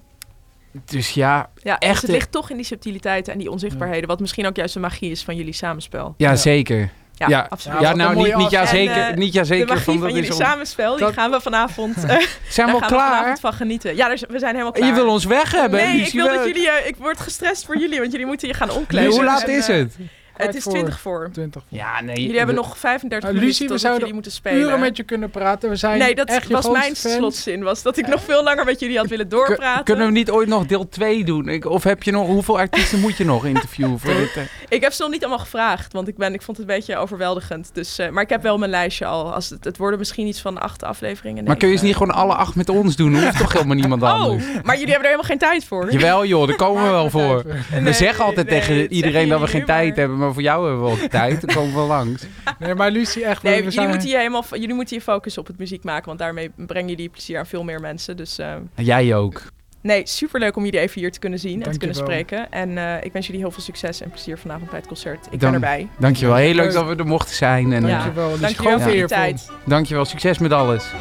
dus 0.84 1.10
ja, 1.10 1.50
ja 1.62 1.78
echt. 1.78 2.02
Het 2.02 2.10
ligt 2.10 2.32
toch 2.32 2.50
in 2.50 2.56
die 2.56 2.66
subtiliteiten 2.66 3.32
en 3.32 3.38
die 3.38 3.50
onzichtbaarheden. 3.50 4.08
Wat 4.08 4.20
misschien 4.20 4.46
ook 4.46 4.56
juist 4.56 4.74
de 4.74 4.80
magie 4.80 5.10
is 5.10 5.22
van 5.22 5.36
jullie 5.36 5.52
samenspel. 5.52 6.14
Ja, 6.16 6.36
zeker. 6.36 6.90
Ja, 7.18 7.28
ja, 7.28 7.46
absoluut. 7.48 7.80
Ja, 7.80 7.94
nou, 7.94 8.16
niet, 8.16 8.36
niet 8.36 8.50
ja 8.50 8.66
zeker. 8.66 8.94
En, 8.94 9.12
uh, 9.12 9.16
niet 9.16 9.32
ja 9.32 9.44
zeker. 9.44 9.66
De 9.66 9.72
magie 9.72 9.84
van, 9.84 9.98
van 9.98 10.14
jullie 10.14 10.32
samenspel, 10.32 10.96
die 10.96 11.12
gaan 11.12 11.30
we 11.30 11.40
vanavond... 11.40 11.96
Uh, 11.96 12.20
zijn 12.48 12.66
we 12.66 12.72
al 12.72 12.80
klaar? 12.80 13.34
We 13.34 13.40
van 13.40 13.52
genieten. 13.52 13.96
Ja, 13.96 14.08
we 14.28 14.38
zijn 14.38 14.52
helemaal 14.52 14.72
klaar. 14.72 14.88
Je 14.88 14.94
wil 14.94 15.08
ons 15.08 15.24
weg 15.24 15.52
hebben. 15.52 15.80
Nee, 15.80 16.00
ik 16.00 16.12
wil 16.12 16.28
dat 16.28 16.46
jullie... 16.46 16.66
Uh, 16.66 16.86
ik 16.86 16.96
word 16.96 17.20
gestrest 17.20 17.64
voor 17.64 17.78
jullie, 17.78 17.98
want 17.98 18.12
jullie 18.12 18.26
moeten 18.26 18.48
je 18.48 18.54
gaan 18.54 18.70
omkleden. 18.70 19.10
hoe 19.10 19.24
laat 19.24 19.48
is 19.48 19.66
het? 19.66 19.96
Het 20.36 20.54
is 20.54 20.64
20 20.64 21.00
voor. 21.00 21.28
20 21.32 21.62
voor. 21.68 21.78
Ja, 21.78 22.00
nee. 22.02 22.20
Jullie 22.20 22.36
hebben 22.36 22.54
nog 22.54 22.78
35 22.78 23.30
nou, 23.30 23.40
minuten 23.40 23.68
we 23.68 23.78
zouden 23.78 23.98
jullie 23.98 24.14
moeten 24.14 24.32
spelen. 24.32 24.60
uren 24.60 24.80
met 24.80 24.96
je 24.96 25.02
kunnen 25.02 25.30
praten. 25.30 25.70
We 25.70 25.76
zijn 25.76 25.98
Nee, 25.98 26.14
dat 26.14 26.46
was 26.48 26.70
mijn 26.70 26.96
slotzin. 26.96 27.62
Was 27.62 27.82
dat 27.82 27.98
ik 27.98 28.06
nog 28.06 28.22
veel 28.22 28.42
langer 28.42 28.64
met 28.64 28.80
jullie 28.80 28.96
had 28.96 29.06
willen 29.06 29.28
doorpraten. 29.28 29.84
kunnen 29.84 30.06
we 30.06 30.12
niet 30.12 30.30
ooit 30.30 30.48
nog 30.48 30.66
deel 30.66 30.88
2 30.88 31.24
doen? 31.24 31.64
of 31.64 31.84
heb 31.84 32.02
je 32.02 32.10
nog, 32.10 32.26
hoeveel 32.26 32.58
artiesten 32.58 33.00
moet 33.00 33.16
je 33.16 33.24
nog 33.24 33.44
interviewen 33.44 33.98
voor 33.98 34.14
dit? 34.14 34.36
Uh? 34.36 34.42
Ik 34.68 34.80
heb 34.80 34.92
ze 34.92 35.02
nog 35.02 35.10
niet 35.10 35.20
allemaal 35.20 35.38
gevraagd, 35.38 35.92
want 35.92 36.08
ik, 36.08 36.16
ben, 36.16 36.34
ik 36.34 36.42
vond 36.42 36.56
het 36.56 36.68
een 36.68 36.74
beetje 36.74 36.96
overweldigend. 36.96 37.70
Dus, 37.72 37.98
uh, 37.98 38.08
maar 38.08 38.22
ik 38.22 38.28
heb 38.28 38.42
wel 38.42 38.58
mijn 38.58 38.70
lijstje 38.70 39.06
al. 39.06 39.32
Als 39.32 39.50
het, 39.50 39.64
het 39.64 39.76
worden 39.76 39.98
misschien 39.98 40.26
iets 40.26 40.40
van 40.40 40.60
acht 40.60 40.82
afleveringen. 40.82 41.44
Maar 41.44 41.56
kun 41.56 41.68
je 41.68 41.74
eens 41.74 41.82
niet 41.82 41.96
gewoon 41.96 42.14
alle 42.14 42.34
acht 42.34 42.54
met 42.54 42.68
ons 42.68 42.96
doen? 42.96 43.22
Hoeft 43.22 43.38
toch 43.38 43.52
helemaal 43.52 43.76
niemand 43.76 44.02
oh, 44.02 44.12
anders? 44.12 44.44
Oh, 44.44 44.64
maar 44.64 44.78
jullie 44.78 44.92
hebben 44.92 45.10
er 45.10 45.16
helemaal 45.16 45.22
geen 45.22 45.38
tijd 45.38 45.64
voor. 45.64 45.92
Jawel 45.92 46.24
joh, 46.24 46.46
daar 46.46 46.56
komen 46.56 46.82
we 46.82 46.88
wel 46.88 47.10
voor. 47.10 47.44
we 47.82 47.92
zeggen 47.92 48.24
altijd 48.24 48.48
tegen 48.48 48.92
iedereen 48.92 49.28
dat 49.28 49.40
we 49.40 49.46
geen 49.46 49.64
tijd 49.64 49.96
hebben, 49.96 50.25
maar 50.26 50.34
voor 50.34 50.42
jou 50.42 50.68
hebben 50.68 50.84
we 50.84 50.96
wel 50.96 51.08
tijd, 51.08 51.40
dan 51.40 51.54
komen 51.54 51.74
we 51.74 51.80
langs. 51.80 52.26
Nee, 52.58 52.74
maar 52.74 52.90
Lucie, 52.90 53.24
echt... 53.24 53.42
Nee, 53.42 53.54
jullie, 53.56 53.70
zijn... 53.70 53.88
moeten 53.88 54.08
je 54.08 54.16
helemaal, 54.16 54.44
jullie 54.50 54.74
moeten 54.74 54.96
je 54.96 55.02
focussen 55.02 55.42
op 55.42 55.48
het 55.48 55.58
muziek 55.58 55.84
maken, 55.84 56.06
want 56.06 56.18
daarmee 56.18 56.50
brengen 56.56 56.88
jullie 56.88 57.08
plezier 57.08 57.38
aan 57.38 57.46
veel 57.46 57.64
meer 57.64 57.80
mensen. 57.80 58.16
Dus, 58.16 58.38
uh... 58.38 58.54
Jij 58.74 59.14
ook. 59.14 59.42
Nee, 59.86 60.06
superleuk 60.06 60.56
om 60.56 60.64
jullie 60.64 60.80
even 60.80 61.00
hier 61.00 61.12
te 61.12 61.18
kunnen 61.18 61.38
zien 61.38 61.62
en 61.62 61.72
te 61.72 61.78
kunnen 61.78 61.96
spreken. 61.96 62.50
En 62.50 62.70
uh, 62.70 63.04
ik 63.04 63.12
wens 63.12 63.26
jullie 63.26 63.40
heel 63.40 63.50
veel 63.50 63.62
succes 63.62 64.00
en 64.00 64.10
plezier 64.10 64.38
vanavond 64.38 64.70
bij 64.70 64.78
het 64.78 64.88
concert. 64.88 65.26
Ik 65.30 65.38
ben 65.38 65.54
erbij. 65.54 65.88
Dankjewel. 65.98 66.34
Heel 66.34 66.54
leuk 66.54 66.72
dat 66.72 66.86
we 66.86 66.96
er 66.96 67.06
mochten 67.06 67.34
zijn. 67.34 67.72
En, 67.72 67.86
ja. 67.86 67.98
Dankjewel. 67.98 68.38
Dankjewel 68.38 68.80
voor 68.80 68.94
je 68.94 69.06
tijd. 69.06 69.50
Dankjewel. 69.64 70.04
Succes 70.04 70.38
met 70.38 70.52
alles. 70.52 70.92